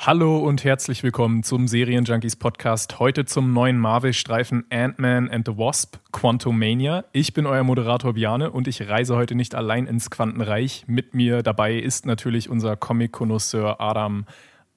Hallo 0.00 0.38
und 0.38 0.62
herzlich 0.62 1.02
willkommen 1.02 1.42
zum 1.42 1.66
Serienjunkies 1.66 2.36
Podcast. 2.36 3.00
Heute 3.00 3.24
zum 3.24 3.52
neuen 3.52 3.78
Marvel-Streifen 3.78 4.64
Ant-Man 4.70 5.28
and 5.28 5.44
the 5.44 5.58
Wasp, 5.58 5.96
Quantumania. 6.12 7.04
Ich 7.10 7.34
bin 7.34 7.46
euer 7.46 7.64
Moderator 7.64 8.14
Biane 8.14 8.52
und 8.52 8.68
ich 8.68 8.88
reise 8.88 9.16
heute 9.16 9.34
nicht 9.34 9.56
allein 9.56 9.88
ins 9.88 10.08
Quantenreich. 10.08 10.84
Mit 10.86 11.14
mir 11.14 11.42
dabei 11.42 11.76
ist 11.76 12.06
natürlich 12.06 12.48
unser 12.48 12.76
Comic-Konnoisseur 12.76 13.80
Adam 13.80 14.24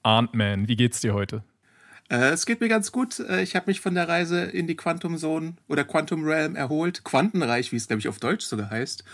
Ant-Man. 0.02 0.66
Wie 0.66 0.74
geht's 0.74 1.00
dir 1.00 1.14
heute? 1.14 1.44
Äh, 2.10 2.30
es 2.30 2.44
geht 2.44 2.60
mir 2.60 2.68
ganz 2.68 2.90
gut. 2.90 3.20
Äh, 3.20 3.44
ich 3.44 3.54
habe 3.54 3.66
mich 3.68 3.80
von 3.80 3.94
der 3.94 4.08
Reise 4.08 4.42
in 4.42 4.66
die 4.66 4.76
Quantum 4.76 5.16
Zone 5.16 5.54
oder 5.68 5.84
Quantum 5.84 6.24
Realm 6.24 6.56
erholt. 6.56 7.04
Quantenreich, 7.04 7.70
wie 7.70 7.76
es, 7.76 7.86
glaube 7.86 8.00
ich, 8.00 8.08
auf 8.08 8.18
Deutsch 8.18 8.44
sogar 8.44 8.70
heißt. 8.70 9.04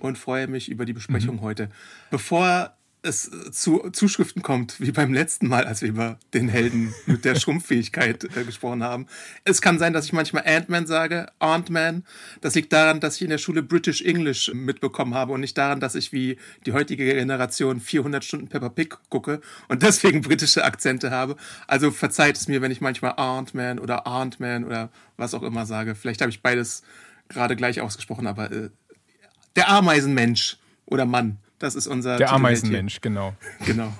Und 0.00 0.16
freue 0.16 0.46
mich 0.46 0.70
über 0.70 0.86
die 0.86 0.94
Besprechung 0.94 1.36
mhm. 1.36 1.42
heute. 1.42 1.68
Bevor 2.10 2.77
es 3.02 3.30
zu 3.52 3.90
Zuschriften 3.90 4.42
kommt, 4.42 4.80
wie 4.80 4.90
beim 4.90 5.12
letzten 5.12 5.46
Mal, 5.48 5.64
als 5.64 5.82
wir 5.82 5.88
über 5.88 6.18
den 6.34 6.48
Helden 6.48 6.92
mit 7.06 7.24
der 7.24 7.34
Schrumpffähigkeit 7.40 8.24
äh, 8.36 8.44
gesprochen 8.44 8.82
haben. 8.82 9.06
Es 9.44 9.62
kann 9.62 9.78
sein, 9.78 9.92
dass 9.92 10.06
ich 10.06 10.12
manchmal 10.12 10.44
Ant-Man 10.46 10.86
sage, 10.86 11.30
Ant-Man. 11.38 12.04
Das 12.40 12.54
liegt 12.56 12.72
daran, 12.72 12.98
dass 13.00 13.16
ich 13.16 13.22
in 13.22 13.30
der 13.30 13.38
Schule 13.38 13.62
British 13.62 14.02
English 14.02 14.50
mitbekommen 14.52 15.14
habe 15.14 15.32
und 15.32 15.40
nicht 15.40 15.56
daran, 15.56 15.78
dass 15.78 15.94
ich 15.94 16.12
wie 16.12 16.38
die 16.66 16.72
heutige 16.72 17.04
Generation 17.04 17.80
400 17.80 18.24
Stunden 18.24 18.48
Peppa 18.48 18.68
Pig 18.68 18.96
gucke 19.10 19.40
und 19.68 19.82
deswegen 19.82 20.20
britische 20.22 20.64
Akzente 20.64 21.10
habe. 21.12 21.36
Also 21.68 21.92
verzeiht 21.92 22.36
es 22.36 22.48
mir, 22.48 22.62
wenn 22.62 22.72
ich 22.72 22.80
manchmal 22.80 23.14
Ant-Man 23.16 23.78
oder 23.78 24.06
Ant-Man 24.06 24.64
oder 24.64 24.90
was 25.16 25.34
auch 25.34 25.42
immer 25.42 25.66
sage. 25.66 25.94
Vielleicht 25.94 26.20
habe 26.20 26.30
ich 26.30 26.42
beides 26.42 26.82
gerade 27.28 27.54
gleich 27.54 27.80
ausgesprochen, 27.80 28.26
aber 28.26 28.50
äh, 28.50 28.70
der 29.54 29.68
Ameisenmensch 29.68 30.56
oder 30.86 31.04
Mann 31.04 31.38
das 31.58 31.74
ist 31.74 31.86
unser. 31.86 32.16
Der 32.16 32.32
Ameisenmensch, 32.32 33.00
genau. 33.00 33.34
Genau. 33.66 33.92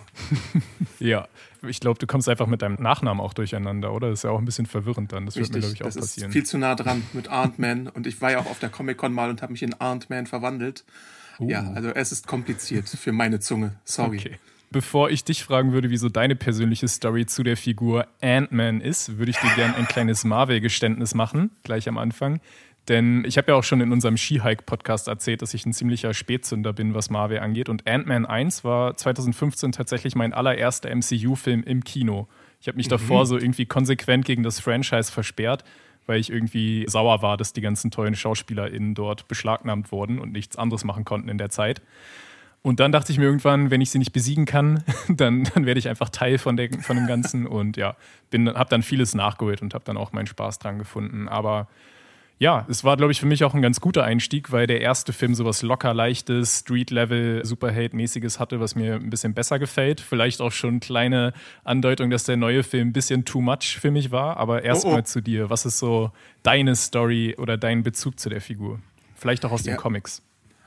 ja. 0.98 1.28
Ich 1.66 1.80
glaube, 1.80 1.98
du 1.98 2.06
kommst 2.06 2.28
einfach 2.28 2.46
mit 2.46 2.62
deinem 2.62 2.76
Nachnamen 2.80 3.20
auch 3.20 3.34
durcheinander, 3.34 3.92
oder? 3.92 4.10
Das 4.10 4.20
ist 4.20 4.22
ja 4.22 4.30
auch 4.30 4.38
ein 4.38 4.44
bisschen 4.44 4.66
verwirrend 4.66 5.12
dann. 5.12 5.26
Das 5.26 5.36
Richtig, 5.36 5.54
wird 5.54 5.64
mir, 5.64 5.74
glaube 5.74 5.74
ich, 5.74 5.82
auch 5.82 5.86
das 5.86 5.96
passieren. 5.96 6.30
Ist 6.30 6.32
viel 6.32 6.46
zu 6.46 6.56
nah 6.56 6.76
dran 6.76 7.02
mit 7.12 7.28
Ant-Man. 7.28 7.88
Und 7.88 8.06
ich 8.06 8.20
war 8.20 8.30
ja 8.30 8.38
auch 8.38 8.46
auf 8.46 8.60
der 8.60 8.68
Comic-Con 8.68 9.12
mal 9.12 9.28
und 9.28 9.42
habe 9.42 9.52
mich 9.52 9.64
in 9.64 9.74
Ant-Man 9.80 10.26
verwandelt. 10.26 10.84
Uh. 11.40 11.50
Ja, 11.50 11.72
also 11.72 11.88
es 11.90 12.12
ist 12.12 12.28
kompliziert 12.28 12.88
für 12.88 13.12
meine 13.12 13.40
Zunge. 13.40 13.74
Sorry. 13.84 14.18
Okay. 14.18 14.38
Bevor 14.70 15.10
ich 15.10 15.24
dich 15.24 15.44
fragen 15.44 15.72
würde, 15.72 15.88
wieso 15.88 16.10
deine 16.10 16.36
persönliche 16.36 16.88
Story 16.88 17.24
zu 17.24 17.42
der 17.42 17.56
Figur 17.56 18.06
Ant-Man 18.20 18.82
ist, 18.82 19.16
würde 19.16 19.30
ich 19.30 19.38
dir 19.38 19.50
gerne 19.54 19.74
ein 19.74 19.88
kleines 19.88 20.24
Marvel-Geständnis 20.24 21.14
machen, 21.14 21.50
gleich 21.62 21.88
am 21.88 21.96
Anfang. 21.96 22.40
Denn 22.88 23.24
ich 23.26 23.36
habe 23.36 23.52
ja 23.52 23.54
auch 23.54 23.64
schon 23.64 23.82
in 23.82 23.92
unserem 23.92 24.16
Ski-Hike-Podcast 24.16 25.08
erzählt, 25.08 25.42
dass 25.42 25.52
ich 25.52 25.66
ein 25.66 25.74
ziemlicher 25.74 26.14
Spätzünder 26.14 26.72
bin, 26.72 26.94
was 26.94 27.10
Marvel 27.10 27.40
angeht. 27.40 27.68
Und 27.68 27.86
Ant-Man 27.86 28.24
1 28.24 28.64
war 28.64 28.96
2015 28.96 29.72
tatsächlich 29.72 30.16
mein 30.16 30.32
allererster 30.32 30.94
MCU-Film 30.94 31.62
im 31.64 31.84
Kino. 31.84 32.28
Ich 32.60 32.68
habe 32.68 32.76
mich 32.76 32.86
mhm. 32.86 32.92
davor 32.92 33.26
so 33.26 33.36
irgendwie 33.36 33.66
konsequent 33.66 34.24
gegen 34.24 34.42
das 34.42 34.58
Franchise 34.58 35.12
versperrt, 35.12 35.64
weil 36.06 36.18
ich 36.18 36.32
irgendwie 36.32 36.86
sauer 36.88 37.20
war, 37.20 37.36
dass 37.36 37.52
die 37.52 37.60
ganzen 37.60 37.90
tollen 37.90 38.16
SchauspielerInnen 38.16 38.94
dort 38.94 39.28
beschlagnahmt 39.28 39.92
wurden 39.92 40.18
und 40.18 40.32
nichts 40.32 40.56
anderes 40.56 40.84
machen 40.84 41.04
konnten 41.04 41.28
in 41.28 41.36
der 41.36 41.50
Zeit. 41.50 41.82
Und 42.62 42.80
dann 42.80 42.90
dachte 42.90 43.12
ich 43.12 43.18
mir 43.18 43.26
irgendwann, 43.26 43.70
wenn 43.70 43.82
ich 43.82 43.90
sie 43.90 43.98
nicht 43.98 44.12
besiegen 44.12 44.46
kann, 44.46 44.82
dann, 45.08 45.44
dann 45.44 45.66
werde 45.66 45.78
ich 45.78 45.88
einfach 45.88 46.08
Teil 46.08 46.38
von, 46.38 46.56
der, 46.56 46.70
von 46.80 46.96
dem 46.96 47.06
Ganzen 47.06 47.46
und 47.46 47.76
ja, 47.76 47.96
habe 48.32 48.70
dann 48.70 48.82
vieles 48.82 49.14
nachgeholt 49.14 49.60
und 49.60 49.74
habe 49.74 49.84
dann 49.84 49.98
auch 49.98 50.12
meinen 50.12 50.26
Spaß 50.26 50.58
dran 50.58 50.78
gefunden. 50.78 51.28
Aber 51.28 51.68
ja, 52.40 52.64
es 52.68 52.84
war, 52.84 52.96
glaube 52.96 53.10
ich, 53.10 53.18
für 53.18 53.26
mich 53.26 53.42
auch 53.42 53.52
ein 53.52 53.62
ganz 53.62 53.80
guter 53.80 54.04
Einstieg, 54.04 54.52
weil 54.52 54.68
der 54.68 54.80
erste 54.80 55.12
Film 55.12 55.34
sowas 55.34 55.62
locker 55.62 55.92
leichtes, 55.92 56.60
Street-Level, 56.60 57.44
Superhate-mäßiges 57.44 58.38
hatte, 58.38 58.60
was 58.60 58.76
mir 58.76 58.94
ein 58.94 59.10
bisschen 59.10 59.34
besser 59.34 59.58
gefällt. 59.58 60.00
Vielleicht 60.00 60.40
auch 60.40 60.52
schon 60.52 60.78
kleine 60.78 61.32
Andeutung, 61.64 62.10
dass 62.10 62.24
der 62.24 62.36
neue 62.36 62.62
Film 62.62 62.88
ein 62.88 62.92
bisschen 62.92 63.24
too 63.24 63.40
much 63.40 63.78
für 63.80 63.90
mich 63.90 64.12
war. 64.12 64.36
Aber 64.36 64.62
erstmal 64.62 64.94
oh, 64.94 64.98
oh. 64.98 65.02
zu 65.02 65.20
dir. 65.20 65.50
Was 65.50 65.66
ist 65.66 65.78
so 65.78 66.12
deine 66.44 66.76
Story 66.76 67.34
oder 67.36 67.56
dein 67.56 67.82
Bezug 67.82 68.20
zu 68.20 68.28
der 68.28 68.40
Figur? 68.40 68.78
Vielleicht 69.16 69.44
auch 69.44 69.50
aus 69.50 69.64
ja. 69.64 69.74
den 69.74 69.78
Comics. 69.78 70.22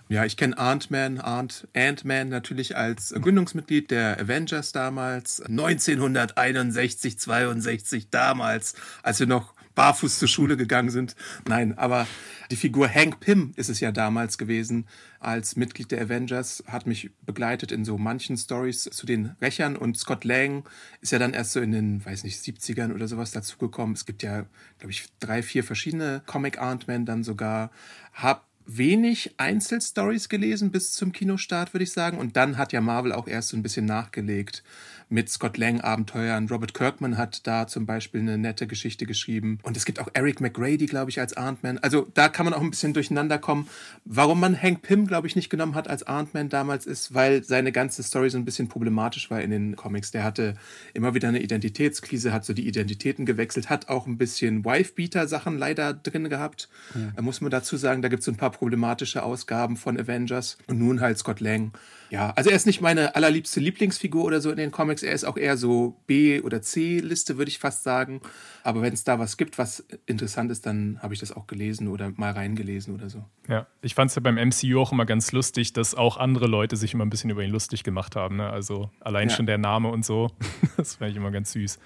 Ja, 0.10 0.26
ich 0.26 0.36
kenne 0.36 0.58
Ant-Man, 0.58 1.22
Ant-Man 1.22 2.28
natürlich 2.28 2.76
als 2.76 3.14
Gründungsmitglied 3.14 3.92
der 3.92 4.20
Avengers 4.20 4.74
damals, 4.74 5.42
1961, 5.42 7.18
62 7.18 8.10
damals, 8.10 8.76
als 9.04 9.22
wir 9.22 9.28
noch 9.28 9.54
barfuß 9.76 10.20
zur 10.20 10.28
Schule 10.28 10.58
gegangen 10.58 10.90
sind. 10.90 11.16
Nein, 11.48 11.78
aber 11.78 12.08
die 12.52 12.56
Figur 12.56 12.90
Hank 12.90 13.20
Pym 13.20 13.54
ist 13.56 13.70
es 13.70 13.80
ja 13.80 13.92
damals 13.92 14.38
gewesen, 14.38 14.88
als 15.20 15.56
Mitglied 15.56 15.92
der 15.92 16.02
Avengers, 16.02 16.64
hat 16.68 16.86
mich 16.86 17.12
begleitet 17.22 17.72
in 17.72 17.86
so 17.86 17.98
manchen 17.98 18.38
Stories 18.38 18.84
zu 18.84 19.06
den 19.06 19.36
Rächern 19.42 19.78
und 19.78 19.98
Scott 19.98 20.26
Lang 20.26 20.64
ist 21.00 21.12
ja 21.12 21.20
dann 21.20 21.34
erst 21.34 21.54
so 21.54 21.62
in 21.62 21.72
den, 21.72 22.06
weiß 22.06 22.24
nicht, 22.24 22.42
70ern 22.42 22.94
oder 22.94 23.08
sowas 23.08 23.31
dazugekommen. 23.31 23.96
Es 23.96 24.06
gibt 24.06 24.24
ja, 24.24 24.46
glaube 24.80 24.92
ich, 24.92 25.08
drei, 25.20 25.42
vier 25.44 25.64
verschiedene 25.64 26.22
Comic 26.26 26.60
Ant-Man 26.60 27.06
dann 27.06 27.24
sogar. 27.24 27.72
Hab 28.14 28.50
wenig 28.66 29.34
Einzelstories 29.38 30.30
gelesen 30.30 30.72
bis 30.72 30.94
zum 30.94 31.12
Kinostart, 31.12 31.74
würde 31.74 31.84
ich 31.84 31.92
sagen. 31.92 32.18
Und 32.18 32.36
dann 32.38 32.58
hat 32.58 32.74
ja 32.74 32.82
Marvel 32.82 33.12
auch 33.12 33.28
erst 33.28 33.50
so 33.50 33.58
ein 33.58 33.64
bisschen 33.64 33.86
nachgelegt 33.86 34.64
mit 35.12 35.30
Scott 35.30 35.58
Lang 35.58 35.82
Abenteuern. 35.82 36.48
Robert 36.48 36.74
Kirkman 36.74 37.18
hat 37.18 37.46
da 37.46 37.68
zum 37.68 37.86
Beispiel 37.86 38.22
eine 38.22 38.38
nette 38.38 38.66
Geschichte 38.66 39.06
geschrieben. 39.06 39.60
Und 39.62 39.76
es 39.76 39.84
gibt 39.86 40.00
auch 40.00 40.08
Eric 40.14 40.40
McGrady, 40.40 40.86
glaube 40.86 41.12
ich, 41.12 41.20
als 41.20 41.34
Ant-Man. 41.34 41.80
Also 41.80 42.08
da 42.14 42.30
kann 42.30 42.46
man 42.46 42.54
auch 42.54 42.62
ein 42.62 42.70
bisschen 42.70 42.94
durcheinander 42.94 43.38
kommen. 43.38 43.68
Warum 44.06 44.40
man 44.40 44.60
Hank 44.60 44.84
Pym, 44.84 45.06
glaube 45.06 45.28
ich, 45.28 45.36
nicht 45.36 45.50
genommen 45.50 45.76
hat 45.76 45.90
als 45.90 46.04
Ant-Man 46.04 46.48
damals 46.48 46.86
ist, 46.86 47.14
weil 47.14 47.44
seine 47.44 47.74
ganze 47.74 48.04
Story 48.04 48.30
so 48.30 48.38
ein 48.38 48.46
bisschen 48.46 48.70
problematisch 48.70 49.30
war 49.30 49.42
in 49.42 49.52
den 49.52 49.76
Comics. 49.76 50.12
Der 50.12 50.24
hatte 50.24 50.56
immer 50.94 51.14
wieder 51.14 51.28
eine 51.28 51.42
Identitätskrise, 51.42 52.32
hat 52.32 52.46
so 52.46 52.54
die 52.54 52.66
Identitäten 52.66 53.26
gewechselt, 53.26 53.70
hat 53.70 53.90
auch 53.90 54.08
ein 54.08 54.18
bisschen 54.18 54.64
Wife-Beater-Sachen 54.64 55.58
leider 55.58 55.94
drin 55.94 56.30
gehabt. 56.30 56.70
Ja. 56.96 57.12
Da 57.18 57.22
muss 57.22 57.42
man 57.42 57.52
dazu 57.52 57.76
sagen, 57.76 58.02
da 58.02 58.08
gibt 58.08 58.22
es 58.22 58.26
so 58.26 58.32
ein 58.32 58.38
paar 58.38 58.50
problematische 58.51 59.23
Ausgaben 59.23 59.78
von 59.78 60.00
Avengers. 60.00 60.57
Und 60.67 60.79
nun 60.79 61.01
halt 61.01 61.17
Scott 61.17 61.39
Lang 61.39 61.72
ja, 62.12 62.31
also 62.31 62.50
er 62.50 62.57
ist 62.57 62.66
nicht 62.66 62.81
meine 62.81 63.16
allerliebste 63.16 63.62
Lieblingsfigur 63.62 64.25
oder 64.25 64.41
so 64.41 64.51
in 64.51 64.57
den 64.57 64.69
Comics. 64.69 65.01
Er 65.01 65.13
ist 65.13 65.23
auch 65.23 65.38
eher 65.38 65.56
so 65.56 65.95
B- 66.07 66.41
oder 66.41 66.62
C-Liste, 66.62 67.38
würde 67.38 67.47
ich 67.47 67.57
fast 67.57 67.84
sagen. 67.84 68.19
Aber 68.63 68.81
wenn 68.81 68.91
es 68.91 69.06
da 69.06 69.17
was 69.17 69.38
gibt, 69.38 69.57
was 69.57 69.85
interessant 70.07 70.51
ist, 70.51 70.66
dann 70.66 71.00
habe 71.01 71.13
ich 71.13 71.22
das 71.22 71.31
auch 71.31 71.47
gelesen 71.47 71.88
oder 71.88 72.12
mal 72.17 72.34
reingelesen 72.34 72.94
oder 72.94 73.09
so. 73.09 73.23
Ja, 73.47 73.66
ich 73.81 73.95
fand 73.95 74.09
es 74.09 74.16
ja 74.16 74.22
beim 74.22 74.35
MCU 74.35 74.81
auch 74.81 74.91
immer 74.91 75.06
ganz 75.06 75.31
lustig, 75.31 75.72
dass 75.72 75.95
auch 75.95 76.18
andere 76.18 76.47
Leute 76.47 76.75
sich 76.75 76.94
immer 76.94 77.06
ein 77.06 77.09
bisschen 77.09 77.29
über 77.29 77.44
ihn 77.44 77.51
lustig 77.51 77.85
gemacht 77.85 78.18
haben. 78.18 78.35
Ne? 78.35 78.50
Also 78.50 78.89
allein 79.00 79.29
ja. 79.29 79.35
schon 79.35 79.45
der 79.45 79.57
Name 79.57 79.88
und 79.88 80.03
so. 80.03 80.31
das 80.75 80.95
fand 80.95 81.12
ich 81.12 81.18
immer 81.18 81.31
ganz 81.31 81.53
süß. 81.53 81.79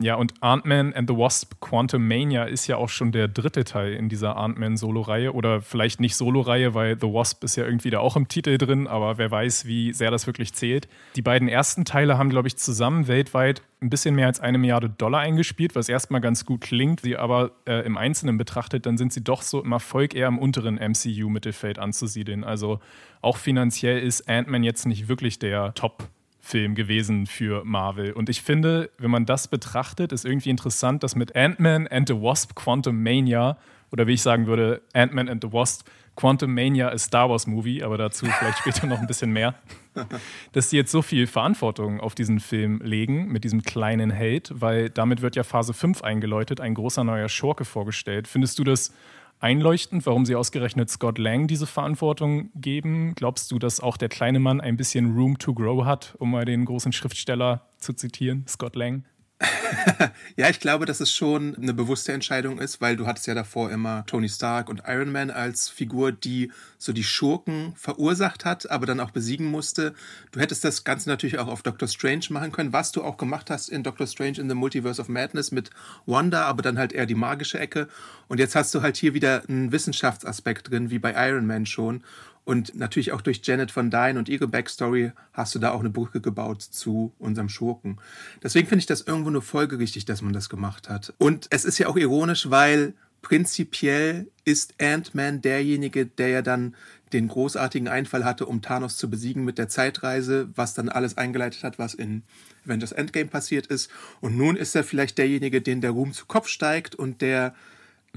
Ja, 0.00 0.16
und 0.16 0.34
Ant-Man 0.40 0.92
and 0.92 1.08
the 1.08 1.16
Wasp 1.16 1.60
Quantum 1.60 2.06
Mania 2.06 2.44
ist 2.44 2.66
ja 2.66 2.76
auch 2.76 2.88
schon 2.88 3.12
der 3.12 3.28
dritte 3.28 3.62
Teil 3.62 3.92
in 3.92 4.08
dieser 4.08 4.36
Ant-Man-Solo-Reihe. 4.36 5.32
Oder 5.32 5.60
vielleicht 5.60 6.00
nicht 6.00 6.16
Solo-Reihe, 6.16 6.74
weil 6.74 6.98
The 7.00 7.06
Wasp 7.06 7.44
ist 7.44 7.56
ja 7.56 7.64
irgendwie 7.64 7.90
da 7.90 8.00
auch 8.00 8.16
im 8.16 8.26
Titel 8.26 8.58
drin, 8.58 8.88
aber 8.88 9.18
wer 9.18 9.30
weiß, 9.30 9.66
wie 9.66 9.92
sehr 9.92 10.10
das 10.10 10.26
wirklich 10.26 10.52
zählt. 10.52 10.88
Die 11.14 11.22
beiden 11.22 11.48
ersten 11.48 11.84
Teile 11.84 12.18
haben, 12.18 12.28
glaube 12.28 12.48
ich, 12.48 12.56
zusammen 12.56 13.06
weltweit 13.06 13.62
ein 13.80 13.90
bisschen 13.90 14.14
mehr 14.16 14.26
als 14.26 14.40
eine 14.40 14.58
Milliarde 14.58 14.88
Dollar 14.88 15.20
eingespielt, 15.20 15.76
was 15.76 15.88
erstmal 15.88 16.20
ganz 16.20 16.44
gut 16.44 16.62
klingt. 16.62 17.00
Sie 17.02 17.16
aber 17.16 17.52
äh, 17.66 17.84
im 17.86 17.96
Einzelnen 17.96 18.36
betrachtet, 18.36 18.86
dann 18.86 18.96
sind 18.96 19.12
sie 19.12 19.22
doch 19.22 19.42
so 19.42 19.62
im 19.62 19.70
Erfolg 19.72 20.14
eher 20.14 20.28
im 20.28 20.38
unteren 20.38 20.76
MCU-Mittelfeld 20.76 21.78
anzusiedeln. 21.78 22.42
Also 22.42 22.80
auch 23.20 23.36
finanziell 23.36 24.00
ist 24.00 24.28
Ant-Man 24.28 24.64
jetzt 24.64 24.86
nicht 24.86 25.08
wirklich 25.08 25.38
der 25.38 25.72
Top- 25.74 26.08
Film 26.44 26.74
gewesen 26.74 27.26
für 27.26 27.64
Marvel. 27.64 28.12
Und 28.12 28.28
ich 28.28 28.42
finde, 28.42 28.90
wenn 28.98 29.10
man 29.10 29.24
das 29.24 29.48
betrachtet, 29.48 30.12
ist 30.12 30.26
irgendwie 30.26 30.50
interessant, 30.50 31.02
dass 31.02 31.16
mit 31.16 31.34
Ant-Man 31.34 31.88
and 31.88 32.06
the 32.06 32.14
Wasp 32.14 32.54
Quantum 32.54 33.02
Mania, 33.02 33.56
oder 33.90 34.06
wie 34.06 34.12
ich 34.12 34.22
sagen 34.22 34.46
würde, 34.46 34.82
Ant-Man 34.92 35.30
and 35.30 35.42
the 35.42 35.52
Wasp 35.52 35.88
Quantum 36.16 36.54
Mania 36.54 36.90
ist 36.90 37.04
Star 37.04 37.28
Wars 37.30 37.46
Movie, 37.46 37.82
aber 37.82 37.98
dazu 37.98 38.26
vielleicht 38.26 38.58
später 38.58 38.86
noch 38.86 39.00
ein 39.00 39.06
bisschen 39.06 39.32
mehr, 39.32 39.54
dass 40.52 40.70
sie 40.70 40.76
jetzt 40.76 40.92
so 40.92 41.02
viel 41.02 41.26
Verantwortung 41.26 41.98
auf 41.98 42.14
diesen 42.14 42.40
Film 42.40 42.80
legen 42.84 43.32
mit 43.32 43.42
diesem 43.42 43.62
kleinen 43.62 44.10
Held, 44.10 44.52
weil 44.54 44.90
damit 44.90 45.22
wird 45.22 45.34
ja 45.34 45.42
Phase 45.42 45.72
5 45.72 46.02
eingeläutet, 46.02 46.60
ein 46.60 46.74
großer 46.74 47.04
neuer 47.04 47.28
Schurke 47.28 47.64
vorgestellt. 47.64 48.28
Findest 48.28 48.58
du 48.58 48.64
das 48.64 48.92
einleuchtend, 49.40 50.06
warum 50.06 50.24
sie 50.26 50.36
ausgerechnet 50.36 50.90
Scott 50.90 51.18
Lang 51.18 51.46
diese 51.46 51.66
Verantwortung 51.66 52.50
geben. 52.54 53.14
Glaubst 53.14 53.50
du, 53.50 53.58
dass 53.58 53.80
auch 53.80 53.96
der 53.96 54.08
kleine 54.08 54.40
Mann 54.40 54.60
ein 54.60 54.76
bisschen 54.76 55.14
Room 55.14 55.38
to 55.38 55.54
Grow 55.54 55.84
hat, 55.84 56.14
um 56.18 56.30
mal 56.30 56.44
den 56.44 56.64
großen 56.64 56.92
Schriftsteller 56.92 57.66
zu 57.78 57.92
zitieren, 57.92 58.44
Scott 58.48 58.76
Lang? 58.76 59.04
ja, 60.36 60.50
ich 60.50 60.60
glaube, 60.60 60.86
dass 60.86 61.00
es 61.00 61.12
schon 61.12 61.56
eine 61.56 61.74
bewusste 61.74 62.12
Entscheidung 62.12 62.58
ist, 62.58 62.80
weil 62.80 62.96
du 62.96 63.06
hattest 63.06 63.26
ja 63.26 63.34
davor 63.34 63.70
immer 63.70 64.04
Tony 64.06 64.28
Stark 64.28 64.68
und 64.68 64.82
Iron 64.86 65.12
Man 65.12 65.30
als 65.30 65.68
Figur, 65.68 66.12
die 66.12 66.50
so 66.78 66.92
die 66.92 67.04
Schurken 67.04 67.72
verursacht 67.76 68.44
hat, 68.44 68.70
aber 68.70 68.86
dann 68.86 69.00
auch 69.00 69.10
besiegen 69.10 69.46
musste. 69.46 69.94
Du 70.32 70.40
hättest 70.40 70.64
das 70.64 70.84
Ganze 70.84 71.08
natürlich 71.08 71.38
auch 71.38 71.48
auf 71.48 71.62
Doctor 71.62 71.88
Strange 71.88 72.26
machen 72.30 72.52
können, 72.52 72.72
was 72.72 72.92
du 72.92 73.02
auch 73.02 73.16
gemacht 73.16 73.50
hast 73.50 73.68
in 73.68 73.82
Doctor 73.82 74.06
Strange 74.06 74.38
in 74.38 74.48
the 74.48 74.54
Multiverse 74.54 75.00
of 75.00 75.08
Madness 75.08 75.52
mit 75.52 75.70
Wanda, 76.06 76.44
aber 76.44 76.62
dann 76.62 76.78
halt 76.78 76.92
eher 76.92 77.06
die 77.06 77.14
magische 77.14 77.58
Ecke. 77.58 77.88
Und 78.28 78.38
jetzt 78.38 78.54
hast 78.54 78.74
du 78.74 78.82
halt 78.82 78.96
hier 78.96 79.14
wieder 79.14 79.42
einen 79.48 79.72
Wissenschaftsaspekt 79.72 80.70
drin, 80.70 80.90
wie 80.90 80.98
bei 80.98 81.12
Iron 81.28 81.46
Man 81.46 81.66
schon. 81.66 82.02
Und 82.44 82.74
natürlich 82.74 83.12
auch 83.12 83.22
durch 83.22 83.40
Janet 83.42 83.70
von 83.70 83.90
Dyne 83.90 84.18
und 84.18 84.28
ihre 84.28 84.46
Backstory 84.46 85.12
hast 85.32 85.54
du 85.54 85.58
da 85.58 85.72
auch 85.72 85.80
eine 85.80 85.90
Brücke 85.90 86.20
gebaut 86.20 86.62
zu 86.62 87.14
unserem 87.18 87.48
Schurken. 87.48 87.98
Deswegen 88.42 88.68
finde 88.68 88.80
ich 88.80 88.86
das 88.86 89.00
irgendwo 89.00 89.30
nur 89.30 89.42
folgerichtig, 89.42 90.04
dass 90.04 90.20
man 90.20 90.34
das 90.34 90.50
gemacht 90.50 90.90
hat. 90.90 91.14
Und 91.18 91.46
es 91.50 91.64
ist 91.64 91.78
ja 91.78 91.88
auch 91.88 91.96
ironisch, 91.96 92.50
weil 92.50 92.94
prinzipiell 93.22 94.30
ist 94.44 94.74
Ant-Man 94.78 95.40
derjenige, 95.40 96.04
der 96.04 96.28
ja 96.28 96.42
dann 96.42 96.76
den 97.14 97.28
großartigen 97.28 97.88
Einfall 97.88 98.24
hatte, 98.24 98.44
um 98.44 98.60
Thanos 98.60 98.98
zu 98.98 99.08
besiegen 99.08 99.44
mit 99.44 99.56
der 99.56 99.68
Zeitreise, 99.68 100.48
was 100.54 100.74
dann 100.74 100.90
alles 100.90 101.16
eingeleitet 101.16 101.62
hat, 101.62 101.78
was 101.78 101.94
in 101.94 102.24
Avengers 102.66 102.92
Endgame 102.92 103.28
passiert 103.28 103.66
ist. 103.68 103.90
Und 104.20 104.36
nun 104.36 104.56
ist 104.56 104.74
er 104.74 104.84
vielleicht 104.84 105.16
derjenige, 105.16 105.62
den 105.62 105.80
der 105.80 105.92
Ruhm 105.92 106.12
zu 106.12 106.26
Kopf 106.26 106.48
steigt 106.48 106.94
und 106.94 107.22
der 107.22 107.54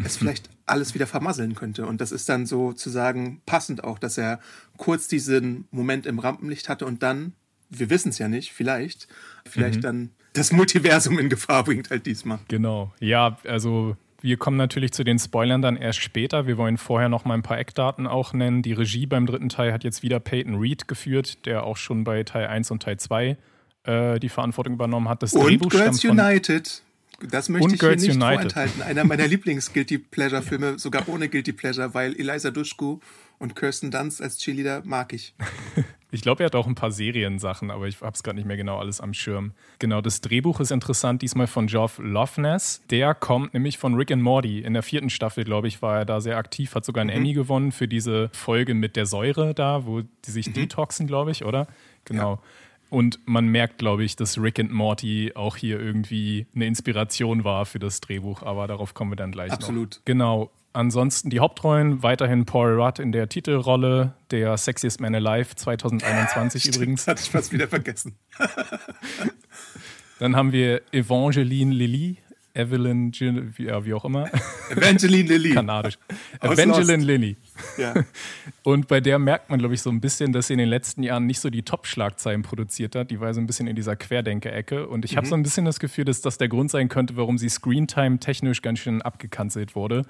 es 0.04 0.18
vielleicht 0.18 0.50
alles 0.68 0.94
wieder 0.94 1.08
vermasseln 1.08 1.56
könnte. 1.56 1.86
Und 1.86 2.02
das 2.02 2.12
ist 2.12 2.30
dann 2.30 2.46
sozusagen 2.46 3.42
passend 3.46 3.84
auch, 3.84 4.00
dass 4.00 4.18
er 4.18 4.40
kurz 4.78 5.08
diesen 5.08 5.68
Moment 5.72 6.06
im 6.06 6.20
Rampenlicht 6.20 6.70
hatte 6.70 6.86
und 6.86 7.02
dann, 7.02 7.34
wir 7.70 7.90
wissen 7.90 8.10
es 8.10 8.20
ja 8.20 8.28
nicht, 8.28 8.54
vielleicht, 8.54 9.08
vielleicht 9.46 9.78
mhm. 9.78 9.82
dann 9.82 10.10
das 10.34 10.52
Multiversum 10.52 11.18
in 11.18 11.30
Gefahr 11.30 11.64
bringt 11.64 11.90
halt 11.90 12.06
diesmal. 12.06 12.40
Genau. 12.48 12.94
Ja, 13.00 13.38
also 13.46 13.98
wir 14.22 14.38
kommen 14.38 14.58
natürlich 14.58 14.92
zu 14.94 15.04
den 15.04 15.20
Spoilern 15.20 15.62
dann 15.62 15.78
erst 15.78 16.00
später. 16.00 16.48
Wir 16.48 16.58
wollen 16.58 16.78
vorher 16.78 17.10
noch 17.10 17.26
mal 17.26 17.34
ein 17.34 17.44
paar 17.44 17.58
Eckdaten 17.58 18.08
auch 18.08 18.34
nennen. 18.34 18.62
Die 18.62 18.74
Regie 18.74 19.06
beim 19.06 19.26
dritten 19.26 19.50
Teil 19.50 19.74
hat 19.74 19.84
jetzt 19.84 20.04
wieder 20.04 20.20
Peyton 20.20 20.56
Reed 20.56 20.88
geführt, 20.88 21.46
der 21.46 21.64
auch 21.64 21.78
schon 21.78 22.04
bei 22.04 22.24
Teil 22.24 22.48
1 22.48 22.72
und 22.72 22.84
Teil 22.84 22.98
2 22.98 23.38
äh, 23.84 24.20
die 24.20 24.30
Verantwortung 24.30 24.74
übernommen 24.74 25.10
hat. 25.10 25.24
Das 25.24 25.34
und 25.34 25.44
Drehbuch 25.44 25.70
Girls 25.70 26.04
United. 26.04 26.84
Das 27.20 27.50
möchte 27.50 27.74
ich 27.74 27.80
hier 27.80 27.90
nicht 27.92 28.10
United. 28.10 28.22
vorenthalten. 28.22 28.82
Einer 28.82 29.04
meiner 29.04 29.28
Lieblings-Guilty 29.28 29.98
Pleasure-Filme, 29.98 30.80
sogar 30.80 31.10
ohne 31.10 31.30
Guilty 31.30 31.54
Pleasure, 31.54 31.94
weil 31.94 32.16
Eliza 32.16 32.52
Dushku 32.52 33.00
und 33.40 33.56
Kirsten 33.56 33.92
Dunst 33.92 34.22
als 34.22 34.38
Cheerleader 34.38 34.82
mag 34.86 35.14
ich. 35.14 35.34
Ich 36.10 36.22
glaube, 36.22 36.44
er 36.44 36.46
hat 36.46 36.56
auch 36.56 36.68
ein 36.68 36.76
paar 36.76 36.92
Seriensachen, 36.92 37.70
aber 37.70 37.86
ich 37.86 38.00
habe 38.00 38.14
es 38.14 38.24
gerade 38.24 38.38
nicht 38.38 38.46
mehr 38.46 38.56
genau 38.56 38.80
alles 38.80 39.02
am 39.02 39.14
Schirm. 39.14 39.52
Genau, 39.80 40.00
das 40.00 40.22
Drehbuch 40.22 40.62
ist 40.62 40.72
interessant, 40.72 41.22
diesmal 41.22 41.48
von 41.48 41.68
Geoff 41.68 42.00
Loveness. 42.02 42.82
Der 42.90 43.14
kommt 43.14 43.54
nämlich 43.54 43.78
von 43.78 43.94
Rick 43.96 44.12
and 44.12 44.24
Morty. 44.24 44.60
In 44.62 44.74
der 44.74 44.84
vierten 44.84 45.10
Staffel, 45.10 45.44
glaube 45.44 45.68
ich, 45.68 45.82
war 45.82 45.98
er 45.98 46.06
da 46.06 46.22
sehr 46.22 46.38
aktiv, 46.38 46.74
hat 46.76 46.86
sogar 46.86 47.02
einen 47.02 47.10
mhm. 47.10 47.18
Emmy 47.18 47.34
gewonnen 47.34 47.72
für 47.74 47.90
diese 47.90 48.30
Folge 48.32 48.74
mit 48.74 48.96
der 48.96 49.06
Säure 49.06 49.54
da, 49.54 49.86
wo 49.86 50.02
die 50.02 50.32
sich 50.32 50.48
mhm. 50.48 50.54
detoxen, 50.54 51.08
glaube 51.08 51.32
ich, 51.32 51.44
oder? 51.44 51.68
Genau. 52.06 52.36
Ja. 52.36 52.42
Und 52.90 53.20
man 53.26 53.48
merkt, 53.48 53.78
glaube 53.80 54.04
ich, 54.04 54.16
dass 54.16 54.38
Rick 54.38 54.60
and 54.60 54.72
Morty 54.72 55.34
auch 55.36 55.58
hier 55.58 55.80
irgendwie 55.80 56.48
eine 56.56 56.68
Inspiration 56.68 57.44
war 57.44 57.66
für 57.66 57.80
das 57.80 58.00
Drehbuch, 58.00 58.44
aber 58.44 58.68
darauf 58.68 58.94
kommen 58.94 59.12
wir 59.12 59.16
dann 59.16 59.32
gleich 59.32 59.52
Absolut. 59.52 59.96
noch. 59.96 60.06
Genau. 60.06 60.52
Ansonsten 60.74 61.30
die 61.30 61.40
Hauptrollen 61.40 62.04
weiterhin 62.04 62.46
Paul 62.46 62.80
Rudd 62.80 63.00
in 63.00 63.12
der 63.12 63.28
Titelrolle, 63.30 64.14
der 64.30 64.58
Sexiest 64.58 65.02
Man 65.02 65.16
Alive 65.16 65.56
2021 65.56 66.62
Stimmt, 66.62 66.76
übrigens. 66.76 67.08
Hatte 67.08 67.22
ich 67.24 67.32
fast 67.32 67.52
wieder 67.52 67.68
vergessen. 67.68 68.16
Dann 70.20 70.36
haben 70.36 70.52
wir 70.52 70.82
Evangeline 70.92 71.74
Lilly 71.74 72.18
Evelyn, 72.58 73.12
ja, 73.58 73.86
wie 73.86 73.94
auch 73.94 74.04
immer. 74.04 74.30
Evangeline 74.70 75.30
Lilly. 75.30 75.54
Kanadisch. 75.54 75.98
Evangeline 76.42 77.04
Lilly. 77.04 77.38
Ja. 77.78 77.94
Und 78.64 78.88
bei 78.88 79.00
der 79.00 79.20
merkt 79.20 79.50
man, 79.50 79.60
glaube 79.60 79.76
ich, 79.76 79.82
so 79.82 79.92
ein 79.92 80.02
bisschen, 80.02 80.34
dass 80.34 80.48
sie 80.48 80.54
in 80.54 80.60
den 80.60 80.70
letzten 80.70 81.04
Jahren 81.04 81.28
nicht 81.28 81.40
so 81.40 81.50
die 81.50 81.62
Top-Schlagzeilen 81.62 82.42
produziert 82.42 82.96
hat. 82.96 83.12
Die 83.12 83.20
war 83.20 83.34
so 83.34 83.40
ein 83.40 83.48
bisschen 83.48 83.68
in 83.68 83.76
dieser 83.76 83.96
Querdenker-Ecke. 83.96 84.88
Und 84.88 85.06
ich 85.06 85.12
mhm. 85.12 85.18
habe 85.18 85.28
so 85.28 85.36
ein 85.36 85.44
bisschen 85.44 85.66
das 85.66 85.80
Gefühl, 85.80 86.06
dass 86.06 86.22
das 86.22 86.40
der 86.40 86.48
Grund 86.48 86.72
sein 86.72 86.90
könnte, 86.90 87.16
warum 87.16 87.38
sie 87.38 87.50
Screentime 87.50 88.18
technisch 88.20 88.62
ganz 88.64 88.80
schön 88.80 89.02
abgekanzelt 89.04 89.76
wurde. 89.76 90.04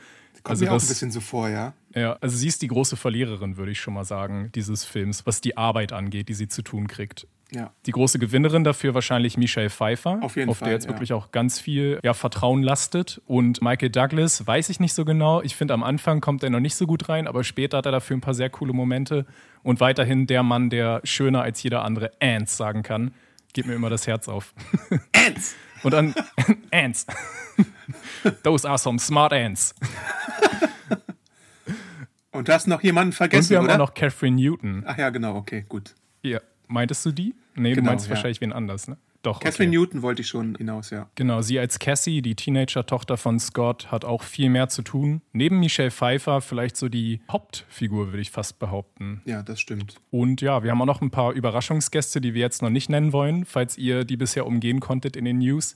Kommt 0.43 0.49
also 0.49 0.65
mir 0.65 0.71
das, 0.71 0.83
auch 0.83 0.85
ein 0.85 0.89
bisschen 0.89 1.11
so 1.11 1.19
vor, 1.19 1.49
ja. 1.49 1.73
Ja, 1.93 2.13
also 2.21 2.37
sie 2.37 2.47
ist 2.47 2.61
die 2.61 2.67
große 2.67 2.95
Verliererin, 2.95 3.57
würde 3.57 3.71
ich 3.71 3.79
schon 3.79 3.93
mal 3.93 4.05
sagen, 4.05 4.51
dieses 4.55 4.85
Films, 4.85 5.25
was 5.25 5.41
die 5.41 5.57
Arbeit 5.57 5.91
angeht, 5.91 6.29
die 6.29 6.33
sie 6.33 6.47
zu 6.47 6.61
tun 6.61 6.87
kriegt. 6.87 7.27
Ja. 7.51 7.71
Die 7.85 7.91
große 7.91 8.19
Gewinnerin 8.19 8.65
dafür 8.65 8.93
wahrscheinlich 8.93 9.37
Michelle 9.37 9.69
Pfeiffer, 9.69 10.19
auf, 10.21 10.35
jeden 10.35 10.49
auf 10.49 10.57
Fall, 10.57 10.67
der 10.67 10.73
jetzt 10.73 10.85
ja. 10.85 10.91
wirklich 10.91 11.13
auch 11.13 11.31
ganz 11.31 11.59
viel 11.59 11.99
ja, 12.03 12.13
Vertrauen 12.13 12.61
lastet. 12.61 13.21
Und 13.25 13.61
Michael 13.61 13.89
Douglas 13.89 14.45
weiß 14.45 14.69
ich 14.69 14.81
nicht 14.81 14.93
so 14.93 15.05
genau. 15.05 15.41
Ich 15.41 15.55
finde, 15.55 15.73
am 15.73 15.83
Anfang 15.83 16.19
kommt 16.19 16.43
er 16.43 16.49
noch 16.49 16.59
nicht 16.59 16.75
so 16.75 16.85
gut 16.85 17.07
rein, 17.07 17.25
aber 17.27 17.43
später 17.45 17.77
hat 17.77 17.85
er 17.85 17.93
dafür 17.93 18.17
ein 18.17 18.21
paar 18.21 18.33
sehr 18.33 18.49
coole 18.49 18.73
Momente. 18.73 19.25
Und 19.63 19.79
weiterhin 19.79 20.27
der 20.27 20.43
Mann, 20.43 20.69
der 20.69 20.99
schöner 21.03 21.41
als 21.41 21.63
jeder 21.63 21.83
andere 21.83 22.11
Ants 22.19 22.57
sagen 22.57 22.83
kann. 22.83 23.13
Geht 23.53 23.65
mir 23.65 23.75
immer 23.75 23.89
das 23.89 24.07
Herz 24.07 24.27
auf. 24.27 24.53
Ants! 25.13 25.55
Und 25.83 25.91
dann 25.91 26.13
Ants. 26.71 27.05
Those 28.43 28.67
are 28.67 28.77
some 28.77 28.99
smart 28.99 29.31
ants. 29.31 29.73
Und 32.31 32.47
du 32.47 32.53
hast 32.53 32.67
noch 32.67 32.83
jemanden 32.83 33.13
vergessen, 33.13 33.45
Und 33.45 33.49
wir 33.49 33.57
haben 33.57 33.65
oder? 33.65 33.73
auch 33.75 33.87
noch 33.89 33.93
Catherine 33.93 34.35
Newton. 34.35 34.83
Ach 34.85 34.97
ja, 34.97 35.09
genau, 35.09 35.35
okay, 35.35 35.65
gut. 35.67 35.95
Ja, 36.21 36.39
meintest 36.67 37.05
du 37.05 37.11
die? 37.11 37.35
Nee, 37.55 37.73
genau, 37.73 37.85
du 37.85 37.91
meinst 37.91 38.05
ja. 38.05 38.11
wahrscheinlich 38.11 38.41
wen 38.41 38.53
anders, 38.53 38.87
ne? 38.87 38.97
Doch. 39.21 39.39
Catherine 39.39 39.69
okay. 39.69 39.77
Newton 39.77 40.01
wollte 40.01 40.21
ich 40.21 40.27
schon 40.27 40.55
hinaus, 40.55 40.89
ja. 40.89 41.09
Genau, 41.15 41.41
sie 41.41 41.59
als 41.59 41.79
Cassie, 41.79 42.21
die 42.21 42.35
Teenager-Tochter 42.35 43.17
von 43.17 43.39
Scott, 43.39 43.91
hat 43.91 44.05
auch 44.05 44.23
viel 44.23 44.49
mehr 44.49 44.69
zu 44.69 44.81
tun. 44.81 45.21
Neben 45.33 45.59
Michelle 45.59 45.91
Pfeiffer 45.91 46.41
vielleicht 46.41 46.77
so 46.77 46.89
die 46.89 47.21
Hauptfigur, 47.31 48.07
würde 48.07 48.21
ich 48.21 48.31
fast 48.31 48.59
behaupten. 48.59 49.21
Ja, 49.25 49.43
das 49.43 49.59
stimmt. 49.59 49.95
Und 50.11 50.41
ja, 50.41 50.63
wir 50.63 50.71
haben 50.71 50.81
auch 50.81 50.85
noch 50.85 51.01
ein 51.01 51.11
paar 51.11 51.33
Überraschungsgäste, 51.33 52.21
die 52.21 52.33
wir 52.33 52.41
jetzt 52.41 52.61
noch 52.61 52.69
nicht 52.69 52.89
nennen 52.89 53.13
wollen, 53.13 53.45
falls 53.45 53.77
ihr 53.77 54.05
die 54.05 54.17
bisher 54.17 54.45
umgehen 54.45 54.79
konntet 54.79 55.15
in 55.15 55.25
den 55.25 55.39
News. 55.39 55.75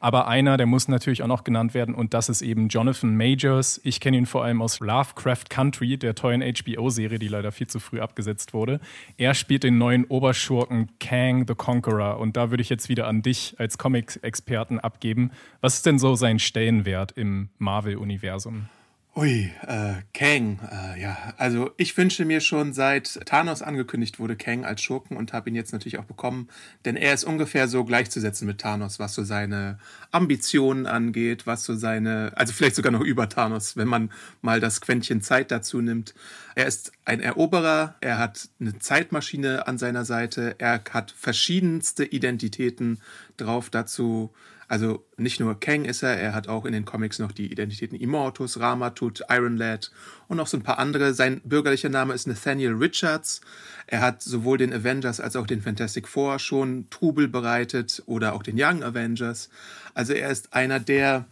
Aber 0.00 0.26
einer, 0.26 0.56
der 0.56 0.66
muss 0.66 0.88
natürlich 0.88 1.22
auch 1.22 1.28
noch 1.28 1.44
genannt 1.44 1.74
werden 1.74 1.94
und 1.94 2.14
das 2.14 2.28
ist 2.28 2.42
eben 2.42 2.68
Jonathan 2.68 3.16
Majors. 3.16 3.80
Ich 3.84 4.00
kenne 4.00 4.16
ihn 4.16 4.26
vor 4.26 4.44
allem 4.44 4.62
aus 4.62 4.80
Lovecraft 4.80 5.44
Country, 5.48 5.96
der 5.96 6.14
tollen 6.14 6.42
HBO-Serie, 6.42 7.18
die 7.18 7.28
leider 7.28 7.52
viel 7.52 7.66
zu 7.66 7.78
früh 7.78 8.00
abgesetzt 8.00 8.54
wurde. 8.54 8.80
Er 9.16 9.34
spielt 9.34 9.62
den 9.62 9.78
neuen 9.78 10.04
Oberschurken 10.06 10.90
Kang 10.98 11.46
the 11.46 11.54
Conqueror 11.54 12.18
und 12.18 12.36
da 12.36 12.50
würde 12.50 12.62
ich 12.62 12.68
jetzt 12.72 12.88
wieder 12.88 13.06
an 13.06 13.22
dich 13.22 13.54
als 13.58 13.78
Comic-Experten 13.78 14.80
abgeben. 14.80 15.30
Was 15.60 15.74
ist 15.74 15.86
denn 15.86 15.98
so 15.98 16.16
sein 16.16 16.38
Stellenwert 16.38 17.12
im 17.12 17.50
Marvel-Universum? 17.58 18.68
Ui, 19.14 19.52
äh, 19.66 19.96
Kang, 20.14 20.58
äh, 20.72 20.98
ja. 20.98 21.34
Also 21.36 21.72
ich 21.76 21.94
wünsche 21.98 22.24
mir 22.24 22.40
schon 22.40 22.72
seit 22.72 23.20
Thanos 23.26 23.60
angekündigt 23.60 24.18
wurde, 24.18 24.36
Kang 24.36 24.64
als 24.64 24.80
Schurken 24.80 25.18
und 25.18 25.34
habe 25.34 25.50
ihn 25.50 25.54
jetzt 25.54 25.70
natürlich 25.74 25.98
auch 25.98 26.06
bekommen, 26.06 26.48
denn 26.86 26.96
er 26.96 27.12
ist 27.12 27.24
ungefähr 27.24 27.68
so 27.68 27.84
gleichzusetzen 27.84 28.46
mit 28.46 28.62
Thanos, 28.62 28.98
was 28.98 29.12
so 29.12 29.22
seine 29.22 29.78
Ambitionen 30.12 30.86
angeht, 30.86 31.46
was 31.46 31.64
so 31.64 31.74
seine, 31.74 32.32
also 32.36 32.54
vielleicht 32.54 32.74
sogar 32.74 32.90
noch 32.90 33.02
über 33.02 33.28
Thanos, 33.28 33.76
wenn 33.76 33.86
man 33.86 34.10
mal 34.40 34.60
das 34.60 34.80
Quäntchen 34.80 35.20
Zeit 35.20 35.50
dazu 35.50 35.82
nimmt. 35.82 36.14
Er 36.54 36.66
ist 36.66 36.92
ein 37.04 37.20
Eroberer, 37.20 37.96
er 38.00 38.16
hat 38.16 38.48
eine 38.60 38.78
Zeitmaschine 38.78 39.66
an 39.66 39.76
seiner 39.76 40.06
Seite, 40.06 40.54
er 40.56 40.82
hat 40.90 41.10
verschiedenste 41.10 42.06
Identitäten 42.06 43.02
drauf 43.36 43.68
dazu 43.68 44.32
also 44.72 45.04
nicht 45.18 45.38
nur 45.38 45.60
Kang 45.60 45.84
ist 45.84 46.02
er, 46.02 46.18
er 46.18 46.32
hat 46.32 46.48
auch 46.48 46.64
in 46.64 46.72
den 46.72 46.86
Comics 46.86 47.18
noch 47.18 47.32
die 47.32 47.52
Identitäten 47.52 47.94
Immortus, 47.94 48.58
Ramatut, 48.58 49.20
Iron 49.28 49.58
Lad 49.58 49.90
und 50.28 50.38
noch 50.38 50.46
so 50.46 50.56
ein 50.56 50.62
paar 50.62 50.78
andere. 50.78 51.12
Sein 51.12 51.42
bürgerlicher 51.44 51.90
Name 51.90 52.14
ist 52.14 52.26
Nathaniel 52.26 52.72
Richards. 52.72 53.42
Er 53.86 54.00
hat 54.00 54.22
sowohl 54.22 54.56
den 54.56 54.72
Avengers 54.72 55.20
als 55.20 55.36
auch 55.36 55.46
den 55.46 55.60
Fantastic 55.60 56.08
Four 56.08 56.38
schon 56.38 56.86
Trubel 56.88 57.28
bereitet 57.28 58.02
oder 58.06 58.32
auch 58.32 58.42
den 58.42 58.54
Young 58.58 58.82
Avengers. 58.82 59.50
Also 59.92 60.14
er 60.14 60.30
ist 60.30 60.54
einer 60.54 60.80
der 60.80 61.26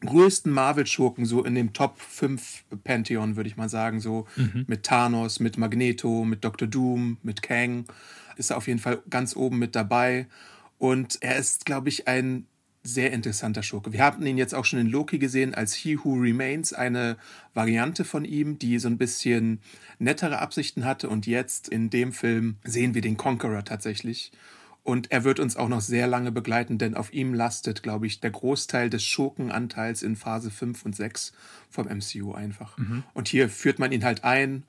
größten 0.00 0.50
Marvel-Schurken, 0.50 1.26
so 1.26 1.44
in 1.44 1.54
dem 1.54 1.72
Top 1.72 2.00
5 2.00 2.64
Pantheon, 2.82 3.36
würde 3.36 3.48
ich 3.48 3.56
mal 3.56 3.68
sagen, 3.68 4.00
so 4.00 4.26
mhm. 4.34 4.64
mit 4.66 4.82
Thanos, 4.82 5.38
mit 5.38 5.58
Magneto, 5.58 6.24
mit 6.24 6.44
Dr. 6.44 6.66
Doom, 6.66 7.18
mit 7.22 7.40
Kang, 7.40 7.84
ist 8.36 8.50
er 8.50 8.56
auf 8.56 8.66
jeden 8.66 8.80
Fall 8.80 9.00
ganz 9.08 9.36
oben 9.36 9.60
mit 9.60 9.76
dabei. 9.76 10.26
Und 10.78 11.18
er 11.20 11.36
ist, 11.36 11.66
glaube 11.66 11.88
ich, 11.88 12.08
ein 12.08 12.46
sehr 12.82 13.12
interessanter 13.12 13.62
Schurke. 13.62 13.92
Wir 13.92 14.02
haben 14.02 14.24
ihn 14.24 14.38
jetzt 14.38 14.54
auch 14.54 14.64
schon 14.64 14.78
in 14.78 14.86
Loki 14.86 15.18
gesehen 15.18 15.54
als 15.54 15.74
He 15.74 15.98
Who 15.98 16.14
Remains, 16.14 16.72
eine 16.72 17.18
Variante 17.52 18.04
von 18.04 18.24
ihm, 18.24 18.58
die 18.58 18.78
so 18.78 18.88
ein 18.88 18.96
bisschen 18.96 19.60
nettere 19.98 20.38
Absichten 20.38 20.84
hatte. 20.84 21.08
Und 21.08 21.26
jetzt 21.26 21.68
in 21.68 21.90
dem 21.90 22.12
Film 22.12 22.56
sehen 22.64 22.94
wir 22.94 23.02
den 23.02 23.16
Conqueror 23.16 23.64
tatsächlich. 23.64 24.32
Und 24.82 25.12
er 25.12 25.24
wird 25.24 25.40
uns 25.40 25.56
auch 25.56 25.68
noch 25.68 25.82
sehr 25.82 26.06
lange 26.06 26.32
begleiten, 26.32 26.78
denn 26.78 26.94
auf 26.94 27.12
ihm 27.12 27.34
lastet, 27.34 27.82
glaube 27.82 28.06
ich, 28.06 28.20
der 28.20 28.30
Großteil 28.30 28.88
des 28.88 29.04
Schurkenanteils 29.04 30.02
in 30.02 30.16
Phase 30.16 30.50
5 30.50 30.86
und 30.86 30.96
6 30.96 31.32
vom 31.68 31.86
MCU 31.86 32.32
einfach. 32.32 32.78
Mhm. 32.78 33.04
Und 33.12 33.28
hier 33.28 33.50
führt 33.50 33.78
man 33.78 33.92
ihn 33.92 34.04
halt 34.04 34.24
ein 34.24 34.64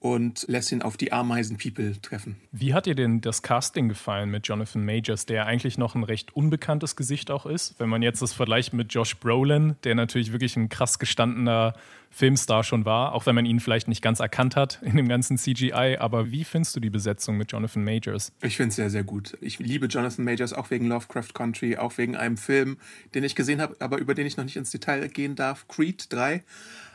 und 0.00 0.46
lässt 0.48 0.72
ihn 0.72 0.80
auf 0.80 0.96
die 0.96 1.12
Ameisen-People 1.12 2.00
treffen. 2.00 2.36
Wie 2.52 2.72
hat 2.72 2.86
dir 2.86 2.94
denn 2.94 3.20
das 3.20 3.42
Casting 3.42 3.90
gefallen 3.90 4.30
mit 4.30 4.48
Jonathan 4.48 4.82
Majors, 4.82 5.26
der 5.26 5.44
eigentlich 5.46 5.76
noch 5.76 5.94
ein 5.94 6.04
recht 6.04 6.34
unbekanntes 6.34 6.96
Gesicht 6.96 7.30
auch 7.30 7.44
ist? 7.44 7.74
Wenn 7.78 7.90
man 7.90 8.00
jetzt 8.00 8.22
das 8.22 8.32
vergleicht 8.32 8.72
mit 8.72 8.92
Josh 8.94 9.18
Brolin, 9.18 9.76
der 9.84 9.94
natürlich 9.94 10.32
wirklich 10.32 10.56
ein 10.56 10.70
krass 10.70 10.98
gestandener 10.98 11.74
Filmstar 12.10 12.64
schon 12.64 12.86
war, 12.86 13.12
auch 13.12 13.26
wenn 13.26 13.34
man 13.34 13.44
ihn 13.44 13.60
vielleicht 13.60 13.88
nicht 13.88 14.00
ganz 14.00 14.20
erkannt 14.20 14.56
hat 14.56 14.80
in 14.82 14.96
dem 14.96 15.06
ganzen 15.06 15.36
CGI. 15.36 15.98
Aber 16.00 16.30
wie 16.30 16.44
findest 16.44 16.74
du 16.74 16.80
die 16.80 16.90
Besetzung 16.90 17.36
mit 17.36 17.52
Jonathan 17.52 17.84
Majors? 17.84 18.32
Ich 18.40 18.56
finde 18.56 18.70
es 18.70 18.76
sehr, 18.76 18.88
sehr 18.88 19.04
gut. 19.04 19.36
Ich 19.42 19.58
liebe 19.58 19.84
Jonathan 19.86 20.24
Majors 20.24 20.54
auch 20.54 20.70
wegen 20.70 20.86
Lovecraft 20.86 21.34
Country, 21.34 21.76
auch 21.76 21.98
wegen 21.98 22.16
einem 22.16 22.38
Film, 22.38 22.78
den 23.14 23.22
ich 23.22 23.34
gesehen 23.34 23.60
habe, 23.60 23.76
aber 23.80 23.98
über 23.98 24.14
den 24.14 24.26
ich 24.26 24.38
noch 24.38 24.44
nicht 24.44 24.56
ins 24.56 24.70
Detail 24.70 25.06
gehen 25.08 25.36
darf, 25.36 25.68
Creed 25.68 26.10
3 26.10 26.42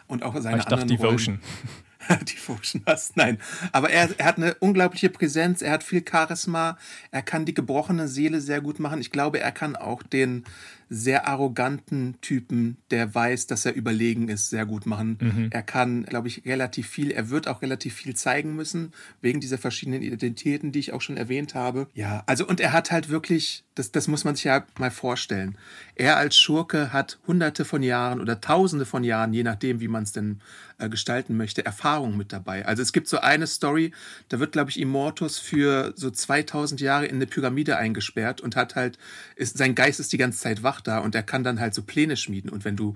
und 0.08 0.24
auch 0.24 0.34
seine 0.34 0.58
ich 0.58 0.64
anderen 0.64 0.88
dachte 0.88 0.88
Devotion. 0.88 1.36
Rollen. 1.36 1.76
Devotion 2.22 2.82
hast. 2.86 3.18
Nein. 3.18 3.38
Aber 3.72 3.90
er, 3.90 4.10
er 4.18 4.26
hat 4.26 4.38
eine 4.38 4.56
unglaubliche 4.56 5.10
Präsenz, 5.10 5.62
er 5.62 5.72
hat 5.72 5.84
viel 5.84 6.04
Charisma, 6.10 6.78
er 7.12 7.22
kann 7.22 7.46
die 7.46 7.54
gebrochene 7.54 8.08
Seele 8.08 8.42
sehr 8.42 8.62
gut 8.62 8.80
machen. 8.80 9.02
Ich 9.02 9.12
glaube, 9.12 9.40
er 9.40 9.52
kann 9.52 9.76
auch 9.76 10.04
den 10.04 10.46
sehr 10.90 11.28
arroganten 11.28 12.16
Typen, 12.22 12.78
der 12.92 13.14
weiß, 13.14 13.48
dass 13.48 13.66
er 13.66 13.74
überlegen 13.74 14.30
ist, 14.30 14.50
sehr 14.50 14.66
gut 14.66 14.86
machen. 14.86 15.18
Mhm. 15.20 15.50
Er 15.52 15.64
kann, 15.64 16.06
glaube 16.06 16.28
ich, 16.28 16.46
relativ 16.46 16.88
viel, 16.88 17.12
er 17.12 17.30
wird 17.30 17.48
auch 17.48 17.62
relativ 17.62 17.96
viel 17.96 18.16
zeigen 18.16 18.56
müssen, 18.56 18.94
wegen 19.22 19.40
dieser 19.40 19.58
verschiedenen 19.58 20.02
Identitäten, 20.02 20.72
die 20.72 20.80
ich 20.80 20.94
auch 20.94 21.02
schon 21.02 21.18
erwähnt 21.18 21.56
habe. 21.56 21.88
Ja, 21.94 22.24
also 22.28 22.48
und 22.48 22.60
er 22.60 22.72
hat 22.72 22.92
halt 22.92 23.10
wirklich, 23.10 23.65
das, 23.76 23.92
das 23.92 24.08
muss 24.08 24.24
man 24.24 24.36
sich 24.36 24.46
ja 24.46 24.66
mal 24.80 24.90
vorstellen. 24.90 25.58
Er 25.96 26.18
als 26.18 26.38
Schurke 26.38 26.94
hat 26.94 27.20
hunderte 27.28 27.66
von 27.66 27.84
Jahren 27.84 28.22
oder 28.22 28.40
tausende 28.40 28.86
von 28.86 29.04
Jahren, 29.04 29.34
je 29.34 29.44
nachdem, 29.44 29.82
wie 29.82 29.90
man 29.90 30.04
es 30.04 30.14
denn 30.14 30.40
äh, 30.78 30.88
gestalten 30.88 31.36
möchte, 31.36 31.66
Erfahrung 31.66 32.16
mit 32.16 32.32
dabei. 32.32 32.66
Also 32.66 32.82
es 32.82 32.94
gibt 32.94 33.10
so 33.10 33.20
eine 33.20 33.48
Story, 33.48 33.92
da 34.30 34.40
wird, 34.40 34.54
glaube 34.54 34.70
ich, 34.70 34.80
Immortus 34.80 35.40
für 35.40 35.94
so 35.96 36.10
2000 36.10 36.80
Jahre 36.80 37.06
in 37.06 37.16
eine 37.16 37.28
Pyramide 37.28 37.78
eingesperrt 37.78 38.40
und 38.40 38.56
hat 38.56 38.76
halt, 38.76 38.98
ist, 39.36 39.58
sein 39.58 39.76
Geist 39.76 40.00
ist 40.00 40.14
die 40.14 40.18
ganze 40.18 40.40
Zeit 40.40 40.64
wach 40.64 40.80
da 40.80 41.00
und 41.00 41.14
er 41.14 41.24
kann 41.24 41.44
dann 41.44 41.60
halt 41.60 41.74
so 41.74 41.84
Pläne 41.84 42.16
schmieden. 42.16 42.50
Und 42.50 42.64
wenn 42.64 42.78
du 42.78 42.96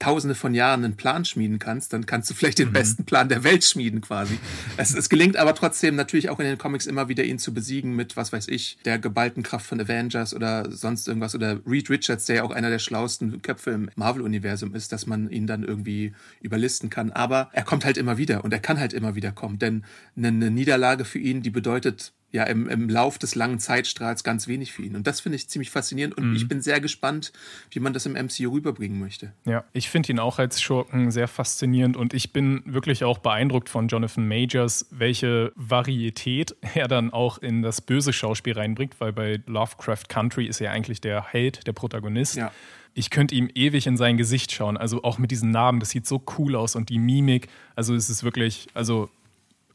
tausende 0.00 0.34
von 0.34 0.54
Jahren 0.54 0.84
einen 0.84 0.96
Plan 0.96 1.24
schmieden 1.24 1.60
kannst, 1.60 1.92
dann 1.92 2.06
kannst 2.06 2.28
du 2.30 2.34
vielleicht 2.34 2.58
den 2.58 2.68
mhm. 2.68 2.72
besten 2.72 3.04
Plan 3.04 3.28
der 3.28 3.44
Welt 3.44 3.64
schmieden 3.64 4.00
quasi. 4.00 4.38
es, 4.76 4.94
es 4.94 5.08
gelingt 5.08 5.36
aber 5.36 5.54
trotzdem 5.54 5.94
natürlich 5.94 6.30
auch 6.30 6.40
in 6.40 6.46
den 6.46 6.58
Comics 6.58 6.86
immer 6.86 7.08
wieder 7.08 7.22
ihn 7.22 7.38
zu 7.38 7.54
besiegen 7.54 7.94
mit, 7.94 8.16
was 8.16 8.32
weiß 8.32 8.48
ich, 8.48 8.78
der 8.84 8.98
geballten 8.98 9.42
Kraft 9.44 9.66
von 9.66 9.80
Avengers 9.80 10.34
oder 10.34 10.70
sonst 10.70 11.06
irgendwas 11.06 11.34
oder 11.34 11.60
Reed 11.66 11.88
Richards, 11.90 12.26
der 12.26 12.36
ja 12.36 12.42
auch 12.42 12.50
einer 12.50 12.70
der 12.70 12.80
schlauesten 12.80 13.42
Köpfe 13.42 13.70
im 13.70 13.90
Marvel-Universum 13.94 14.74
ist, 14.74 14.92
dass 14.92 15.06
man 15.06 15.30
ihn 15.30 15.46
dann 15.46 15.62
irgendwie 15.62 16.14
überlisten 16.40 16.90
kann. 16.90 17.12
Aber 17.12 17.50
er 17.52 17.62
kommt 17.62 17.84
halt 17.84 17.98
immer 17.98 18.18
wieder 18.18 18.42
und 18.42 18.52
er 18.52 18.60
kann 18.60 18.80
halt 18.80 18.92
immer 18.92 19.14
wieder 19.14 19.30
kommen, 19.32 19.58
denn 19.58 19.84
eine 20.16 20.50
Niederlage 20.50 21.04
für 21.04 21.18
ihn, 21.18 21.42
die 21.42 21.50
bedeutet 21.50 22.12
ja 22.32 22.44
im, 22.44 22.68
im 22.68 22.88
Lauf 22.88 23.18
des 23.18 23.34
langen 23.34 23.58
Zeitstrahls 23.58 24.24
ganz 24.24 24.46
wenig 24.46 24.72
für 24.72 24.82
ihn. 24.82 24.96
Und 24.96 25.06
das 25.06 25.20
finde 25.20 25.36
ich 25.36 25.48
ziemlich 25.48 25.70
faszinierend 25.70 26.16
und 26.16 26.30
mhm. 26.30 26.36
ich 26.36 26.48
bin 26.48 26.60
sehr 26.60 26.80
gespannt, 26.80 27.32
wie 27.70 27.80
man 27.80 27.92
das 27.92 28.06
im 28.06 28.12
MCU 28.12 28.52
rüberbringen 28.52 28.98
möchte. 28.98 29.32
Ja, 29.44 29.64
ich 29.72 29.90
finde 29.90 30.12
ihn 30.12 30.18
auch 30.18 30.38
als 30.38 30.60
Schurken 30.60 31.10
sehr 31.10 31.28
faszinierend 31.28 31.96
und 31.96 32.14
ich 32.14 32.32
bin 32.32 32.62
wirklich 32.66 33.04
auch 33.04 33.18
beeindruckt 33.18 33.68
von 33.68 33.88
Jonathan 33.88 34.26
Majors, 34.26 34.86
welche 34.90 35.52
Varietät 35.56 36.54
er 36.74 36.88
dann 36.88 37.12
auch 37.12 37.38
in 37.38 37.62
das 37.62 37.80
böse 37.80 38.12
Schauspiel 38.12 38.54
reinbringt, 38.54 38.94
weil 39.00 39.12
bei 39.12 39.40
Lovecraft 39.46 40.08
Country 40.08 40.46
ist 40.46 40.60
er 40.60 40.70
eigentlich 40.70 41.00
der 41.00 41.24
Held, 41.24 41.66
der 41.66 41.72
Protagonist. 41.72 42.36
Ja 42.36 42.52
ich 42.94 43.10
könnte 43.10 43.34
ihm 43.34 43.48
ewig 43.54 43.86
in 43.86 43.96
sein 43.96 44.16
Gesicht 44.16 44.52
schauen. 44.52 44.76
Also 44.76 45.04
auch 45.04 45.18
mit 45.18 45.30
diesen 45.30 45.50
Narben, 45.50 45.80
das 45.80 45.90
sieht 45.90 46.06
so 46.06 46.22
cool 46.38 46.56
aus 46.56 46.74
und 46.74 46.88
die 46.88 46.98
Mimik. 46.98 47.48
Also 47.76 47.94
es 47.94 48.10
ist 48.10 48.24
wirklich, 48.24 48.66
also 48.74 49.08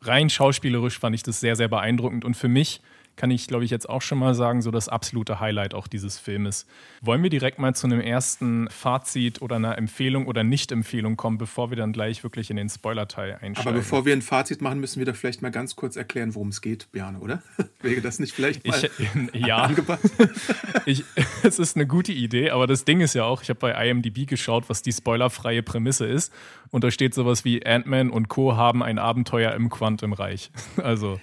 rein 0.08 0.30
schauspielerisch 0.30 1.00
fand 1.00 1.16
ich 1.16 1.24
das 1.24 1.40
sehr, 1.40 1.56
sehr 1.56 1.68
beeindruckend. 1.68 2.26
Und 2.26 2.36
für 2.36 2.48
mich 2.48 2.82
kann 3.16 3.32
ich, 3.32 3.48
glaube 3.48 3.64
ich, 3.64 3.72
jetzt 3.72 3.90
auch 3.90 4.02
schon 4.02 4.18
mal 4.20 4.36
sagen, 4.36 4.62
so 4.62 4.72
das 4.72 4.90
absolute 4.90 5.40
Highlight 5.40 5.74
auch 5.74 5.88
dieses 5.88 6.20
Filmes. 6.20 6.66
Wollen 7.02 7.24
wir 7.24 7.30
direkt 7.30 7.60
mal 7.60 7.74
zu 7.74 7.88
einem 7.88 8.02
ersten 8.02 8.70
Fazit 8.70 9.42
oder 9.42 9.56
einer 9.56 9.78
Empfehlung 9.78 10.28
oder 10.28 10.44
Nicht-Empfehlung 10.44 11.16
kommen, 11.16 11.38
bevor 11.38 11.70
wir 11.70 11.78
dann 11.78 11.94
gleich 11.94 12.24
wirklich 12.24 12.50
in 12.50 12.58
den 12.58 12.70
Spoiler-Teil 12.70 13.38
einsteigen? 13.42 13.58
Aber 13.58 13.72
bevor 13.72 14.06
wir 14.06 14.14
ein 14.14 14.22
Fazit 14.22 14.62
machen, 14.62 14.80
müssen 14.80 15.00
wir 15.00 15.06
da 15.06 15.14
vielleicht 15.14 15.42
mal 15.42 15.52
ganz 15.52 15.76
kurz 15.76 15.96
erklären, 15.96 16.36
worum 16.36 16.50
es 16.50 16.62
geht, 16.62 16.92
Björn, 16.92 17.16
oder? 17.16 17.42
Wäre 17.82 18.02
das 18.02 18.20
nicht 18.20 18.34
vielleicht 18.34 18.66
mal 18.68 18.76
ich, 19.34 19.46
Ja, 19.46 19.64
angepasst? 19.64 20.14
ich, 20.86 21.04
es 21.44 21.60
ist 21.60 21.76
eine 21.76 21.88
gute 21.88 22.12
Idee, 22.12 22.50
aber 22.50 22.68
das 22.68 22.86
Ding 22.86 23.02
ist 23.02 23.14
ja 23.14 23.24
auch, 23.24 23.42
ich 23.42 23.50
habe 23.50 23.60
bei 23.60 23.90
IMDb 23.90 24.28
geschaut, 24.28 24.70
was 24.70 24.82
die 24.82 24.92
spoilerfreie 24.92 25.64
Prämisse 25.64 26.06
ist 26.06 26.34
und 26.72 26.84
da 26.84 26.92
steht 26.92 27.14
sowas 27.14 27.46
wie 27.46 27.66
Ant-Man 27.66 28.10
und 28.10 28.28
Co. 28.28 28.56
haben 28.56 28.84
ein 28.84 29.00
Abenteuer 29.00 29.54
im 29.54 29.70
Quantum-Reich. 29.70 30.52
Also 30.78 31.20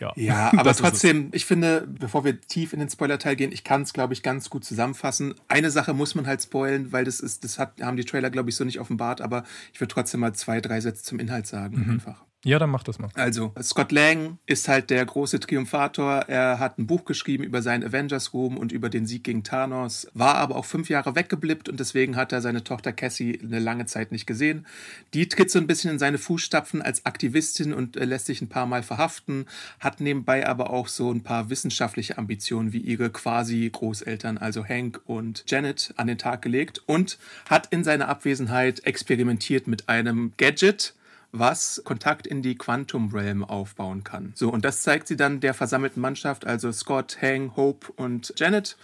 ja, 0.00 0.12
ja 0.16 0.52
aber 0.56 0.74
trotzdem, 0.74 1.28
ich 1.32 1.46
finde, 1.46 1.86
bevor 1.88 2.24
wir 2.24 2.40
tief 2.40 2.72
in 2.72 2.80
den 2.80 2.90
Spoiler-Teil 2.90 3.36
gehen, 3.36 3.52
ich 3.52 3.64
kann 3.64 3.82
es, 3.82 3.92
glaube 3.92 4.12
ich, 4.12 4.22
ganz 4.22 4.50
gut 4.50 4.64
zusammenfassen. 4.64 5.34
Eine 5.48 5.70
Sache 5.70 5.94
muss 5.94 6.14
man 6.14 6.26
halt 6.26 6.42
spoilen, 6.42 6.92
weil 6.92 7.04
das 7.04 7.20
ist, 7.20 7.44
das 7.44 7.58
hat, 7.58 7.80
haben 7.80 7.96
die 7.96 8.04
Trailer, 8.04 8.30
glaube 8.30 8.50
ich, 8.50 8.56
so 8.56 8.64
nicht 8.64 8.80
offenbart, 8.80 9.20
aber 9.20 9.44
ich 9.72 9.80
würde 9.80 9.92
trotzdem 9.94 10.20
mal 10.20 10.34
zwei, 10.34 10.60
drei 10.60 10.80
Sätze 10.80 11.02
zum 11.02 11.18
Inhalt 11.18 11.46
sagen, 11.46 11.82
mhm. 11.84 11.90
einfach. 11.92 12.25
Ja, 12.46 12.60
dann 12.60 12.70
mach 12.70 12.84
das 12.84 13.00
mal. 13.00 13.08
Also, 13.14 13.52
Scott 13.60 13.90
Lang 13.90 14.38
ist 14.46 14.68
halt 14.68 14.90
der 14.90 15.04
große 15.04 15.40
Triumphator. 15.40 16.26
Er 16.28 16.60
hat 16.60 16.78
ein 16.78 16.86
Buch 16.86 17.04
geschrieben 17.04 17.42
über 17.42 17.60
seinen 17.60 17.82
Avengers-Ruhm 17.82 18.56
und 18.56 18.70
über 18.70 18.88
den 18.88 19.04
Sieg 19.04 19.24
gegen 19.24 19.42
Thanos, 19.42 20.06
war 20.14 20.36
aber 20.36 20.54
auch 20.54 20.64
fünf 20.64 20.88
Jahre 20.88 21.16
weggeblippt 21.16 21.68
und 21.68 21.80
deswegen 21.80 22.14
hat 22.14 22.30
er 22.30 22.40
seine 22.40 22.62
Tochter 22.62 22.92
Cassie 22.92 23.40
eine 23.42 23.58
lange 23.58 23.86
Zeit 23.86 24.12
nicht 24.12 24.26
gesehen. 24.26 24.64
Die 25.12 25.28
tritt 25.28 25.50
so 25.50 25.58
ein 25.58 25.66
bisschen 25.66 25.90
in 25.90 25.98
seine 25.98 26.18
Fußstapfen 26.18 26.82
als 26.82 27.04
Aktivistin 27.04 27.74
und 27.74 27.96
äh, 27.96 28.04
lässt 28.04 28.26
sich 28.26 28.40
ein 28.40 28.48
paar 28.48 28.66
Mal 28.66 28.84
verhaften, 28.84 29.46
hat 29.80 30.00
nebenbei 30.00 30.46
aber 30.46 30.70
auch 30.70 30.86
so 30.86 31.10
ein 31.10 31.24
paar 31.24 31.50
wissenschaftliche 31.50 32.16
Ambitionen 32.16 32.72
wie 32.72 32.78
ihre 32.78 33.10
quasi 33.10 33.68
Großeltern, 33.68 34.38
also 34.38 34.64
Hank 34.64 35.00
und 35.06 35.42
Janet, 35.48 35.94
an 35.96 36.06
den 36.06 36.18
Tag 36.18 36.42
gelegt 36.42 36.80
und 36.86 37.18
hat 37.50 37.72
in 37.72 37.82
seiner 37.82 38.06
Abwesenheit 38.06 38.86
experimentiert 38.86 39.66
mit 39.66 39.88
einem 39.88 40.32
Gadget, 40.36 40.94
was 41.32 41.82
Kontakt 41.84 42.26
in 42.26 42.42
die 42.42 42.56
Quantum 42.56 43.10
Realm 43.12 43.44
aufbauen 43.44 44.04
kann. 44.04 44.32
So, 44.34 44.50
und 44.50 44.64
das 44.64 44.82
zeigt 44.82 45.08
sie 45.08 45.16
dann 45.16 45.40
der 45.40 45.54
versammelten 45.54 46.00
Mannschaft, 46.00 46.46
also 46.46 46.72
Scott, 46.72 47.18
Hang, 47.20 47.56
Hope 47.56 47.92
und 47.92 48.32
Janet. 48.36 48.76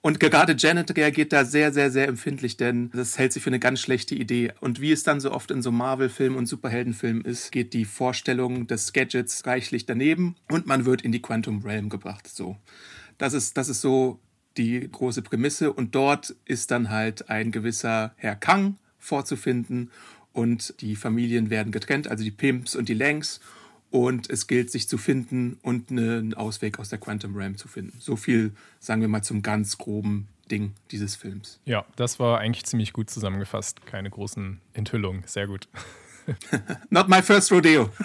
Und 0.00 0.20
gerade 0.20 0.54
Janet 0.56 0.96
reagiert 0.96 1.32
da 1.32 1.44
sehr, 1.44 1.72
sehr, 1.72 1.90
sehr 1.90 2.06
empfindlich, 2.06 2.56
denn 2.56 2.90
das 2.92 3.18
hält 3.18 3.32
sie 3.32 3.40
für 3.40 3.50
eine 3.50 3.58
ganz 3.58 3.80
schlechte 3.80 4.14
Idee. 4.14 4.52
Und 4.60 4.80
wie 4.80 4.92
es 4.92 5.02
dann 5.02 5.20
so 5.20 5.32
oft 5.32 5.50
in 5.50 5.60
so 5.60 5.72
Marvel-Filmen 5.72 6.38
und 6.38 6.46
Superheldenfilmen 6.46 7.24
ist, 7.24 7.50
geht 7.50 7.74
die 7.74 7.84
Vorstellung 7.84 8.68
des 8.68 8.92
Gadgets 8.92 9.44
reichlich 9.44 9.86
daneben 9.86 10.36
und 10.48 10.66
man 10.66 10.84
wird 10.84 11.02
in 11.02 11.10
die 11.10 11.20
Quantum 11.20 11.62
Realm 11.62 11.88
gebracht. 11.88 12.28
So. 12.28 12.56
Das 13.18 13.32
ist, 13.32 13.56
das 13.56 13.68
ist 13.68 13.80
so 13.80 14.20
die 14.56 14.88
große 14.90 15.22
Prämisse. 15.22 15.72
Und 15.72 15.94
dort 15.94 16.34
ist 16.44 16.70
dann 16.70 16.90
halt 16.90 17.30
ein 17.30 17.50
gewisser 17.50 18.12
Herr 18.16 18.36
Kang 18.36 18.76
vorzufinden 18.98 19.90
und 20.38 20.80
die 20.82 20.94
Familien 20.94 21.50
werden 21.50 21.72
getrennt, 21.72 22.06
also 22.06 22.22
die 22.22 22.30
Pimps 22.30 22.76
und 22.76 22.88
die 22.88 22.94
Langs. 22.94 23.40
Und 23.90 24.30
es 24.30 24.46
gilt, 24.46 24.70
sich 24.70 24.88
zu 24.88 24.96
finden 24.96 25.58
und 25.62 25.90
einen 25.90 26.34
Ausweg 26.34 26.78
aus 26.78 26.90
der 26.90 26.98
Quantum 26.98 27.34
Realm 27.34 27.56
zu 27.56 27.66
finden. 27.66 27.98
So 27.98 28.14
viel, 28.14 28.52
sagen 28.78 29.00
wir 29.00 29.08
mal, 29.08 29.22
zum 29.22 29.42
ganz 29.42 29.78
groben 29.78 30.28
Ding 30.48 30.74
dieses 30.92 31.16
Films. 31.16 31.58
Ja, 31.64 31.84
das 31.96 32.20
war 32.20 32.38
eigentlich 32.38 32.66
ziemlich 32.66 32.92
gut 32.92 33.10
zusammengefasst. 33.10 33.84
Keine 33.86 34.10
großen 34.10 34.60
Enthüllungen. 34.74 35.24
Sehr 35.26 35.48
gut. 35.48 35.66
Not 36.90 37.08
my 37.08 37.20
first 37.20 37.50
rodeo. 37.50 37.90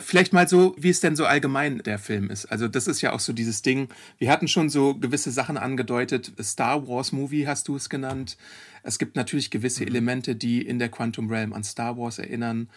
Vielleicht 0.00 0.32
mal 0.32 0.48
so, 0.48 0.76
wie 0.78 0.90
es 0.90 1.00
denn 1.00 1.16
so 1.16 1.26
allgemein 1.26 1.78
der 1.78 1.98
Film 1.98 2.30
ist. 2.30 2.46
Also 2.46 2.68
das 2.68 2.86
ist 2.86 3.00
ja 3.00 3.12
auch 3.12 3.20
so 3.20 3.32
dieses 3.32 3.62
Ding. 3.62 3.88
Wir 4.18 4.30
hatten 4.30 4.46
schon 4.46 4.70
so 4.70 4.94
gewisse 4.94 5.32
Sachen 5.32 5.56
angedeutet. 5.56 6.32
Star 6.40 6.86
Wars 6.86 7.10
Movie 7.10 7.46
hast 7.48 7.66
du 7.66 7.74
es 7.74 7.88
genannt. 7.88 8.36
Es 8.84 8.98
gibt 8.98 9.16
natürlich 9.16 9.50
gewisse 9.50 9.82
mhm. 9.82 9.88
Elemente, 9.88 10.36
die 10.36 10.62
in 10.62 10.78
der 10.78 10.88
Quantum 10.88 11.28
Realm 11.28 11.52
an 11.52 11.64
Star 11.64 11.96
Wars 11.98 12.18
erinnern. 12.20 12.68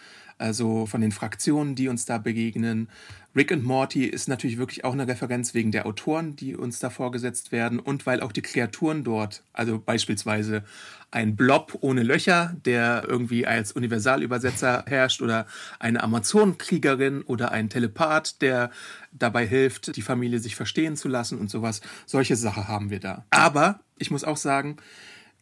Also 0.41 0.88
von 0.88 1.01
den 1.01 1.12
Fraktionen, 1.12 1.75
die 1.75 1.88
uns 1.88 2.05
da 2.05 2.17
begegnen. 2.17 2.89
Rick 3.36 3.51
und 3.51 3.63
Morty 3.63 4.05
ist 4.05 4.27
natürlich 4.27 4.57
wirklich 4.57 4.83
auch 4.83 4.91
eine 4.91 5.07
Referenz 5.07 5.53
wegen 5.53 5.71
der 5.71 5.86
Autoren, 5.86 6.36
die 6.36 6.55
uns 6.55 6.79
da 6.79 6.89
vorgesetzt 6.89 7.51
werden 7.51 7.79
und 7.79 8.05
weil 8.05 8.21
auch 8.21 8.31
die 8.31 8.41
Kreaturen 8.41 9.03
dort, 9.03 9.43
also 9.53 9.79
beispielsweise 9.79 10.63
ein 11.12 11.36
Blob 11.36 11.77
ohne 11.81 12.03
Löcher, 12.03 12.57
der 12.65 13.05
irgendwie 13.07 13.45
als 13.45 13.71
Universalübersetzer 13.71 14.86
herrscht 14.88 15.21
oder 15.21 15.45
eine 15.79 16.01
Amazonenkriegerin 16.03 17.21
oder 17.21 17.51
ein 17.51 17.69
Telepath, 17.69 18.41
der 18.41 18.71
dabei 19.12 19.45
hilft, 19.45 19.95
die 19.95 20.01
Familie 20.01 20.39
sich 20.39 20.55
verstehen 20.55 20.98
zu 20.98 21.07
lassen 21.07 21.38
und 21.38 21.50
sowas. 21.50 21.81
Solche 22.05 22.36
Sachen 22.36 22.67
haben 22.67 22.89
wir 22.89 23.00
da. 23.00 23.25
Aber 23.29 23.81
ich 23.98 24.10
muss 24.10 24.24
auch 24.24 24.38
sagen, 24.38 24.77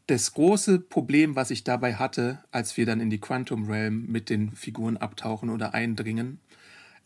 das 0.09 0.33
große 0.33 0.79
Problem, 0.79 1.35
was 1.35 1.51
ich 1.51 1.63
dabei 1.63 1.95
hatte, 1.95 2.43
als 2.51 2.77
wir 2.77 2.85
dann 2.85 2.99
in 2.99 3.09
die 3.09 3.19
Quantum 3.19 3.69
Realm 3.69 4.05
mit 4.07 4.29
den 4.29 4.51
Figuren 4.53 4.97
abtauchen 4.97 5.49
oder 5.49 5.73
eindringen, 5.73 6.39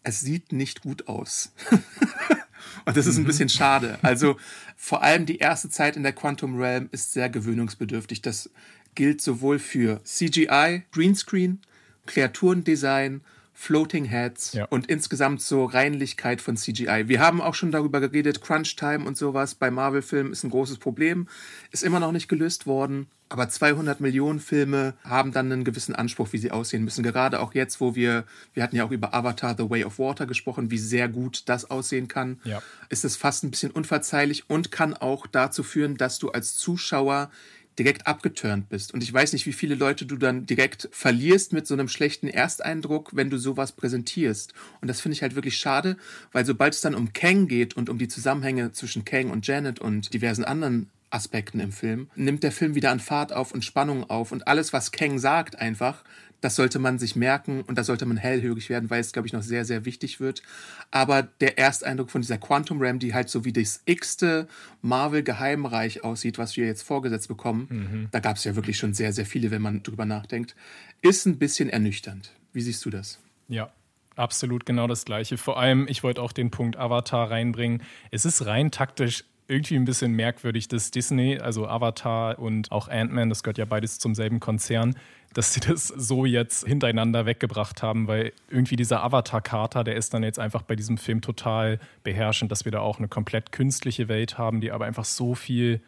es 0.04 0.22
sieht 0.22 0.52
nicht 0.52 0.82
gut 0.82 1.08
aus. 1.08 1.54
Und 2.86 2.98
das 2.98 3.06
ist 3.06 3.18
ein 3.18 3.26
bisschen 3.26 3.50
schade. 3.50 3.98
Also 4.02 4.38
vor 4.76 5.04
allem 5.04 5.26
die 5.26 5.38
erste 5.38 5.70
Zeit 5.70 5.96
in 5.96 6.04
der 6.04 6.14
Quantum 6.14 6.60
Realm 6.60 6.90
ist 6.92 7.14
sehr 7.14 7.30
gewöhnungsbedürftig. 7.30 8.22
Das 8.22 8.50
gilt 8.96 9.22
sowohl 9.22 9.60
für 9.60 10.02
CGI, 10.04 10.84
Greenscreen, 10.92 11.62
Kreaturendesign, 12.06 13.22
Floating 13.54 14.06
Heads 14.06 14.54
ja. 14.54 14.66
und 14.66 14.88
insgesamt 14.88 15.42
so 15.42 15.66
Reinlichkeit 15.66 16.42
von 16.42 16.58
CGI. 16.58 17.08
Wir 17.08 17.20
haben 17.20 17.40
auch 17.40 17.54
schon 17.54 17.72
darüber 17.72 18.02
geredet, 18.02 18.42
Crunch 18.42 18.76
Time 18.76 19.06
und 19.06 19.16
sowas 19.16 19.56
bei 19.56 19.70
Marvel-Filmen 19.72 20.32
ist 20.32 20.44
ein 20.44 20.50
großes 20.50 20.80
Problem, 20.80 21.28
ist 21.72 21.84
immer 21.84 22.00
noch 22.00 22.12
nicht 22.12 22.28
gelöst 22.28 22.66
worden. 22.66 23.08
Aber 23.30 23.50
200 23.50 24.00
Millionen 24.00 24.40
Filme 24.40 24.94
haben 25.04 25.32
dann 25.32 25.52
einen 25.52 25.64
gewissen 25.64 25.96
Anspruch, 25.96 26.34
wie 26.34 26.38
sie 26.38 26.52
aussehen 26.52 26.84
müssen. 26.84 27.04
Gerade 27.04 27.40
auch 27.40 27.56
jetzt, 27.56 27.82
wo 27.82 27.96
wir, 27.96 28.26
wir 28.54 28.62
hatten 28.62 28.76
ja 28.76 28.86
auch 28.86 28.92
über 28.92 29.14
Avatar 29.14 29.56
The 29.58 29.70
Way 29.70 29.86
of 29.86 29.98
Water 29.98 30.28
gesprochen, 30.28 30.70
wie 30.70 30.78
sehr 30.78 31.08
gut 31.08 31.44
das 31.48 31.70
aussehen 31.72 32.08
kann, 32.08 32.40
ja. 32.44 32.62
ist 32.90 33.06
es 33.06 33.16
fast 33.16 33.44
ein 33.44 33.50
bisschen 33.50 33.72
unverzeihlich 33.72 34.50
und 34.52 34.72
kann 34.72 34.94
auch 34.94 35.26
dazu 35.26 35.64
führen, 35.64 35.98
dass 35.98 36.20
du 36.20 36.30
als 36.30 36.56
Zuschauer 36.58 37.32
direkt 37.80 38.08
abgeturnt 38.08 38.70
bist. 38.70 38.94
Und 38.94 39.04
ich 39.04 39.12
weiß 39.12 39.34
nicht, 39.34 39.46
wie 39.46 39.54
viele 39.54 39.76
Leute 39.76 40.06
du 40.06 40.18
dann 40.18 40.46
direkt 40.46 40.90
verlierst 40.92 41.54
mit 41.54 41.68
so 41.68 41.74
einem 41.74 41.88
schlechten 41.88 42.28
Ersteindruck, 42.28 43.16
wenn 43.16 43.30
du 43.30 43.38
sowas 43.38 43.72
präsentierst. 43.72 44.54
Und 44.82 44.88
das 44.88 45.02
finde 45.02 45.14
ich 45.16 45.22
halt 45.22 45.36
wirklich 45.36 45.58
schade, 45.58 45.98
weil 46.32 46.46
sobald 46.46 46.74
es 46.74 46.82
dann 46.82 46.96
um 46.96 47.14
Kang 47.14 47.48
geht 47.48 47.76
und 47.76 47.90
um 47.90 47.98
die 47.98 48.08
Zusammenhänge 48.08 48.72
zwischen 48.72 49.06
Kang 49.06 49.32
und 49.32 49.48
Janet 49.48 49.80
und 49.80 50.14
diversen 50.14 50.44
anderen 50.44 50.90
Aspekten 51.10 51.60
im 51.60 51.72
Film, 51.72 52.10
nimmt 52.16 52.44
der 52.44 52.52
Film 52.52 52.76
wieder 52.76 52.92
an 52.92 53.00
Fahrt 53.00 53.34
auf 53.34 53.54
und 53.54 53.64
Spannung 53.64 54.10
auf 54.10 54.32
und 54.32 54.48
alles, 54.48 54.74
was 54.74 54.92
Kang 54.92 55.20
sagt, 55.20 55.58
einfach, 55.58 56.04
das 56.44 56.58
sollte 56.58 56.78
man 56.78 57.00
sich 57.00 57.16
merken 57.16 57.62
und 57.62 57.78
da 57.78 57.86
sollte 57.86 58.06
man 58.06 58.18
hellhörig 58.18 58.70
werden, 58.70 58.90
weil 58.90 59.00
es, 59.00 59.14
glaube 59.14 59.28
ich, 59.28 59.34
noch 59.34 59.44
sehr, 59.44 59.64
sehr 59.64 59.86
wichtig 59.86 60.20
wird. 60.20 60.44
Aber 60.92 61.24
der 61.24 61.58
Ersteindruck 61.58 62.12
von 62.12 62.20
dieser 62.20 62.38
Quantum 62.38 62.82
Ram, 62.82 63.00
die 63.00 63.14
halt 63.14 63.30
so 63.30 63.46
wie 63.46 63.54
das 63.54 63.82
x-te 63.86 64.50
Marvel-Geheimreich 64.82 66.04
aussieht, 66.04 66.38
was 66.38 66.58
wir 66.58 66.66
jetzt 66.66 66.84
vorgesetzt 66.84 67.30
bekommen, 67.30 67.68
mhm. 67.70 68.08
da 68.12 68.20
gab 68.20 68.36
es 68.36 68.44
ja 68.44 68.58
wirklich 68.58 68.78
schon 68.78 68.94
sehr, 68.94 69.14
sehr 69.14 69.26
viele, 69.26 69.52
wenn 69.52 69.62
man 69.62 69.84
drüber 69.84 70.04
nachdenkt, 70.04 70.54
ist 71.02 71.26
ein 71.26 71.38
bisschen 71.38 71.70
ernüchternd. 71.70 72.34
Wie 72.52 72.62
siehst 72.62 72.84
du 72.84 72.90
das? 72.90 73.20
Ja, 73.48 73.72
absolut 74.18 74.66
genau 74.66 74.88
das 74.88 75.06
Gleiche. 75.06 75.38
Vor 75.38 75.58
allem, 75.58 75.88
ich 75.88 76.04
wollte 76.04 76.22
auch 76.22 76.34
den 76.34 76.52
Punkt 76.52 76.76
Avatar 76.76 77.32
reinbringen. 77.32 77.84
Es 78.12 78.26
ist 78.26 78.46
rein 78.46 78.70
taktisch 78.70 79.24
irgendwie 79.54 79.76
ein 79.76 79.86
bisschen 79.86 80.14
merkwürdig, 80.14 80.68
dass 80.68 80.92
Disney, 80.92 81.38
also 81.38 81.68
Avatar 81.68 82.40
und 82.40 82.72
auch 82.72 82.88
Ant-Man, 82.88 83.30
das 83.30 83.44
gehört 83.44 83.60
ja 83.60 83.66
beides 83.66 84.00
zum 84.00 84.16
selben 84.16 84.40
Konzern, 84.40 84.96
dass 85.34 85.54
sie 85.54 85.60
das 85.60 85.88
so 85.88 86.26
jetzt 86.26 86.66
hintereinander 86.68 87.26
weggebracht 87.26 87.84
haben, 87.84 88.08
weil 88.08 88.34
irgendwie 88.50 88.76
dieser 88.76 89.04
Avatar-Kater, 89.04 89.84
der 89.84 89.96
ist 89.96 90.14
dann 90.14 90.24
jetzt 90.24 90.40
einfach 90.40 90.64
bei 90.64 90.76
diesem 90.76 90.98
Film 90.98 91.22
total 91.22 91.80
beherrschend, 92.04 92.52
dass 92.52 92.66
wir 92.66 92.72
da 92.72 92.80
auch 92.80 92.98
eine 92.98 93.08
komplett 93.08 93.52
künstliche 93.52 94.08
Welt 94.08 94.38
haben, 94.38 94.60
die 94.60 94.72
aber 94.72 94.86
einfach 94.86 95.06
so 95.06 95.36
viel 95.36 95.82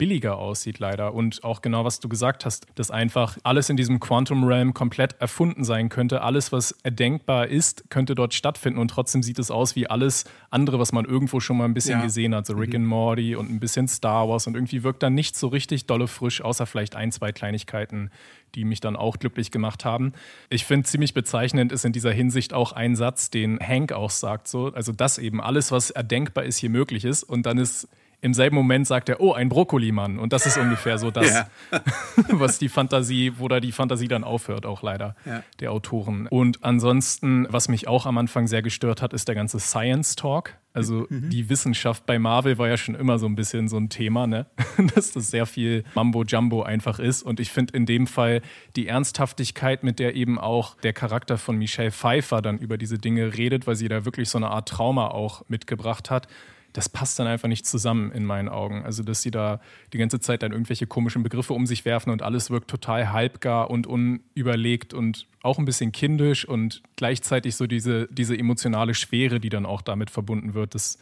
billiger 0.00 0.38
aussieht, 0.38 0.78
leider. 0.78 1.12
Und 1.12 1.44
auch 1.44 1.60
genau, 1.60 1.84
was 1.84 2.00
du 2.00 2.08
gesagt 2.08 2.46
hast, 2.46 2.66
dass 2.74 2.90
einfach 2.90 3.36
alles 3.42 3.68
in 3.68 3.76
diesem 3.76 4.00
Quantum 4.00 4.44
Realm 4.44 4.72
komplett 4.72 5.20
erfunden 5.20 5.62
sein 5.62 5.90
könnte. 5.90 6.22
Alles, 6.22 6.52
was 6.52 6.72
erdenkbar 6.82 7.48
ist, 7.48 7.90
könnte 7.90 8.14
dort 8.14 8.32
stattfinden. 8.32 8.78
Und 8.78 8.88
trotzdem 8.88 9.22
sieht 9.22 9.38
es 9.38 9.50
aus 9.50 9.76
wie 9.76 9.90
alles 9.90 10.24
andere, 10.48 10.78
was 10.78 10.92
man 10.92 11.04
irgendwo 11.04 11.38
schon 11.40 11.58
mal 11.58 11.66
ein 11.66 11.74
bisschen 11.74 11.98
ja. 11.98 12.04
gesehen 12.06 12.34
hat. 12.34 12.46
So 12.46 12.54
Rick 12.54 12.70
mhm. 12.70 12.76
and 12.76 12.86
Morty 12.86 13.36
und 13.36 13.50
ein 13.50 13.60
bisschen 13.60 13.88
Star 13.88 14.26
Wars. 14.26 14.46
Und 14.46 14.54
irgendwie 14.54 14.82
wirkt 14.82 15.02
dann 15.02 15.12
nicht 15.12 15.36
so 15.36 15.48
richtig 15.48 15.84
dolle 15.84 16.08
frisch, 16.08 16.40
außer 16.40 16.64
vielleicht 16.64 16.96
ein, 16.96 17.12
zwei 17.12 17.30
Kleinigkeiten, 17.30 18.10
die 18.54 18.64
mich 18.64 18.80
dann 18.80 18.96
auch 18.96 19.18
glücklich 19.18 19.50
gemacht 19.50 19.84
haben. 19.84 20.14
Ich 20.48 20.64
finde 20.64 20.86
ziemlich 20.86 21.12
bezeichnend 21.12 21.72
ist 21.72 21.84
in 21.84 21.92
dieser 21.92 22.10
Hinsicht 22.10 22.54
auch 22.54 22.72
ein 22.72 22.96
Satz, 22.96 23.28
den 23.28 23.60
Hank 23.60 23.92
auch 23.92 24.10
sagt, 24.10 24.48
so, 24.48 24.72
also 24.72 24.92
dass 24.92 25.18
eben 25.18 25.42
alles, 25.42 25.70
was 25.70 25.90
erdenkbar 25.90 26.44
ist, 26.44 26.56
hier 26.56 26.70
möglich 26.70 27.04
ist. 27.04 27.22
Und 27.22 27.44
dann 27.44 27.58
ist 27.58 27.86
im 28.22 28.34
selben 28.34 28.56
Moment 28.56 28.86
sagt 28.86 29.08
er, 29.08 29.20
oh, 29.20 29.32
ein 29.32 29.48
Brokkolimann. 29.48 30.18
Und 30.18 30.32
das 30.32 30.46
ist 30.46 30.58
ungefähr 30.58 30.98
so 30.98 31.10
das, 31.10 31.30
ja. 31.30 31.48
was 32.28 32.58
die 32.58 32.68
Fantasie, 32.68 33.32
wo 33.38 33.48
da 33.48 33.60
die 33.60 33.72
Fantasie 33.72 34.08
dann 34.08 34.24
aufhört, 34.24 34.66
auch 34.66 34.82
leider, 34.82 35.16
ja. 35.24 35.42
der 35.60 35.72
Autoren. 35.72 36.26
Und 36.26 36.62
ansonsten, 36.62 37.46
was 37.50 37.68
mich 37.68 37.88
auch 37.88 38.06
am 38.06 38.18
Anfang 38.18 38.46
sehr 38.46 38.62
gestört 38.62 39.00
hat, 39.02 39.12
ist 39.12 39.28
der 39.28 39.34
ganze 39.34 39.58
Science 39.58 40.16
Talk. 40.16 40.54
Also 40.72 41.06
mhm. 41.08 41.30
die 41.30 41.48
Wissenschaft 41.48 42.06
bei 42.06 42.18
Marvel 42.18 42.56
war 42.58 42.68
ja 42.68 42.76
schon 42.76 42.94
immer 42.94 43.18
so 43.18 43.26
ein 43.26 43.34
bisschen 43.34 43.68
so 43.68 43.76
ein 43.76 43.88
Thema, 43.88 44.26
ne? 44.26 44.46
dass 44.94 45.12
das 45.12 45.30
sehr 45.30 45.46
viel 45.46 45.82
Mambo 45.94 46.22
Jumbo 46.22 46.62
einfach 46.62 46.98
ist. 47.00 47.22
Und 47.22 47.40
ich 47.40 47.50
finde 47.50 47.76
in 47.76 47.86
dem 47.86 48.06
Fall 48.06 48.42
die 48.76 48.86
Ernsthaftigkeit, 48.86 49.82
mit 49.82 49.98
der 49.98 50.14
eben 50.14 50.38
auch 50.38 50.76
der 50.76 50.92
Charakter 50.92 51.38
von 51.38 51.56
Michelle 51.56 51.90
Pfeiffer 51.90 52.40
dann 52.40 52.58
über 52.58 52.78
diese 52.78 52.98
Dinge 52.98 53.36
redet, 53.36 53.66
weil 53.66 53.74
sie 53.74 53.88
da 53.88 54.04
wirklich 54.04 54.28
so 54.28 54.38
eine 54.38 54.48
Art 54.48 54.68
Trauma 54.68 55.08
auch 55.08 55.42
mitgebracht 55.48 56.10
hat, 56.10 56.28
das 56.72 56.88
passt 56.88 57.18
dann 57.18 57.26
einfach 57.26 57.48
nicht 57.48 57.66
zusammen 57.66 58.12
in 58.12 58.24
meinen 58.24 58.48
Augen. 58.48 58.84
Also, 58.84 59.02
dass 59.02 59.22
sie 59.22 59.30
da 59.30 59.60
die 59.92 59.98
ganze 59.98 60.20
Zeit 60.20 60.42
dann 60.42 60.52
irgendwelche 60.52 60.86
komischen 60.86 61.22
Begriffe 61.22 61.52
um 61.52 61.66
sich 61.66 61.84
werfen 61.84 62.10
und 62.10 62.22
alles 62.22 62.50
wirkt 62.50 62.68
total 62.68 63.12
halbgar 63.12 63.70
und 63.70 63.86
unüberlegt 63.86 64.94
und 64.94 65.26
auch 65.42 65.58
ein 65.58 65.64
bisschen 65.64 65.92
kindisch 65.92 66.46
und 66.46 66.82
gleichzeitig 66.96 67.56
so 67.56 67.66
diese, 67.66 68.06
diese 68.08 68.36
emotionale 68.36 68.94
Schwere, 68.94 69.40
die 69.40 69.48
dann 69.48 69.66
auch 69.66 69.82
damit 69.82 70.10
verbunden 70.10 70.54
wird. 70.54 70.74
Das 70.74 70.98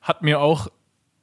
hat 0.00 0.22
mir 0.22 0.40
auch 0.40 0.68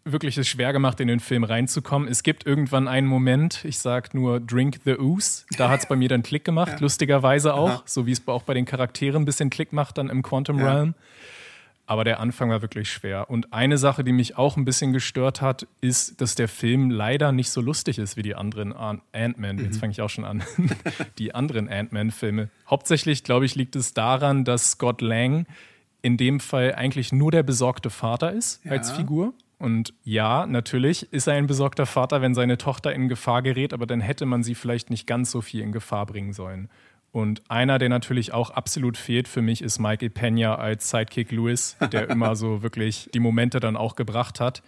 wirklich 0.06 0.38
es 0.38 0.48
schwer 0.48 0.74
gemacht, 0.74 1.00
in 1.00 1.08
den 1.08 1.20
Film 1.20 1.44
reinzukommen. 1.44 2.08
Es 2.08 2.24
gibt 2.24 2.46
irgendwann 2.46 2.88
einen 2.88 3.08
Moment, 3.08 3.64
ich 3.66 3.80
sage 3.80 4.10
nur 4.14 4.40
Drink 4.40 4.80
the 4.86 4.98
Ooze, 4.98 5.46
da 5.58 5.70
hat 5.70 5.82
es 5.82 5.86
bei 5.86 5.96
mir 5.96 6.10
dann 6.10 6.24
Klick 6.24 6.46
gemacht, 6.46 6.72
ja. 6.74 6.80
lustigerweise 6.80 7.54
auch, 7.54 7.70
Aha. 7.70 7.84
so 7.86 8.06
wie 8.06 8.12
es 8.12 8.28
auch 8.28 8.44
bei 8.44 8.54
den 8.54 8.66
Charakteren 8.66 9.24
ein 9.24 9.26
bisschen 9.26 9.50
Klick 9.50 9.74
macht 9.74 9.98
dann 9.98 10.10
im 10.10 10.22
Quantum 10.22 10.60
ja. 10.60 10.72
Realm. 10.72 10.96
Aber 11.90 12.04
der 12.04 12.20
Anfang 12.20 12.52
war 12.52 12.62
wirklich 12.62 12.92
schwer. 12.92 13.32
Und 13.32 13.52
eine 13.52 13.80
Sache, 13.80 14.04
die 14.04 14.12
mich 14.12 14.38
auch 14.38 14.58
ein 14.58 14.64
bisschen 14.64 14.94
gestört 14.94 15.42
hat, 15.42 15.66
ist, 15.82 16.22
dass 16.22 16.36
der 16.36 16.48
Film 16.48 16.92
leider 16.92 17.32
nicht 17.32 17.50
so 17.50 17.62
lustig 17.62 17.98
ist 17.98 18.16
wie 18.16 18.22
die 18.22 18.36
anderen 18.36 18.74
Ant-Man. 18.74 19.56
Mhm. 19.56 19.64
Jetzt 19.64 19.80
fange 19.80 19.90
ich 19.90 20.00
auch 20.00 20.10
schon 20.12 20.24
an. 20.24 20.44
die 21.18 21.34
anderen 21.34 21.68
Ant-Man-Filme. 21.68 22.50
Hauptsächlich, 22.70 23.24
glaube 23.24 23.46
ich, 23.46 23.56
liegt 23.56 23.76
es 23.76 23.96
daran, 23.96 24.46
dass 24.46 24.70
Scott 24.70 25.02
Lang 25.02 25.48
in 26.04 26.16
dem 26.16 26.40
Fall 26.40 26.76
eigentlich 26.76 27.12
nur 27.12 27.32
der 27.32 27.42
besorgte 27.42 27.90
Vater 27.90 28.34
ist 28.34 28.64
ja. 28.66 28.74
als 28.74 28.92
Figur. 28.92 29.34
Und 29.58 29.96
ja, 30.04 30.46
natürlich 30.46 31.12
ist 31.12 31.26
er 31.26 31.34
ein 31.34 31.48
besorgter 31.48 31.88
Vater, 31.88 32.22
wenn 32.22 32.36
seine 32.36 32.60
Tochter 32.60 32.94
in 32.94 33.10
Gefahr 33.10 33.42
gerät, 33.42 33.74
aber 33.74 33.88
dann 33.88 34.00
hätte 34.00 34.28
man 34.28 34.44
sie 34.44 34.54
vielleicht 34.54 34.92
nicht 34.92 35.08
ganz 35.08 35.32
so 35.32 35.42
viel 35.42 35.62
in 35.62 35.72
Gefahr 35.72 36.06
bringen 36.06 36.34
sollen. 36.34 36.70
Und 37.12 37.42
einer, 37.50 37.80
der 37.80 37.90
natürlich 37.90 38.34
auch 38.34 38.52
absolut 38.52 38.96
fehlt 38.96 39.28
für 39.28 39.42
mich, 39.42 39.62
ist 39.62 39.80
Michael 39.80 40.12
Pena 40.12 40.56
als 40.56 40.90
Sidekick 40.90 41.32
Lewis, 41.32 41.76
der 41.92 42.10
immer 42.10 42.36
so 42.36 42.62
wirklich 42.62 43.10
die 43.14 43.20
Momente 43.20 43.60
dann 43.60 43.76
auch 43.76 43.96
gebracht 43.96 44.40
hat. 44.40 44.62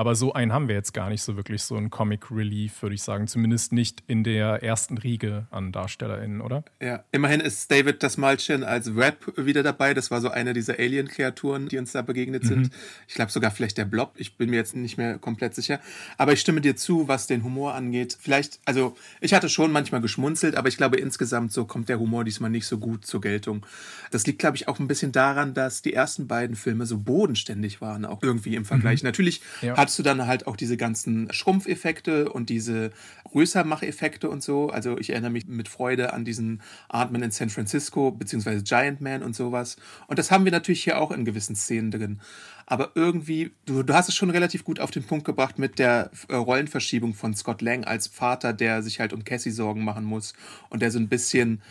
Aber 0.00 0.14
so 0.14 0.32
einen 0.32 0.54
haben 0.54 0.66
wir 0.66 0.74
jetzt 0.74 0.94
gar 0.94 1.10
nicht 1.10 1.20
so 1.20 1.36
wirklich, 1.36 1.62
so 1.62 1.76
ein 1.76 1.90
Comic 1.90 2.30
Relief, 2.30 2.80
würde 2.80 2.94
ich 2.94 3.02
sagen. 3.02 3.26
Zumindest 3.26 3.74
nicht 3.74 4.02
in 4.06 4.24
der 4.24 4.62
ersten 4.62 4.96
Riege 4.96 5.46
an 5.50 5.72
DarstellerInnen, 5.72 6.40
oder? 6.40 6.64
Ja, 6.80 7.04
immerhin 7.12 7.40
ist 7.40 7.70
David 7.70 8.02
das 8.02 8.16
Malchen 8.16 8.64
als 8.64 8.96
Rap 8.96 9.30
wieder 9.36 9.62
dabei. 9.62 9.92
Das 9.92 10.10
war 10.10 10.22
so 10.22 10.30
eine 10.30 10.54
dieser 10.54 10.78
Alien-Kreaturen, 10.78 11.68
die 11.68 11.76
uns 11.76 11.92
da 11.92 12.00
begegnet 12.00 12.46
sind. 12.46 12.62
Mhm. 12.62 12.70
Ich 13.08 13.14
glaube 13.14 13.30
sogar 13.30 13.50
vielleicht 13.50 13.76
der 13.76 13.84
Blob. 13.84 14.14
Ich 14.16 14.38
bin 14.38 14.48
mir 14.48 14.56
jetzt 14.56 14.74
nicht 14.74 14.96
mehr 14.96 15.18
komplett 15.18 15.54
sicher. 15.54 15.80
Aber 16.16 16.32
ich 16.32 16.40
stimme 16.40 16.62
dir 16.62 16.76
zu, 16.76 17.06
was 17.06 17.26
den 17.26 17.44
Humor 17.44 17.74
angeht. 17.74 18.16
Vielleicht, 18.18 18.58
also 18.64 18.96
ich 19.20 19.34
hatte 19.34 19.50
schon 19.50 19.70
manchmal 19.70 20.00
geschmunzelt, 20.00 20.56
aber 20.56 20.68
ich 20.68 20.78
glaube 20.78 20.96
insgesamt 20.96 21.52
so 21.52 21.66
kommt 21.66 21.90
der 21.90 21.98
Humor 21.98 22.24
diesmal 22.24 22.48
nicht 22.48 22.66
so 22.66 22.78
gut 22.78 23.04
zur 23.04 23.20
Geltung. 23.20 23.66
Das 24.12 24.26
liegt, 24.26 24.38
glaube 24.38 24.56
ich, 24.56 24.66
auch 24.66 24.78
ein 24.78 24.88
bisschen 24.88 25.12
daran, 25.12 25.52
dass 25.52 25.82
die 25.82 25.92
ersten 25.92 26.26
beiden 26.26 26.56
Filme 26.56 26.86
so 26.86 26.96
bodenständig 26.96 27.82
waren, 27.82 28.06
auch 28.06 28.22
irgendwie 28.22 28.56
im 28.56 28.64
Vergleich. 28.64 29.02
Mhm. 29.02 29.08
Natürlich 29.08 29.42
ja 29.60 29.89
hattest 29.90 29.98
du 29.98 30.02
dann 30.04 30.28
halt 30.28 30.46
auch 30.46 30.54
diese 30.54 30.76
ganzen 30.76 31.32
Schrumpfeffekte 31.32 32.30
und 32.30 32.48
diese 32.48 32.92
Größermacheffekte 33.24 34.30
und 34.30 34.40
so. 34.40 34.70
Also 34.70 34.96
ich 34.98 35.10
erinnere 35.10 35.32
mich 35.32 35.48
mit 35.48 35.66
Freude 35.66 36.12
an 36.12 36.24
diesen 36.24 36.62
Ant-Man 36.88 37.24
in 37.24 37.30
San 37.32 37.50
Francisco, 37.50 38.12
beziehungsweise 38.12 38.62
Giant 38.62 39.00
Man 39.00 39.24
und 39.24 39.34
sowas. 39.34 39.78
Und 40.06 40.20
das 40.20 40.30
haben 40.30 40.44
wir 40.44 40.52
natürlich 40.52 40.84
hier 40.84 41.00
auch 41.00 41.10
in 41.10 41.24
gewissen 41.24 41.56
Szenen 41.56 41.90
drin. 41.90 42.20
Aber 42.66 42.92
irgendwie, 42.94 43.50
du, 43.66 43.82
du 43.82 43.92
hast 43.92 44.08
es 44.08 44.14
schon 44.14 44.30
relativ 44.30 44.62
gut 44.62 44.78
auf 44.78 44.92
den 44.92 45.02
Punkt 45.02 45.24
gebracht 45.24 45.58
mit 45.58 45.80
der 45.80 46.12
äh, 46.28 46.36
Rollenverschiebung 46.36 47.14
von 47.14 47.34
Scott 47.34 47.60
Lang 47.60 47.82
als 47.82 48.06
Vater, 48.06 48.52
der 48.52 48.84
sich 48.84 49.00
halt 49.00 49.12
um 49.12 49.24
Cassie 49.24 49.50
Sorgen 49.50 49.82
machen 49.82 50.04
muss 50.04 50.34
und 50.68 50.82
der 50.82 50.92
so 50.92 51.00
ein 51.00 51.08
bisschen 51.08 51.62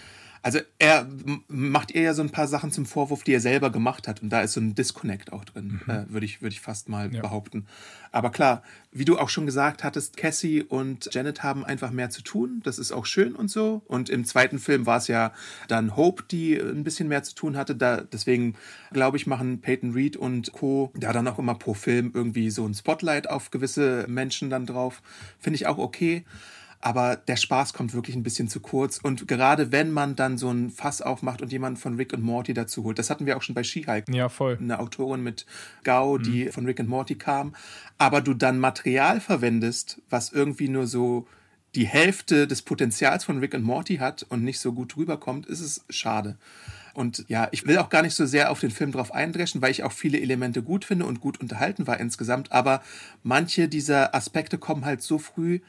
also 0.42 0.60
er 0.78 1.08
macht 1.48 1.92
ihr 1.92 2.02
ja 2.02 2.14
so 2.14 2.22
ein 2.22 2.30
paar 2.30 2.48
Sachen 2.48 2.72
zum 2.72 2.86
Vorwurf, 2.86 3.24
die 3.24 3.34
er 3.34 3.42
selber 3.42 3.70
gemacht 3.70 4.08
hat. 4.08 4.22
Und 4.22 4.30
da 4.30 4.42
ist 4.42 4.54
so 4.54 4.62
ein 4.62 4.76
Disconnect 4.76 5.34
auch 5.34 5.46
drin, 5.46 5.82
mhm. 5.86 5.92
äh, 5.92 6.10
würde 6.10 6.26
ich, 6.26 6.42
würd 6.42 6.54
ich 6.54 6.62
fast 6.62 6.90
mal 6.90 7.14
ja. 7.14 7.22
behaupten. 7.22 7.66
Aber 8.12 8.32
klar, 8.32 8.64
wie 8.92 9.06
du 9.06 9.20
auch 9.20 9.30
schon 9.30 9.46
gesagt 9.46 9.84
hattest, 9.84 10.18
Cassie 10.18 10.64
und 10.64 11.14
Janet 11.14 11.44
haben 11.44 11.64
einfach 11.64 11.92
mehr 11.92 12.10
zu 12.10 12.24
tun. 12.24 12.62
Das 12.64 12.80
ist 12.80 12.92
auch 12.92 13.06
schön 13.06 13.36
und 13.36 13.52
so. 13.52 13.84
Und 13.86 14.10
im 14.10 14.26
zweiten 14.26 14.58
Film 14.58 14.86
war 14.86 14.98
es 14.98 15.08
ja 15.08 15.32
dann 15.68 15.96
Hope, 15.96 16.24
die 16.32 16.58
ein 16.58 16.84
bisschen 16.84 17.08
mehr 17.08 17.22
zu 17.22 17.36
tun 17.36 17.56
hatte. 17.56 17.76
Da, 17.76 18.02
deswegen, 18.02 18.56
glaube 18.92 19.18
ich, 19.18 19.28
machen 19.28 19.62
Peyton 19.62 19.94
Reed 19.94 20.18
und 20.18 20.52
Co. 20.54 20.92
da 20.96 21.14
dann 21.14 21.28
auch 21.28 21.38
immer 21.38 21.56
pro 21.56 21.74
Film 21.74 22.12
irgendwie 22.14 22.50
so 22.50 22.66
ein 22.66 22.74
Spotlight 22.74 23.30
auf 23.30 23.52
gewisse 23.52 24.06
Menschen 24.08 24.50
dann 24.50 24.66
drauf. 24.66 25.02
Finde 25.40 25.56
ich 25.56 25.68
auch 25.68 25.78
okay. 25.78 26.26
Aber 26.82 27.18
der 27.18 27.36
Spaß 27.36 27.74
kommt 27.74 27.94
wirklich 27.94 28.16
ein 28.16 28.24
bisschen 28.24 28.48
zu 28.48 28.62
kurz. 28.62 29.00
Und 29.00 29.28
gerade 29.28 29.72
wenn 29.72 29.92
man 29.92 30.16
dann 30.16 30.38
so 30.38 30.50
ein 30.50 30.70
Fass 30.70 31.02
aufmacht 31.02 31.42
und 31.42 31.52
jemanden 31.52 31.78
von 31.78 31.96
Rick 31.96 32.14
und 32.14 32.24
Morty 32.24 32.54
dazu 32.54 32.84
holt, 32.84 32.98
das 32.98 33.10
hatten 33.10 33.26
wir 33.26 33.36
auch 33.36 33.42
schon 33.42 33.56
bei 33.56 33.64
She-Hulk. 33.64 34.06
Ja, 34.14 34.30
voll. 34.30 34.58
Eine 34.60 34.80
Autorin 34.80 35.22
mit 35.22 35.46
Gao, 35.84 36.18
die 36.18 36.46
mhm. 36.46 36.52
von 36.52 36.66
Rick 36.66 36.80
und 36.80 36.88
Morty 36.88 37.16
kam. 37.16 37.54
Aber 37.98 38.22
du 38.22 38.34
dann 38.34 38.60
Material 38.60 39.20
verwendest, 39.20 40.02
was 40.10 40.32
irgendwie 40.32 40.70
nur 40.70 40.88
so 40.88 41.28
die 41.76 41.86
Hälfte 41.86 42.48
des 42.48 42.62
Potenzials 42.62 43.26
von 43.26 43.40
Rick 43.40 43.54
und 43.54 43.64
Morty 43.64 43.98
hat 43.98 44.26
und 44.30 44.44
nicht 44.44 44.60
so 44.60 44.72
gut 44.72 44.96
rüberkommt, 44.96 45.46
ist 45.46 45.60
es 45.60 45.86
schade. 45.90 46.38
Und 46.94 47.26
ja, 47.28 47.48
ich 47.52 47.68
will 47.68 47.78
auch 47.78 47.90
gar 47.90 48.02
nicht 48.02 48.16
so 48.16 48.26
sehr 48.26 48.52
auf 48.52 48.60
den 48.60 48.72
Film 48.72 48.92
drauf 48.92 49.14
eindreschen, 49.14 49.62
weil 49.62 49.72
ich 49.72 49.84
auch 49.84 49.92
viele 49.92 50.20
Elemente 50.20 50.64
gut 50.64 50.86
finde 50.86 51.06
und 51.06 51.20
gut 51.20 51.40
unterhalten 51.40 51.88
war 51.88 52.00
insgesamt. 52.00 52.52
Aber 52.52 52.82
manche 53.22 53.68
dieser 53.68 54.16
Aspekte 54.16 54.58
kommen 54.58 54.86
halt 54.86 55.02
so 55.02 55.18
früh, 55.18 55.60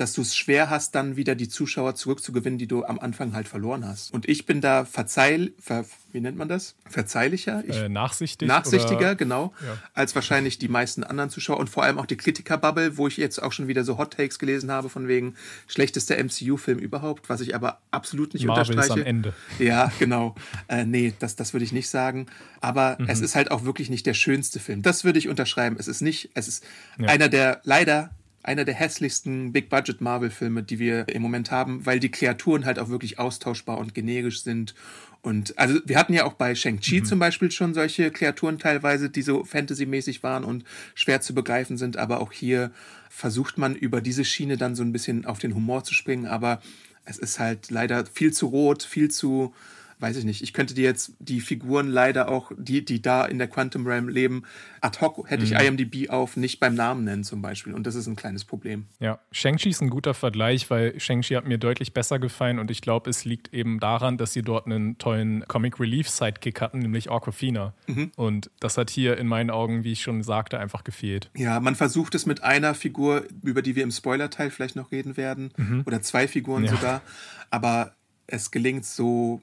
dass 0.00 0.14
du 0.14 0.22
es 0.22 0.34
schwer 0.34 0.70
hast, 0.70 0.94
dann 0.94 1.16
wieder 1.16 1.34
die 1.34 1.50
Zuschauer 1.50 1.94
zurückzugewinnen, 1.94 2.58
die 2.58 2.66
du 2.66 2.84
am 2.86 2.98
Anfang 2.98 3.34
halt 3.34 3.46
verloren 3.46 3.86
hast. 3.86 4.14
Und 4.14 4.26
ich 4.26 4.46
bin 4.46 4.62
da 4.62 4.86
verzeih, 4.86 5.50
ver, 5.60 5.84
wie 6.12 6.22
nennt 6.22 6.38
man 6.38 6.48
das? 6.48 6.74
Verzeihlicher? 6.88 7.62
Ich, 7.66 7.76
äh, 7.76 7.90
nachsichtig. 7.90 8.48
Nachsichtiger, 8.48 8.96
oder? 8.96 9.14
genau. 9.14 9.52
Ja. 9.62 9.76
Als 9.92 10.14
wahrscheinlich 10.14 10.58
die 10.58 10.68
meisten 10.68 11.04
anderen 11.04 11.28
Zuschauer 11.28 11.58
und 11.58 11.68
vor 11.68 11.82
allem 11.82 11.98
auch 11.98 12.06
die 12.06 12.16
Kritiker-Bubble, 12.16 12.96
wo 12.96 13.08
ich 13.08 13.18
jetzt 13.18 13.42
auch 13.42 13.52
schon 13.52 13.68
wieder 13.68 13.84
so 13.84 13.98
Hot 13.98 14.14
Takes 14.14 14.38
gelesen 14.38 14.70
habe, 14.70 14.88
von 14.88 15.06
wegen 15.06 15.34
schlechtester 15.66 16.16
MCU-Film 16.16 16.78
überhaupt, 16.78 17.28
was 17.28 17.42
ich 17.42 17.54
aber 17.54 17.78
absolut 17.90 18.32
nicht 18.32 18.46
Marvel 18.46 18.74
unterstreiche. 18.74 19.00
Ist 19.00 19.06
am 19.06 19.06
Ende. 19.06 19.34
Ja, 19.58 19.92
genau. 19.98 20.34
äh, 20.68 20.86
nee, 20.86 21.12
das, 21.18 21.36
das 21.36 21.52
würde 21.52 21.64
ich 21.64 21.72
nicht 21.72 21.90
sagen. 21.90 22.24
Aber 22.62 22.96
mhm. 22.98 23.06
es 23.08 23.20
ist 23.20 23.34
halt 23.34 23.50
auch 23.50 23.64
wirklich 23.64 23.90
nicht 23.90 24.06
der 24.06 24.14
schönste 24.14 24.60
Film. 24.60 24.80
Das 24.80 25.04
würde 25.04 25.18
ich 25.18 25.28
unterschreiben. 25.28 25.76
Es 25.78 25.88
ist 25.88 26.00
nicht, 26.00 26.30
es 26.32 26.48
ist 26.48 26.64
ja. 26.98 27.08
einer 27.08 27.28
der 27.28 27.60
leider 27.64 28.10
einer 28.42 28.64
der 28.64 28.74
hässlichsten 28.74 29.52
Big-Budget-Marvel-Filme, 29.52 30.62
die 30.62 30.78
wir 30.78 31.08
im 31.08 31.22
Moment 31.22 31.50
haben, 31.50 31.84
weil 31.84 32.00
die 32.00 32.10
Kreaturen 32.10 32.64
halt 32.64 32.78
auch 32.78 32.88
wirklich 32.88 33.18
austauschbar 33.18 33.78
und 33.78 33.94
generisch 33.94 34.42
sind. 34.42 34.74
Und 35.22 35.58
also 35.58 35.78
wir 35.84 35.98
hatten 35.98 36.14
ja 36.14 36.24
auch 36.24 36.32
bei 36.32 36.54
Shang-Chi 36.54 37.00
mhm. 37.00 37.04
zum 37.04 37.18
Beispiel 37.18 37.50
schon 37.50 37.74
solche 37.74 38.10
Kreaturen 38.10 38.58
teilweise, 38.58 39.10
die 39.10 39.22
so 39.22 39.44
Fantasy-mäßig 39.44 40.22
waren 40.22 40.44
und 40.44 40.64
schwer 40.94 41.20
zu 41.20 41.34
begreifen 41.34 41.76
sind, 41.76 41.98
aber 41.98 42.20
auch 42.20 42.32
hier 42.32 42.70
versucht 43.10 43.58
man 43.58 43.74
über 43.74 44.00
diese 44.00 44.24
Schiene 44.24 44.56
dann 44.56 44.74
so 44.74 44.82
ein 44.82 44.92
bisschen 44.92 45.26
auf 45.26 45.38
den 45.38 45.54
Humor 45.54 45.84
zu 45.84 45.92
springen, 45.92 46.26
aber 46.26 46.62
es 47.04 47.18
ist 47.18 47.38
halt 47.38 47.70
leider 47.70 48.06
viel 48.06 48.32
zu 48.32 48.46
rot, 48.46 48.82
viel 48.82 49.10
zu 49.10 49.52
weiß 50.00 50.16
ich 50.16 50.24
nicht, 50.24 50.42
ich 50.42 50.52
könnte 50.52 50.74
dir 50.74 50.84
jetzt 50.84 51.12
die 51.18 51.40
Figuren 51.40 51.88
leider 51.88 52.28
auch, 52.28 52.52
die, 52.56 52.84
die 52.84 53.02
da 53.02 53.24
in 53.24 53.38
der 53.38 53.48
Quantum 53.48 53.86
Realm 53.86 54.08
leben, 54.08 54.44
ad 54.80 55.00
hoc 55.00 55.28
hätte 55.30 55.44
ich 55.44 55.52
mhm. 55.52 55.78
IMDb 55.78 56.10
auf, 56.10 56.36
nicht 56.36 56.60
beim 56.60 56.74
Namen 56.74 57.04
nennen 57.04 57.24
zum 57.24 57.42
Beispiel. 57.42 57.74
Und 57.74 57.86
das 57.86 57.94
ist 57.94 58.06
ein 58.06 58.16
kleines 58.16 58.44
Problem. 58.44 58.86
Ja, 58.98 59.18
Shang-Chi 59.32 59.68
ist 59.68 59.82
ein 59.82 59.90
guter 59.90 60.14
Vergleich, 60.14 60.70
weil 60.70 60.98
Shang-Chi 60.98 61.34
hat 61.34 61.46
mir 61.46 61.58
deutlich 61.58 61.92
besser 61.92 62.18
gefallen 62.18 62.58
und 62.58 62.70
ich 62.70 62.80
glaube, 62.80 63.10
es 63.10 63.24
liegt 63.24 63.52
eben 63.52 63.80
daran, 63.80 64.16
dass 64.16 64.32
sie 64.32 64.42
dort 64.42 64.66
einen 64.66 64.98
tollen 64.98 65.44
Comic 65.48 65.78
Relief 65.78 66.08
Sidekick 66.08 66.60
hatten, 66.60 66.78
nämlich 66.78 67.10
Aquafina. 67.10 67.74
Mhm. 67.86 68.12
Und 68.16 68.50
das 68.60 68.78
hat 68.78 68.90
hier 68.90 69.18
in 69.18 69.26
meinen 69.26 69.50
Augen, 69.50 69.84
wie 69.84 69.92
ich 69.92 70.02
schon 70.02 70.22
sagte, 70.22 70.58
einfach 70.58 70.84
gefehlt. 70.84 71.30
Ja, 71.36 71.60
man 71.60 71.76
versucht 71.76 72.14
es 72.14 72.26
mit 72.26 72.42
einer 72.42 72.74
Figur, 72.74 73.24
über 73.42 73.62
die 73.62 73.76
wir 73.76 73.82
im 73.82 73.90
Spoiler-Teil 73.90 74.50
vielleicht 74.50 74.76
noch 74.76 74.92
reden 74.92 75.16
werden, 75.16 75.52
mhm. 75.56 75.82
oder 75.86 76.00
zwei 76.02 76.26
Figuren 76.26 76.64
ja. 76.64 76.70
sogar, 76.70 77.02
aber 77.50 77.94
es 78.26 78.50
gelingt 78.50 78.84
so 78.86 79.42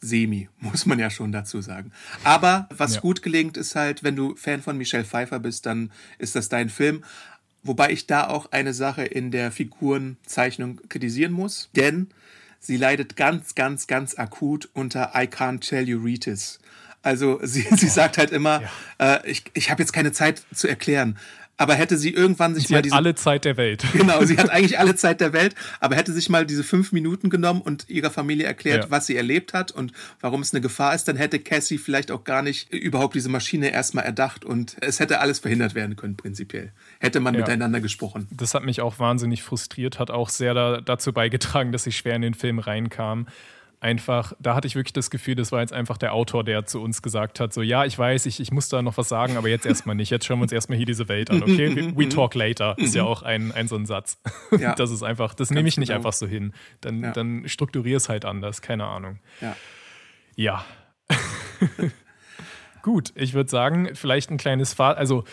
semi, 0.00 0.48
muss 0.58 0.86
man 0.86 0.98
ja 0.98 1.10
schon 1.10 1.32
dazu 1.32 1.60
sagen. 1.60 1.92
Aber 2.24 2.68
was 2.70 2.96
ja. 2.96 3.00
gut 3.00 3.22
gelingt, 3.22 3.56
ist 3.56 3.74
halt, 3.74 4.02
wenn 4.02 4.16
du 4.16 4.34
Fan 4.36 4.62
von 4.62 4.76
Michelle 4.76 5.04
Pfeiffer 5.04 5.38
bist, 5.38 5.66
dann 5.66 5.90
ist 6.18 6.36
das 6.36 6.48
dein 6.48 6.68
Film. 6.68 7.04
Wobei 7.62 7.90
ich 7.90 8.06
da 8.06 8.28
auch 8.28 8.52
eine 8.52 8.72
Sache 8.72 9.04
in 9.04 9.30
der 9.30 9.52
Figurenzeichnung 9.52 10.80
kritisieren 10.88 11.32
muss, 11.32 11.68
denn 11.76 12.08
sie 12.58 12.78
leidet 12.78 13.16
ganz, 13.16 13.54
ganz, 13.54 13.86
ganz 13.86 14.14
akut 14.14 14.70
unter 14.72 15.12
I 15.14 15.26
can't 15.26 15.60
tell 15.60 15.86
you 15.86 16.02
Ritis. 16.02 16.58
Also 17.02 17.38
sie, 17.42 17.62
sie 17.76 17.88
sagt 17.88 18.18
halt 18.18 18.30
immer, 18.30 18.62
ja. 18.98 19.16
äh, 19.16 19.30
ich, 19.30 19.44
ich 19.54 19.70
habe 19.70 19.82
jetzt 19.82 19.92
keine 19.92 20.12
Zeit 20.12 20.42
zu 20.54 20.68
erklären 20.68 21.18
aber 21.60 21.74
hätte 21.74 21.98
sie 21.98 22.10
irgendwann 22.10 22.54
sich 22.54 22.68
sie 22.68 22.72
mal 22.72 22.78
hat 22.78 22.86
diese 22.86 22.96
alle 22.96 23.14
Zeit 23.14 23.44
der 23.44 23.58
Welt. 23.58 23.84
Genau, 23.92 24.24
sie 24.24 24.38
hat 24.38 24.48
eigentlich 24.50 24.78
alle 24.78 24.94
Zeit 24.96 25.20
der 25.20 25.34
Welt, 25.34 25.54
aber 25.78 25.94
hätte 25.94 26.12
sich 26.12 26.30
mal 26.30 26.46
diese 26.46 26.64
fünf 26.64 26.90
Minuten 26.90 27.28
genommen 27.28 27.60
und 27.60 27.90
ihrer 27.90 28.08
Familie 28.08 28.46
erklärt, 28.46 28.84
ja. 28.84 28.90
was 28.90 29.06
sie 29.06 29.14
erlebt 29.14 29.52
hat 29.52 29.70
und 29.70 29.92
warum 30.22 30.40
es 30.40 30.54
eine 30.54 30.62
Gefahr 30.62 30.94
ist, 30.94 31.06
dann 31.06 31.16
hätte 31.16 31.38
Cassie 31.38 31.76
vielleicht 31.76 32.10
auch 32.10 32.24
gar 32.24 32.40
nicht 32.40 32.72
überhaupt 32.72 33.14
diese 33.14 33.28
Maschine 33.28 33.72
erstmal 33.72 34.06
erdacht 34.06 34.46
und 34.46 34.76
es 34.80 35.00
hätte 35.00 35.20
alles 35.20 35.40
verhindert 35.40 35.74
werden 35.74 35.96
können, 35.96 36.16
prinzipiell. 36.16 36.72
Hätte 36.98 37.20
man 37.20 37.34
ja. 37.34 37.40
miteinander 37.40 37.80
gesprochen. 37.80 38.26
Das 38.30 38.54
hat 38.54 38.64
mich 38.64 38.80
auch 38.80 38.98
wahnsinnig 38.98 39.42
frustriert, 39.42 39.98
hat 39.98 40.10
auch 40.10 40.30
sehr 40.30 40.54
da, 40.54 40.80
dazu 40.80 41.12
beigetragen, 41.12 41.72
dass 41.72 41.86
ich 41.86 41.98
schwer 41.98 42.16
in 42.16 42.22
den 42.22 42.34
Film 42.34 42.58
reinkam 42.58 43.26
einfach, 43.80 44.34
da 44.38 44.54
hatte 44.54 44.66
ich 44.68 44.76
wirklich 44.76 44.92
das 44.92 45.10
Gefühl, 45.10 45.34
das 45.34 45.52
war 45.52 45.60
jetzt 45.60 45.72
einfach 45.72 45.98
der 45.98 46.12
Autor, 46.12 46.44
der 46.44 46.66
zu 46.66 46.80
uns 46.80 47.02
gesagt 47.02 47.40
hat: 47.40 47.52
so, 47.52 47.62
ja, 47.62 47.84
ich 47.84 47.98
weiß, 47.98 48.26
ich, 48.26 48.38
ich 48.40 48.52
muss 48.52 48.68
da 48.68 48.82
noch 48.82 48.96
was 48.98 49.08
sagen, 49.08 49.36
aber 49.36 49.48
jetzt 49.48 49.66
erstmal 49.66 49.96
nicht. 49.96 50.10
Jetzt 50.10 50.26
schauen 50.26 50.38
wir 50.38 50.42
uns 50.42 50.52
erstmal 50.52 50.76
hier 50.76 50.86
diese 50.86 51.08
Welt 51.08 51.30
an, 51.30 51.42
okay? 51.42 51.74
We, 51.74 51.96
we 51.96 52.08
talk 52.08 52.34
later 52.34 52.76
ist 52.78 52.94
ja 52.94 53.04
auch 53.04 53.22
ein, 53.22 53.52
ein 53.52 53.68
so 53.68 53.76
ein 53.76 53.86
Satz. 53.86 54.20
Ja. 54.58 54.74
Das 54.80 54.90
ist 54.90 55.02
einfach, 55.02 55.34
das 55.34 55.50
nehme 55.50 55.68
ich 55.68 55.76
nicht 55.76 55.88
genau. 55.88 55.98
einfach 55.98 56.12
so 56.14 56.26
hin. 56.26 56.54
Dann, 56.80 57.02
ja. 57.02 57.12
dann 57.12 57.46
strukturiere 57.48 57.96
es 57.98 58.08
halt 58.08 58.24
anders, 58.24 58.62
keine 58.62 58.86
Ahnung. 58.86 59.18
Ja. 59.40 59.56
Ja. 60.36 60.64
Gut, 62.82 63.12
ich 63.14 63.34
würde 63.34 63.50
sagen, 63.50 63.90
vielleicht 63.94 64.30
ein 64.30 64.38
kleines 64.38 64.72
Fazit. 64.72 64.98
Also, 64.98 65.24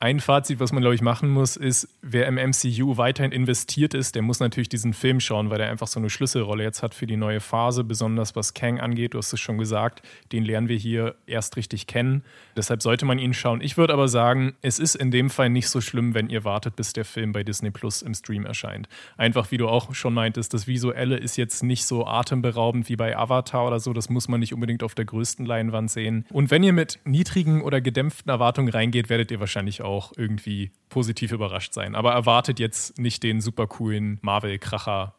ein 0.00 0.20
Fazit, 0.20 0.60
was 0.60 0.70
man, 0.70 0.80
glaube 0.80 0.94
ich, 0.94 1.02
machen 1.02 1.28
muss, 1.28 1.56
ist, 1.56 1.88
wer 2.02 2.28
im 2.28 2.36
MCU 2.36 2.98
weiterhin 2.98 3.32
investiert 3.32 3.94
ist, 3.94 4.14
der 4.14 4.22
muss 4.22 4.38
natürlich 4.38 4.68
diesen 4.68 4.94
Film 4.94 5.18
schauen, 5.18 5.50
weil 5.50 5.60
er 5.60 5.70
einfach 5.70 5.88
so 5.88 5.98
eine 5.98 6.08
Schlüsselrolle 6.08 6.62
jetzt 6.62 6.84
hat 6.84 6.94
für 6.94 7.08
die 7.08 7.16
neue 7.16 7.40
Phase, 7.40 7.82
besonders 7.82 8.36
was 8.36 8.54
Kang 8.54 8.78
angeht. 8.78 9.14
Du 9.14 9.18
hast 9.18 9.32
es 9.32 9.40
schon 9.40 9.58
gesagt, 9.58 10.02
den 10.30 10.44
lernen 10.44 10.68
wir 10.68 10.76
hier 10.76 11.16
erst 11.26 11.56
richtig 11.56 11.88
kennen. 11.88 12.22
Deshalb 12.56 12.80
sollte 12.80 13.06
man 13.06 13.18
ihn 13.18 13.34
schauen. 13.34 13.60
Ich 13.60 13.76
würde 13.76 13.92
aber 13.92 14.06
sagen, 14.06 14.54
es 14.62 14.78
ist 14.78 14.94
in 14.94 15.10
dem 15.10 15.30
Fall 15.30 15.50
nicht 15.50 15.68
so 15.68 15.80
schlimm, 15.80 16.14
wenn 16.14 16.30
ihr 16.30 16.44
wartet, 16.44 16.76
bis 16.76 16.92
der 16.92 17.04
Film 17.04 17.32
bei 17.32 17.42
Disney 17.42 17.72
Plus 17.72 18.00
im 18.02 18.14
Stream 18.14 18.46
erscheint. 18.46 18.88
Einfach, 19.16 19.50
wie 19.50 19.56
du 19.56 19.66
auch 19.66 19.94
schon 19.96 20.14
meintest, 20.14 20.54
das 20.54 20.68
Visuelle 20.68 21.16
ist 21.16 21.36
jetzt 21.36 21.64
nicht 21.64 21.84
so 21.84 22.06
atemberaubend 22.06 22.88
wie 22.88 22.96
bei 22.96 23.16
Avatar 23.16 23.66
oder 23.66 23.80
so. 23.80 23.92
Das 23.92 24.08
muss 24.10 24.28
man 24.28 24.38
nicht 24.38 24.54
unbedingt 24.54 24.84
auf 24.84 24.94
der 24.94 25.06
größten 25.06 25.44
Leinwand 25.44 25.90
sehen. 25.90 26.24
Und 26.30 26.52
wenn 26.52 26.62
ihr 26.62 26.72
mit 26.72 27.00
niedrigen 27.04 27.62
oder 27.62 27.80
gedämpften 27.80 28.30
Erwartungen 28.30 28.68
reingeht, 28.68 29.08
werdet 29.08 29.32
ihr 29.32 29.40
wahrscheinlich 29.40 29.82
auch 29.82 29.87
auch 29.88 30.12
irgendwie 30.16 30.70
positiv 30.88 31.32
überrascht 31.32 31.72
sein. 31.72 31.94
Aber 31.94 32.12
erwartet 32.12 32.60
jetzt 32.60 32.98
nicht 32.98 33.22
den 33.22 33.40
super 33.40 33.66
coolen 33.66 34.18
Marvel-Kracher 34.22 35.14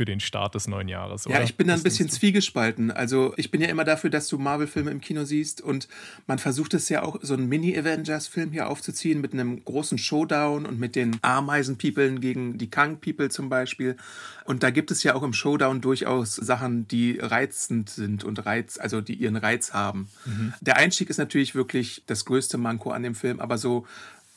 für 0.00 0.06
den 0.06 0.20
Start 0.20 0.54
des 0.54 0.66
neuen 0.66 0.88
Jahres. 0.88 1.26
Oder? 1.26 1.36
Ja, 1.36 1.42
ich 1.42 1.56
bin 1.56 1.66
da 1.66 1.74
ein 1.74 1.82
bisschen 1.82 2.08
zwiegespalten. 2.08 2.90
Also 2.90 3.34
ich 3.36 3.50
bin 3.50 3.60
ja 3.60 3.68
immer 3.68 3.84
dafür, 3.84 4.08
dass 4.08 4.28
du 4.28 4.38
Marvel-Filme 4.38 4.90
im 4.90 5.02
Kino 5.02 5.24
siehst 5.24 5.60
und 5.60 5.88
man 6.26 6.38
versucht 6.38 6.72
es 6.72 6.88
ja 6.88 7.02
auch, 7.02 7.18
so 7.20 7.34
einen 7.34 7.50
Mini-Avengers-Film 7.50 8.50
hier 8.50 8.70
aufzuziehen 8.70 9.20
mit 9.20 9.34
einem 9.34 9.62
großen 9.62 9.98
Showdown 9.98 10.64
und 10.64 10.80
mit 10.80 10.96
den 10.96 11.18
Ameisen-Peoplen 11.20 12.22
gegen 12.22 12.56
die 12.56 12.70
Kang-People 12.70 13.28
zum 13.28 13.50
Beispiel. 13.50 13.98
Und 14.46 14.62
da 14.62 14.70
gibt 14.70 14.90
es 14.90 15.02
ja 15.02 15.14
auch 15.14 15.22
im 15.22 15.34
Showdown 15.34 15.82
durchaus 15.82 16.34
Sachen, 16.34 16.88
die 16.88 17.18
reizend 17.20 17.90
sind 17.90 18.24
und 18.24 18.46
Reiz, 18.46 18.78
also 18.78 19.02
die 19.02 19.16
ihren 19.16 19.36
Reiz 19.36 19.74
haben. 19.74 20.08
Mhm. 20.24 20.54
Der 20.62 20.78
Einstieg 20.78 21.10
ist 21.10 21.18
natürlich 21.18 21.54
wirklich 21.54 22.04
das 22.06 22.24
größte 22.24 22.56
Manko 22.56 22.90
an 22.90 23.02
dem 23.02 23.14
Film, 23.14 23.38
aber 23.38 23.58
so 23.58 23.86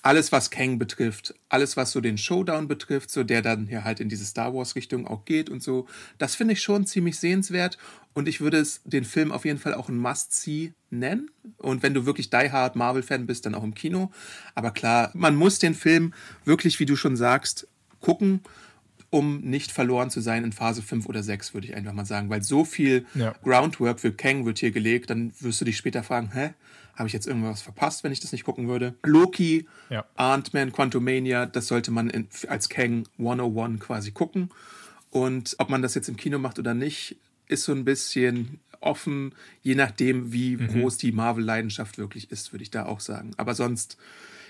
alles, 0.03 0.31
was 0.33 0.51
Kang 0.51 0.77
betrifft, 0.77 1.33
alles, 1.49 1.77
was 1.77 1.91
so 1.91 2.01
den 2.01 2.17
Showdown 2.17 2.67
betrifft, 2.67 3.09
so 3.09 3.23
der 3.23 3.41
dann 3.41 3.67
hier 3.67 3.85
halt 3.85 4.01
in 4.01 4.09
diese 4.09 4.25
Star 4.25 4.53
Wars-Richtung 4.53 5.07
auch 5.07 5.23
geht 5.25 5.49
und 5.49 5.63
so, 5.63 5.87
das 6.17 6.35
finde 6.35 6.53
ich 6.53 6.61
schon 6.61 6.85
ziemlich 6.85 7.17
sehenswert 7.17 7.77
und 8.13 8.27
ich 8.27 8.41
würde 8.41 8.57
es 8.57 8.81
den 8.83 9.05
Film 9.05 9.31
auf 9.31 9.45
jeden 9.45 9.59
Fall 9.59 9.73
auch 9.73 9.87
ein 9.87 9.97
Must-See 9.97 10.73
nennen. 10.89 11.31
Und 11.57 11.83
wenn 11.83 11.93
du 11.93 12.05
wirklich 12.05 12.29
Die 12.29 12.51
Hard 12.51 12.75
Marvel-Fan 12.75 13.25
bist, 13.25 13.45
dann 13.45 13.55
auch 13.55 13.63
im 13.63 13.73
Kino. 13.73 14.11
Aber 14.53 14.71
klar, 14.71 15.09
man 15.13 15.35
muss 15.35 15.57
den 15.57 15.73
Film 15.73 16.13
wirklich, 16.45 16.79
wie 16.79 16.85
du 16.85 16.95
schon 16.95 17.15
sagst, 17.15 17.67
gucken, 18.01 18.41
um 19.09 19.41
nicht 19.41 19.71
verloren 19.71 20.09
zu 20.09 20.21
sein 20.21 20.43
in 20.43 20.51
Phase 20.51 20.81
5 20.81 21.07
oder 21.07 21.23
6, 21.23 21.53
würde 21.53 21.67
ich 21.67 21.75
einfach 21.75 21.93
mal 21.93 22.05
sagen. 22.05 22.29
Weil 22.29 22.43
so 22.43 22.65
viel 22.65 23.05
ja. 23.15 23.33
Groundwork 23.43 23.99
für 23.99 24.11
Kang 24.11 24.45
wird 24.45 24.59
hier 24.59 24.71
gelegt, 24.71 25.09
dann 25.09 25.33
wirst 25.39 25.61
du 25.61 25.65
dich 25.65 25.77
später 25.77 26.03
fragen, 26.03 26.31
hä? 26.33 26.53
Habe 26.95 27.07
ich 27.07 27.13
jetzt 27.13 27.27
irgendwas 27.27 27.61
verpasst, 27.61 28.03
wenn 28.03 28.11
ich 28.11 28.19
das 28.19 28.31
nicht 28.31 28.43
gucken 28.43 28.67
würde? 28.67 28.95
Loki, 29.03 29.67
ja. 29.89 30.05
Ant-Man, 30.15 30.71
Quantumania, 30.71 31.45
das 31.45 31.67
sollte 31.67 31.91
man 31.91 32.09
in, 32.09 32.27
als 32.47 32.69
Kang 32.69 33.07
101 33.17 33.79
quasi 33.79 34.11
gucken. 34.11 34.49
Und 35.09 35.55
ob 35.57 35.69
man 35.69 35.81
das 35.81 35.95
jetzt 35.95 36.09
im 36.09 36.17
Kino 36.17 36.39
macht 36.39 36.59
oder 36.59 36.73
nicht, 36.73 37.17
ist 37.47 37.63
so 37.63 37.71
ein 37.71 37.85
bisschen 37.85 38.59
offen, 38.79 39.33
je 39.61 39.75
nachdem, 39.75 40.33
wie 40.33 40.57
mhm. 40.57 40.67
groß 40.67 40.97
die 40.97 41.11
Marvel-Leidenschaft 41.11 41.97
wirklich 41.97 42.31
ist, 42.31 42.53
würde 42.53 42.63
ich 42.63 42.71
da 42.71 42.85
auch 42.85 42.99
sagen. 42.99 43.31
Aber 43.37 43.55
sonst 43.55 43.97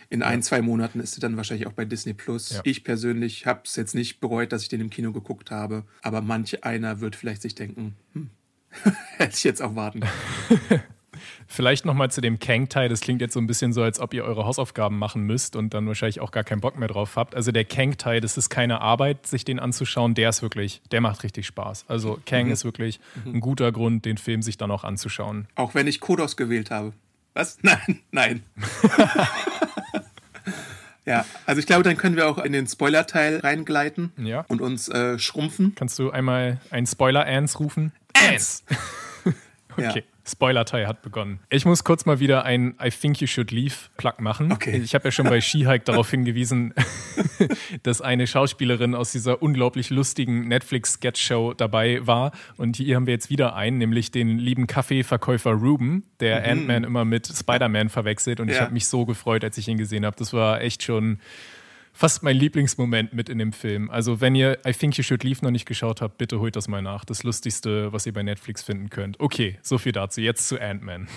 in 0.09 0.21
ein, 0.21 0.43
zwei 0.43 0.61
Monaten 0.61 0.99
ist 0.99 1.13
sie 1.13 1.21
dann 1.21 1.37
wahrscheinlich 1.37 1.67
auch 1.67 1.73
bei 1.73 1.85
Disney 1.85 2.13
Plus. 2.13 2.51
Ja. 2.51 2.61
Ich 2.63 2.83
persönlich 2.83 3.45
habe 3.45 3.61
es 3.65 3.75
jetzt 3.75 3.95
nicht 3.95 4.19
bereut, 4.19 4.51
dass 4.51 4.63
ich 4.63 4.69
den 4.69 4.81
im 4.81 4.89
Kino 4.89 5.11
geguckt 5.11 5.49
habe, 5.49 5.85
aber 6.01 6.21
manch 6.21 6.63
einer 6.63 6.99
wird 6.99 7.15
vielleicht 7.15 7.41
sich 7.41 7.55
denken, 7.55 7.95
hm, 8.13 8.29
hätte 9.17 9.35
ich 9.35 9.43
jetzt 9.43 9.61
auch 9.61 9.75
warten. 9.75 10.01
Vielleicht 11.47 11.85
nochmal 11.85 12.11
zu 12.11 12.21
dem 12.21 12.39
Kang-Teil. 12.39 12.89
Das 12.89 13.01
klingt 13.01 13.21
jetzt 13.21 13.33
so 13.33 13.39
ein 13.39 13.47
bisschen 13.47 13.73
so, 13.73 13.83
als 13.83 13.99
ob 13.99 14.13
ihr 14.13 14.23
eure 14.23 14.45
Hausaufgaben 14.45 14.97
machen 14.97 15.23
müsst 15.23 15.55
und 15.55 15.73
dann 15.73 15.87
wahrscheinlich 15.87 16.19
auch 16.19 16.31
gar 16.31 16.43
keinen 16.43 16.61
Bock 16.61 16.77
mehr 16.77 16.87
drauf 16.87 17.15
habt. 17.15 17.35
Also 17.35 17.51
der 17.51 17.65
Kang-Teil, 17.65 18.21
das 18.21 18.37
ist 18.37 18.49
keine 18.49 18.81
Arbeit, 18.81 19.27
sich 19.27 19.45
den 19.45 19.59
anzuschauen. 19.59 20.13
Der 20.15 20.29
ist 20.29 20.41
wirklich, 20.41 20.81
der 20.91 21.01
macht 21.01 21.23
richtig 21.23 21.47
Spaß. 21.47 21.85
Also 21.87 22.19
Kang 22.25 22.47
mhm. 22.47 22.51
ist 22.51 22.65
wirklich 22.65 22.99
mhm. 23.23 23.35
ein 23.35 23.39
guter 23.39 23.71
Grund, 23.71 24.05
den 24.05 24.17
Film 24.17 24.41
sich 24.41 24.57
dann 24.57 24.71
auch 24.71 24.83
anzuschauen. 24.83 25.47
Auch 25.55 25.75
wenn 25.75 25.87
ich 25.87 25.99
Kodos 25.99 26.37
gewählt 26.37 26.71
habe. 26.71 26.93
Was? 27.33 27.57
Nein, 27.63 27.99
nein. 28.11 28.43
Ja, 31.05 31.25
also 31.45 31.59
ich 31.59 31.65
glaube, 31.65 31.83
dann 31.83 31.97
können 31.97 32.15
wir 32.15 32.27
auch 32.27 32.37
in 32.37 32.53
den 32.53 32.65
Spoiler-Teil 32.65 33.39
reingleiten 33.39 34.13
ja. 34.17 34.45
und 34.47 34.61
uns 34.61 34.87
äh, 34.87 35.19
schrumpfen. 35.19 35.75
Kannst 35.75 35.99
du 35.99 36.11
einmal 36.11 36.61
ein 36.69 36.87
Spoiler-Ans 36.87 37.59
rufen? 37.59 37.91
Ants! 38.13 38.63
okay. 39.77 39.99
Ja. 39.99 40.03
Spoiler-Teil 40.25 40.87
hat 40.87 41.01
begonnen. 41.01 41.39
Ich 41.49 41.65
muss 41.65 41.83
kurz 41.83 42.05
mal 42.05 42.21
wieder 42.21 42.45
ein 42.45 42.75
I 42.81 42.89
think 42.89 43.19
you 43.19 43.27
should 43.27 43.51
leave 43.51 43.75
Plug 43.97 44.13
machen. 44.19 44.53
Okay. 44.53 44.77
Ich 44.77 44.95
habe 44.95 45.05
ja 45.05 45.11
schon 45.11 45.25
bei 45.25 45.41
She-Hike 45.41 45.83
darauf 45.83 46.09
hingewiesen, 46.09 46.73
dass 47.83 48.01
eine 48.01 48.25
Schauspielerin 48.25 48.95
aus 48.95 49.11
dieser 49.11 49.41
unglaublich 49.41 49.89
lustigen 49.89 50.47
Netflix-Sketch-Show 50.47 51.53
dabei 51.55 52.07
war. 52.07 52.31
Und 52.55 52.77
hier 52.77 52.95
haben 52.95 53.05
wir 53.05 53.13
jetzt 53.13 53.29
wieder 53.29 53.55
einen, 53.55 53.77
nämlich 53.77 54.11
den 54.11 54.39
lieben 54.39 54.65
Kaffeeverkäufer 54.65 55.51
Ruben, 55.51 56.03
der 56.21 56.39
mhm. 56.39 56.51
Ant-Man 56.51 56.83
immer 56.85 57.03
mit 57.03 57.27
Spider-Man 57.27 57.89
verwechselt. 57.89 58.39
Und 58.39 58.47
ja. 58.47 58.55
ich 58.55 58.61
habe 58.61 58.73
mich 58.73 58.87
so 58.87 59.05
gefreut, 59.05 59.43
als 59.43 59.57
ich 59.57 59.67
ihn 59.67 59.77
gesehen 59.77 60.05
habe. 60.05 60.15
Das 60.15 60.31
war 60.31 60.61
echt 60.61 60.83
schon 60.83 61.19
fast 61.93 62.23
mein 62.23 62.35
Lieblingsmoment 62.35 63.13
mit 63.13 63.29
in 63.29 63.37
dem 63.37 63.53
Film. 63.53 63.89
Also, 63.89 64.19
wenn 64.19 64.35
ihr 64.35 64.59
I 64.67 64.73
Think 64.73 64.97
You 64.97 65.03
Should 65.03 65.23
Leave 65.23 65.43
noch 65.43 65.51
nicht 65.51 65.65
geschaut 65.65 66.01
habt, 66.01 66.17
bitte 66.17 66.39
holt 66.39 66.55
das 66.55 66.67
mal 66.67 66.81
nach. 66.81 67.05
Das 67.05 67.23
Lustigste, 67.23 67.93
was 67.93 68.05
ihr 68.05 68.13
bei 68.13 68.23
Netflix 68.23 68.63
finden 68.63 68.89
könnt. 68.89 69.19
Okay, 69.19 69.57
so 69.61 69.77
viel 69.77 69.91
dazu. 69.91 70.19
Jetzt 70.19 70.47
zu 70.47 70.59
Ant-Man. 70.59 71.07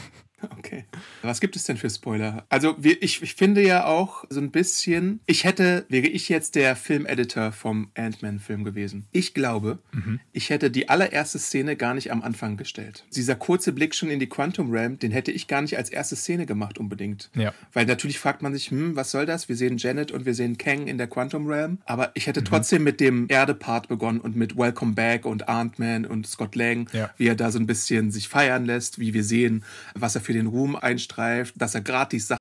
Okay. 0.58 0.84
Was 1.22 1.40
gibt 1.40 1.56
es 1.56 1.64
denn 1.64 1.76
für 1.76 1.90
Spoiler? 1.90 2.44
Also, 2.48 2.76
ich, 2.82 3.22
ich 3.22 3.34
finde 3.34 3.62
ja 3.62 3.86
auch 3.86 4.24
so 4.30 4.40
ein 4.40 4.50
bisschen, 4.50 5.20
ich 5.26 5.44
hätte, 5.44 5.86
wäre 5.88 6.06
ich 6.06 6.28
jetzt 6.28 6.54
der 6.54 6.76
Filmeditor 6.76 7.52
vom 7.52 7.90
Ant-Man-Film 7.94 8.64
gewesen. 8.64 9.06
Ich 9.12 9.34
glaube, 9.34 9.78
mhm. 9.92 10.20
ich 10.32 10.50
hätte 10.50 10.70
die 10.70 10.88
allererste 10.88 11.38
Szene 11.38 11.76
gar 11.76 11.94
nicht 11.94 12.10
am 12.10 12.22
Anfang 12.22 12.56
gestellt. 12.56 13.04
Dieser 13.14 13.34
kurze 13.34 13.72
Blick 13.72 13.94
schon 13.94 14.10
in 14.10 14.18
die 14.18 14.28
Quantum 14.28 14.70
Realm, 14.70 14.98
den 14.98 15.12
hätte 15.12 15.30
ich 15.30 15.46
gar 15.46 15.62
nicht 15.62 15.76
als 15.76 15.90
erste 15.90 16.16
Szene 16.16 16.46
gemacht 16.46 16.78
unbedingt. 16.78 17.30
Ja. 17.34 17.54
Weil 17.72 17.86
natürlich 17.86 18.18
fragt 18.18 18.42
man 18.42 18.52
sich, 18.52 18.70
hm, 18.70 18.96
was 18.96 19.10
soll 19.10 19.26
das? 19.26 19.48
Wir 19.48 19.56
sehen 19.56 19.78
Janet 19.78 20.10
und 20.10 20.26
wir 20.26 20.34
sehen 20.34 20.58
Kang 20.58 20.86
in 20.86 20.98
der 20.98 21.06
Quantum 21.06 21.46
Realm. 21.46 21.78
Aber 21.84 22.10
ich 22.14 22.26
hätte 22.26 22.40
mhm. 22.40 22.46
trotzdem 22.46 22.82
mit 22.82 23.00
dem 23.00 23.26
Erde-Part 23.28 23.88
begonnen 23.88 24.20
und 24.20 24.36
mit 24.36 24.56
Welcome 24.56 24.94
Back 24.94 25.26
und 25.26 25.48
Ant-Man 25.48 26.04
und 26.06 26.26
Scott 26.26 26.56
Lang, 26.56 26.88
ja. 26.92 27.10
wie 27.16 27.26
er 27.26 27.34
da 27.34 27.50
so 27.50 27.58
ein 27.58 27.66
bisschen 27.66 28.10
sich 28.10 28.28
feiern 28.28 28.64
lässt, 28.64 28.98
wie 28.98 29.14
wir 29.14 29.24
sehen, 29.24 29.64
was 29.94 30.14
er 30.14 30.20
für 30.26 30.32
den 30.34 30.48
Ruhm 30.48 30.76
einstreift, 30.76 31.54
dass 31.56 31.74
er 31.74 31.80
gratis 31.80 32.28
Sachen. 32.28 32.40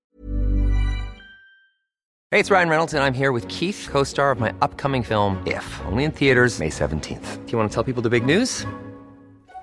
Hey, 2.31 2.41
it's 2.41 2.51
Ryan 2.51 2.69
Reynolds 2.69 2.93
and 2.93 3.01
I'm 3.01 3.13
here 3.13 3.31
with 3.31 3.47
Keith, 3.47 3.87
co-star 3.89 4.31
of 4.31 4.39
my 4.39 4.51
upcoming 4.59 5.03
film 5.03 5.37
If, 5.45 5.63
only 5.89 6.03
in 6.03 6.11
theaters 6.11 6.59
May 6.59 6.69
17th. 6.69 7.45
Do 7.45 7.51
you 7.51 7.57
want 7.57 7.71
to 7.71 7.73
tell 7.73 7.83
people 7.83 8.03
the 8.03 8.09
big 8.09 8.25
news? 8.25 8.65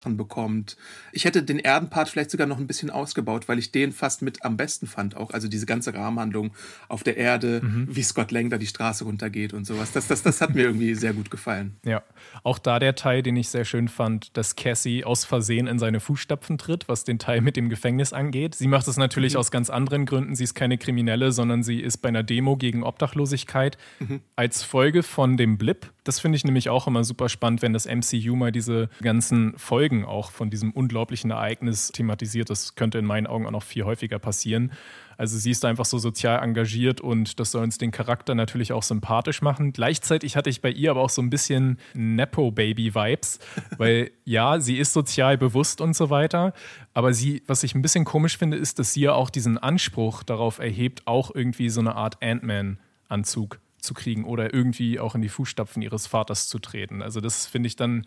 Bekommt. 0.00 0.76
Ich 1.12 1.24
hätte 1.24 1.42
den 1.42 1.58
Erdenpart 1.58 2.08
vielleicht 2.08 2.30
sogar 2.30 2.46
noch 2.46 2.58
ein 2.58 2.66
bisschen 2.66 2.88
ausgebaut, 2.88 3.48
weil 3.48 3.58
ich 3.58 3.72
den 3.72 3.92
fast 3.92 4.22
mit 4.22 4.44
am 4.44 4.56
besten 4.56 4.86
fand 4.86 5.16
auch. 5.16 5.30
Also 5.32 5.48
diese 5.48 5.66
ganze 5.66 5.92
Rahmenhandlung 5.92 6.52
auf 6.88 7.02
der 7.02 7.16
Erde, 7.16 7.60
mhm. 7.62 7.88
wie 7.90 8.02
Scott 8.02 8.30
Lang 8.30 8.48
da 8.48 8.58
die 8.58 8.66
Straße 8.66 9.04
runtergeht 9.04 9.52
und 9.52 9.66
sowas. 9.66 9.92
Das, 9.92 10.06
das, 10.06 10.22
das 10.22 10.40
hat 10.40 10.54
mir 10.54 10.62
irgendwie 10.62 10.94
sehr 10.94 11.12
gut 11.12 11.30
gefallen. 11.30 11.76
Ja, 11.84 12.02
auch 12.44 12.58
da 12.58 12.78
der 12.78 12.94
Teil, 12.94 13.22
den 13.22 13.36
ich 13.36 13.48
sehr 13.48 13.64
schön 13.64 13.88
fand, 13.88 14.36
dass 14.36 14.56
Cassie 14.56 15.04
aus 15.04 15.24
Versehen 15.24 15.66
in 15.66 15.78
seine 15.78 16.00
Fußstapfen 16.00 16.58
tritt, 16.58 16.88
was 16.88 17.04
den 17.04 17.18
Teil 17.18 17.40
mit 17.40 17.56
dem 17.56 17.68
Gefängnis 17.68 18.12
angeht. 18.12 18.54
Sie 18.54 18.68
macht 18.68 18.86
es 18.86 18.96
natürlich 18.96 19.34
mhm. 19.34 19.40
aus 19.40 19.50
ganz 19.50 19.68
anderen 19.68 20.06
Gründen. 20.06 20.36
Sie 20.36 20.44
ist 20.44 20.54
keine 20.54 20.78
Kriminelle, 20.78 21.32
sondern 21.32 21.62
sie 21.62 21.80
ist 21.80 21.98
bei 21.98 22.08
einer 22.08 22.22
Demo 22.22 22.56
gegen 22.56 22.84
Obdachlosigkeit 22.84 23.76
mhm. 23.98 24.20
als 24.36 24.62
Folge 24.62 25.02
von 25.02 25.36
dem 25.36 25.58
Blip. 25.58 25.92
Das 26.08 26.20
finde 26.20 26.36
ich 26.36 26.44
nämlich 26.44 26.70
auch 26.70 26.86
immer 26.86 27.04
super 27.04 27.28
spannend, 27.28 27.60
wenn 27.60 27.74
das 27.74 27.84
MCU 27.84 28.34
mal 28.34 28.50
diese 28.50 28.88
ganzen 29.02 29.52
Folgen 29.58 30.06
auch 30.06 30.30
von 30.30 30.48
diesem 30.48 30.70
unglaublichen 30.70 31.30
Ereignis 31.30 31.88
thematisiert. 31.88 32.48
Das 32.48 32.76
könnte 32.76 32.96
in 32.96 33.04
meinen 33.04 33.26
Augen 33.26 33.44
auch 33.44 33.50
noch 33.50 33.62
viel 33.62 33.84
häufiger 33.84 34.18
passieren. 34.18 34.72
Also 35.18 35.36
sie 35.36 35.50
ist 35.50 35.66
einfach 35.66 35.84
so 35.84 35.98
sozial 35.98 36.42
engagiert 36.42 37.02
und 37.02 37.38
das 37.38 37.50
soll 37.50 37.62
uns 37.62 37.76
den 37.76 37.90
Charakter 37.90 38.34
natürlich 38.34 38.72
auch 38.72 38.84
sympathisch 38.84 39.42
machen. 39.42 39.74
Gleichzeitig 39.74 40.34
hatte 40.34 40.48
ich 40.48 40.62
bei 40.62 40.70
ihr 40.70 40.92
aber 40.92 41.02
auch 41.02 41.10
so 41.10 41.20
ein 41.20 41.28
bisschen 41.28 41.78
Nepo-Baby-Vibes, 41.92 43.38
weil 43.76 44.10
ja, 44.24 44.60
sie 44.60 44.78
ist 44.78 44.94
sozial 44.94 45.36
bewusst 45.36 45.82
und 45.82 45.94
so 45.94 46.08
weiter, 46.08 46.54
aber 46.94 47.12
sie, 47.12 47.42
was 47.46 47.64
ich 47.64 47.74
ein 47.74 47.82
bisschen 47.82 48.06
komisch 48.06 48.38
finde, 48.38 48.56
ist, 48.56 48.78
dass 48.78 48.94
sie 48.94 49.02
ja 49.02 49.12
auch 49.12 49.28
diesen 49.28 49.58
Anspruch 49.58 50.22
darauf 50.22 50.58
erhebt, 50.58 51.02
auch 51.06 51.34
irgendwie 51.34 51.68
so 51.68 51.80
eine 51.80 51.96
Art 51.96 52.22
Ant-Man-Anzug 52.22 53.60
zu 53.80 53.94
kriegen 53.94 54.24
oder 54.24 54.52
irgendwie 54.52 54.98
auch 54.98 55.14
in 55.14 55.22
die 55.22 55.28
Fußstapfen 55.28 55.82
ihres 55.82 56.06
Vaters 56.06 56.48
zu 56.48 56.58
treten. 56.58 57.02
Also 57.02 57.20
das 57.20 57.46
finde 57.46 57.68
ich 57.68 57.76
dann 57.76 58.04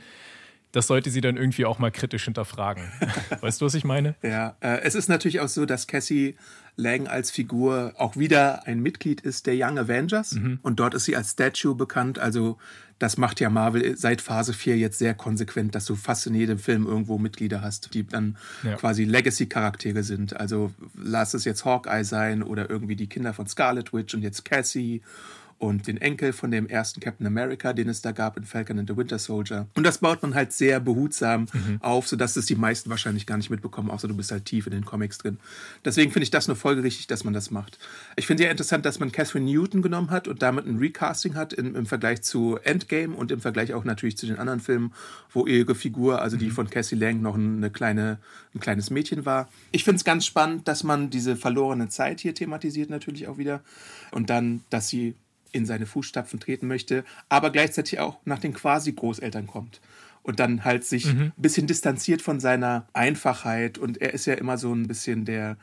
das 0.72 0.88
sollte 0.88 1.10
sie 1.10 1.22
dann 1.22 1.38
irgendwie 1.38 1.66
auch 1.66 1.80
mal 1.80 1.92
kritisch 1.92 2.26
hinterfragen. 2.26 2.84
Weißt 3.42 3.62
du, 3.62 3.66
was 3.66 3.74
ich 3.74 3.84
meine? 3.84 4.16
Ja, 4.22 4.56
äh, 4.62 4.80
es 4.84 4.96
ist 4.96 5.10
natürlich 5.10 5.40
auch 5.42 5.48
so, 5.48 5.66
dass 5.66 5.88
Cassie 5.88 6.36
Lang 6.78 7.08
als 7.08 7.32
Figur 7.32 7.94
auch 7.98 8.16
wieder 8.16 8.66
ein 8.66 8.80
Mitglied 8.80 9.22
ist 9.22 9.46
der 9.46 9.56
Young 9.58 9.78
Avengers 9.78 10.34
mhm. 10.34 10.60
und 10.62 10.80
dort 10.80 10.94
ist 10.94 11.06
sie 11.06 11.18
als 11.18 11.32
Statue 11.32 11.76
bekannt. 11.76 12.18
Also 12.18 12.58
das 12.98 13.18
macht 13.18 13.42
ja 13.42 13.50
Marvel 13.50 13.98
seit 13.98 14.22
Phase 14.22 14.54
4 14.54 14.78
jetzt 14.78 15.00
sehr 15.00 15.14
konsequent, 15.14 15.76
dass 15.76 15.86
du 15.86 15.96
fast 15.96 16.28
in 16.28 16.36
jedem 16.36 16.60
Film 16.60 16.86
irgendwo 16.86 17.18
Mitglieder 17.18 17.62
hast, 17.62 17.94
die 17.94 18.08
dann 18.08 18.38
ja. 18.64 18.76
quasi 18.76 19.04
Legacy-Charaktere 19.04 20.04
sind. 20.04 20.40
Also 20.40 20.72
lass 20.96 21.34
es 21.34 21.44
jetzt 21.44 21.66
Hawkeye 21.66 22.04
sein 22.04 22.42
oder 22.42 22.70
irgendwie 22.70 22.96
die 22.96 23.08
Kinder 23.08 23.34
von 23.34 23.48
Scarlet 23.48 23.92
Witch 23.92 24.14
und 24.14 24.22
jetzt 24.22 24.46
Cassie 24.46 25.02
und 25.62 25.86
den 25.86 25.98
Enkel 25.98 26.34
von 26.34 26.50
dem 26.50 26.68
ersten 26.68 27.00
Captain 27.00 27.28
America, 27.28 27.72
den 27.72 27.88
es 27.88 28.02
da 28.02 28.12
gab 28.12 28.36
in 28.36 28.44
Falcon 28.44 28.80
and 28.80 28.90
the 28.90 28.98
Winter 28.98 29.20
Soldier. 29.20 29.68
Und 29.76 29.84
das 29.84 30.00
baut 30.00 30.24
man 30.24 30.34
halt 30.34 30.54
sehr 30.54 30.80
behutsam 30.80 31.46
mhm. 31.54 31.78
auf, 31.82 32.08
sodass 32.08 32.36
es 32.36 32.48
die 32.48 32.56
meisten 32.56 32.90
wahrscheinlich 32.90 33.28
gar 33.28 33.38
nicht 33.38 33.52
mitbekommen, 33.52 33.92
außer 33.92 34.08
du 34.08 34.16
bist 34.18 34.32
halt 34.32 34.46
tief 34.46 34.66
in 34.66 34.72
den 34.72 34.86
Comics 34.86 35.20
drin. 35.20 35.38
Deswegen 35.86 36.12
finde 36.12 36.24
ich 36.24 36.32
das 36.32 36.48
nur 36.48 36.58
folgerichtig, 36.58 37.06
dass 37.06 37.24
man 37.24 37.36
das 37.36 37.52
macht. 37.52 37.78
Ich 38.16 38.26
finde 38.26 38.44
ja 38.44 38.50
interessant, 38.50 38.88
dass 38.88 39.00
man 39.00 39.12
Catherine 39.12 39.46
Newton 39.46 39.84
genommen 39.84 40.10
hat 40.10 40.28
und 40.28 40.42
damit 40.42 40.66
ein 40.66 40.80
Recasting 40.80 41.36
hat 41.36 41.54
im, 41.54 41.76
im 41.76 41.86
Vergleich 41.86 42.24
zu 42.24 42.58
Endgame 42.64 43.16
und 43.16 43.32
im 43.32 43.40
Vergleich 43.40 43.76
auch 43.76 43.84
natürlich 43.84 44.18
zu 44.18 44.26
den 44.26 44.40
anderen 44.40 44.62
Filmen, 44.62 44.94
wo 45.32 45.46
ihre 45.46 45.76
Figur, 45.76 46.24
also 46.24 46.38
die 46.38 46.48
mhm. 46.48 46.54
von 46.54 46.70
Cassie 46.72 46.96
Lang, 46.96 47.22
noch 47.22 47.36
eine 47.36 47.70
kleine, 47.70 48.18
ein 48.56 48.60
kleines 48.60 48.90
Mädchen 48.90 49.28
war. 49.28 49.48
Ich 49.72 49.84
finde 49.84 49.98
es 49.98 50.04
ganz 50.04 50.26
spannend, 50.26 50.68
dass 50.68 50.84
man 50.84 51.12
diese 51.12 51.36
verlorene 51.36 51.88
Zeit 51.90 52.20
hier 52.20 52.34
thematisiert 52.34 52.90
natürlich 52.90 53.28
auch 53.28 53.38
wieder 53.38 53.62
und 54.10 54.32
dann, 54.32 54.62
dass 54.72 54.88
sie 54.88 55.14
in 55.52 55.66
seine 55.66 55.86
Fußstapfen 55.86 56.40
treten 56.40 56.68
möchte, 56.68 57.04
aber 57.30 57.52
gleichzeitig 57.52 58.00
auch 58.00 58.18
nach 58.26 58.40
den 58.40 58.54
Quasi-Großeltern 58.54 59.48
kommt 59.48 59.82
und 60.24 60.40
dann 60.40 60.64
halt 60.64 60.86
sich 60.86 61.14
mhm. 61.14 61.22
ein 61.22 61.34
bisschen 61.38 61.68
distanziert 61.68 62.22
von 62.22 62.40
seiner 62.40 62.88
Einfachheit 62.94 63.78
und 63.78 64.02
er 64.02 64.14
ist 64.14 64.26
ja 64.26 64.36
immer 64.36 64.58
so 64.58 64.74
ein 64.74 64.88
bisschen 64.88 65.26
der 65.26 65.58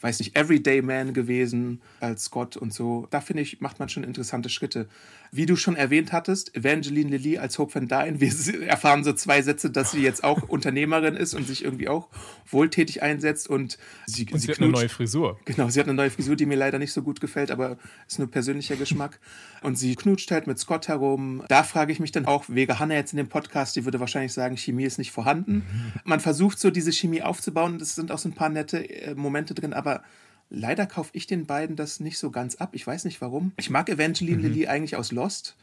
weiß 0.00 0.18
nicht, 0.20 0.36
Everyday 0.36 0.82
Man 0.82 1.12
gewesen 1.12 1.80
als 2.00 2.24
Scott 2.24 2.56
und 2.56 2.72
so. 2.72 3.06
Da 3.10 3.20
finde 3.20 3.42
ich, 3.42 3.60
macht 3.60 3.78
man 3.78 3.88
schon 3.88 4.04
interessante 4.04 4.48
Schritte. 4.48 4.88
Wie 5.32 5.46
du 5.46 5.54
schon 5.54 5.76
erwähnt 5.76 6.12
hattest, 6.12 6.56
Evangeline 6.56 7.10
Lilly 7.10 7.38
als 7.38 7.58
Hope 7.58 7.74
Van 7.74 7.86
Dyne. 7.86 8.20
Wir 8.20 8.66
erfahren 8.66 9.04
so 9.04 9.12
zwei 9.12 9.42
Sätze, 9.42 9.70
dass 9.70 9.92
sie 9.92 10.02
jetzt 10.02 10.24
auch 10.24 10.42
Unternehmerin 10.48 11.14
ist 11.14 11.34
und 11.34 11.46
sich 11.46 11.64
irgendwie 11.64 11.88
auch 11.88 12.08
wohltätig 12.50 13.02
einsetzt. 13.02 13.48
Und 13.48 13.78
sie, 14.06 14.26
und 14.32 14.40
sie, 14.40 14.46
sie 14.46 14.52
hat 14.52 14.60
eine 14.60 14.70
neue 14.70 14.88
Frisur. 14.88 15.38
Genau, 15.44 15.68
sie 15.68 15.78
hat 15.78 15.86
eine 15.86 15.94
neue 15.94 16.10
Frisur, 16.10 16.34
die 16.34 16.46
mir 16.46 16.56
leider 16.56 16.80
nicht 16.80 16.92
so 16.92 17.02
gut 17.02 17.20
gefällt, 17.20 17.52
aber 17.52 17.78
ist 18.08 18.18
nur 18.18 18.28
persönlicher 18.28 18.74
Geschmack. 18.74 19.20
Und 19.62 19.76
sie 19.76 19.94
knutscht 19.94 20.30
halt 20.32 20.48
mit 20.48 20.58
Scott 20.58 20.88
herum. 20.88 21.44
Da 21.48 21.62
frage 21.62 21.92
ich 21.92 22.00
mich 22.00 22.10
dann 22.10 22.26
auch, 22.26 22.46
wäre 22.48 22.80
Hannah 22.80 22.94
jetzt 22.94 23.12
in 23.12 23.18
dem 23.18 23.28
Podcast, 23.28 23.76
die 23.76 23.84
würde 23.84 24.00
wahrscheinlich 24.00 24.32
sagen, 24.32 24.56
Chemie 24.56 24.84
ist 24.84 24.98
nicht 24.98 25.12
vorhanden. 25.12 25.54
Mhm. 25.54 25.92
Man 26.04 26.18
versucht 26.18 26.58
so 26.58 26.70
diese 26.70 26.92
Chemie 26.92 27.22
aufzubauen. 27.22 27.76
Es 27.76 27.94
sind 27.94 28.10
auch 28.10 28.18
so 28.18 28.28
ein 28.28 28.34
paar 28.34 28.48
nette 28.48 28.78
äh, 28.78 29.14
Momente 29.14 29.54
drin, 29.54 29.74
aber 29.74 30.02
Leider 30.50 30.86
kaufe 30.86 31.10
ich 31.14 31.26
den 31.26 31.46
beiden 31.46 31.76
das 31.76 32.00
nicht 32.00 32.18
so 32.18 32.30
ganz 32.30 32.56
ab. 32.56 32.70
Ich 32.72 32.86
weiß 32.86 33.04
nicht 33.04 33.20
warum. 33.20 33.52
Ich 33.56 33.70
mag 33.70 33.88
Evangeline 33.88 34.38
mhm. 34.38 34.42
Lilly 34.42 34.66
eigentlich 34.66 34.96
aus 34.96 35.12
Lost, 35.12 35.56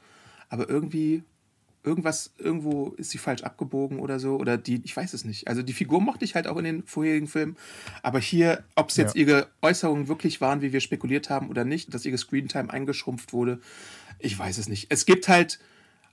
aber 0.49 0.69
irgendwie 0.69 1.23
irgendwas, 1.83 2.31
irgendwo 2.37 2.89
ist 2.97 3.11
sie 3.11 3.17
falsch 3.17 3.43
abgebogen 3.43 3.99
oder 3.99 4.19
so. 4.19 4.37
Oder 4.37 4.57
die, 4.57 4.81
ich 4.83 4.95
weiß 4.95 5.13
es 5.13 5.25
nicht. 5.25 5.47
Also 5.47 5.61
die 5.61 5.73
Figur 5.73 6.01
mochte 6.01 6.25
ich 6.25 6.35
halt 6.35 6.47
auch 6.47 6.57
in 6.57 6.65
den 6.65 6.83
vorherigen 6.83 7.27
Filmen. 7.27 7.55
Aber 8.03 8.19
hier, 8.19 8.63
ob 8.75 8.89
es 8.89 8.97
jetzt 8.97 9.15
ja. 9.15 9.21
ihre 9.21 9.47
Äußerungen 9.61 10.07
wirklich 10.07 10.41
waren, 10.41 10.61
wie 10.61 10.73
wir 10.73 10.81
spekuliert 10.81 11.29
haben 11.29 11.49
oder 11.49 11.65
nicht, 11.65 11.93
dass 11.93 12.05
ihre 12.05 12.17
Screentime 12.17 12.69
eingeschrumpft 12.69 13.33
wurde, 13.33 13.59
ich 14.19 14.37
weiß 14.37 14.57
es 14.57 14.67
nicht. 14.67 14.87
Es 14.89 15.05
gibt 15.05 15.27
halt 15.27 15.59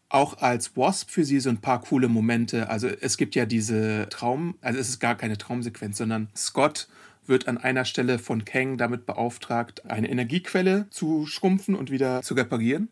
auch 0.08 0.38
als 0.38 0.76
Wasp 0.76 1.10
für 1.10 1.24
sie 1.24 1.40
so 1.40 1.50
ein 1.50 1.60
paar 1.60 1.80
coole 1.80 2.08
Momente. 2.08 2.68
Also 2.68 2.88
es 2.88 3.16
gibt 3.16 3.34
ja 3.34 3.46
diese 3.46 4.08
Traum, 4.10 4.56
also 4.60 4.78
es 4.78 4.88
ist 4.88 5.00
gar 5.00 5.16
keine 5.16 5.38
Traumsequenz, 5.38 5.98
sondern 5.98 6.28
Scott 6.36 6.88
wird 7.26 7.48
an 7.48 7.58
einer 7.58 7.84
Stelle 7.84 8.18
von 8.18 8.44
Kang 8.44 8.76
damit 8.76 9.06
beauftragt, 9.06 9.84
eine 9.86 10.10
Energiequelle 10.10 10.86
zu 10.90 11.26
schrumpfen 11.26 11.74
und 11.74 11.90
wieder 11.90 12.22
zu 12.22 12.34
reparieren. 12.34 12.88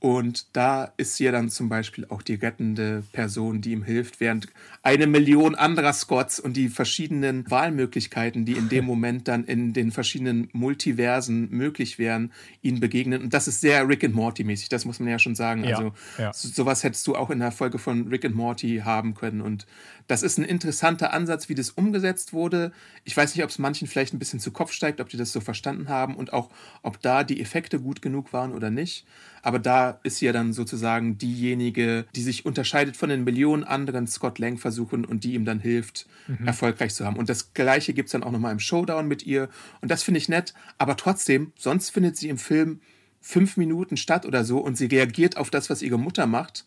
Und 0.00 0.56
da 0.56 0.92
ist 0.96 1.16
sie 1.16 1.24
ja 1.24 1.32
dann 1.32 1.50
zum 1.50 1.68
Beispiel 1.68 2.06
auch 2.08 2.22
die 2.22 2.34
rettende 2.34 3.02
Person, 3.12 3.60
die 3.60 3.72
ihm 3.72 3.82
hilft, 3.82 4.20
während 4.20 4.46
eine 4.84 5.08
Million 5.08 5.56
anderer 5.56 5.92
Scots 5.92 6.38
und 6.38 6.56
die 6.56 6.68
verschiedenen 6.68 7.50
Wahlmöglichkeiten, 7.50 8.44
die 8.44 8.52
in 8.52 8.68
dem 8.68 8.84
Moment 8.86 9.26
dann 9.26 9.42
in 9.44 9.72
den 9.72 9.90
verschiedenen 9.90 10.50
Multiversen 10.52 11.50
möglich 11.50 11.98
wären, 11.98 12.32
ihnen 12.62 12.78
begegnen. 12.78 13.22
Und 13.22 13.34
das 13.34 13.48
ist 13.48 13.60
sehr 13.60 13.88
Rick 13.88 14.04
and 14.04 14.14
Morty 14.14 14.44
mäßig, 14.44 14.68
das 14.68 14.84
muss 14.84 15.00
man 15.00 15.08
ja 15.08 15.18
schon 15.18 15.34
sagen. 15.34 15.64
Ja, 15.64 15.76
also 15.76 15.92
ja. 16.16 16.32
sowas 16.32 16.84
hättest 16.84 17.04
du 17.08 17.16
auch 17.16 17.30
in 17.30 17.40
der 17.40 17.50
Folge 17.50 17.78
von 17.78 18.06
Rick 18.06 18.24
and 18.24 18.36
Morty 18.36 18.82
haben 18.84 19.14
können. 19.14 19.40
Und 19.40 19.66
das 20.08 20.22
ist 20.22 20.38
ein 20.38 20.44
interessanter 20.44 21.12
Ansatz, 21.12 21.48
wie 21.48 21.54
das 21.54 21.70
umgesetzt 21.70 22.32
wurde. 22.32 22.72
Ich 23.04 23.16
weiß 23.16 23.34
nicht, 23.34 23.44
ob 23.44 23.50
es 23.50 23.58
manchen 23.58 23.86
vielleicht 23.86 24.14
ein 24.14 24.18
bisschen 24.18 24.40
zu 24.40 24.50
Kopf 24.50 24.72
steigt, 24.72 25.00
ob 25.00 25.08
die 25.10 25.18
das 25.18 25.32
so 25.32 25.40
verstanden 25.40 25.88
haben 25.88 26.16
und 26.16 26.32
auch, 26.32 26.50
ob 26.82 27.00
da 27.02 27.22
die 27.24 27.40
Effekte 27.40 27.78
gut 27.78 28.02
genug 28.02 28.32
waren 28.32 28.52
oder 28.52 28.70
nicht. 28.70 29.06
Aber 29.42 29.58
da 29.58 30.00
ist 30.02 30.16
sie 30.16 30.26
ja 30.26 30.32
dann 30.32 30.52
sozusagen 30.52 31.18
diejenige, 31.18 32.06
die 32.16 32.22
sich 32.22 32.46
unterscheidet 32.46 32.96
von 32.96 33.10
den 33.10 33.22
Millionen 33.22 33.64
anderen 33.64 34.06
Scott 34.06 34.38
Lang 34.38 34.56
versuchen 34.56 35.04
und 35.04 35.24
die 35.24 35.34
ihm 35.34 35.44
dann 35.44 35.60
hilft, 35.60 36.06
mhm. 36.26 36.46
erfolgreich 36.46 36.94
zu 36.94 37.04
haben. 37.04 37.16
Und 37.16 37.28
das 37.28 37.52
Gleiche 37.52 37.92
gibt 37.92 38.08
es 38.08 38.12
dann 38.12 38.24
auch 38.24 38.32
nochmal 38.32 38.52
im 38.52 38.60
Showdown 38.60 39.06
mit 39.06 39.24
ihr. 39.24 39.50
Und 39.82 39.90
das 39.90 40.02
finde 40.02 40.18
ich 40.18 40.28
nett. 40.28 40.54
Aber 40.78 40.96
trotzdem, 40.96 41.52
sonst 41.56 41.90
findet 41.90 42.16
sie 42.16 42.30
im 42.30 42.38
Film 42.38 42.80
fünf 43.20 43.58
Minuten 43.58 43.98
statt 43.98 44.24
oder 44.24 44.44
so 44.44 44.58
und 44.58 44.76
sie 44.78 44.86
reagiert 44.86 45.36
auf 45.36 45.50
das, 45.50 45.68
was 45.68 45.82
ihre 45.82 45.98
Mutter 45.98 46.26
macht, 46.26 46.64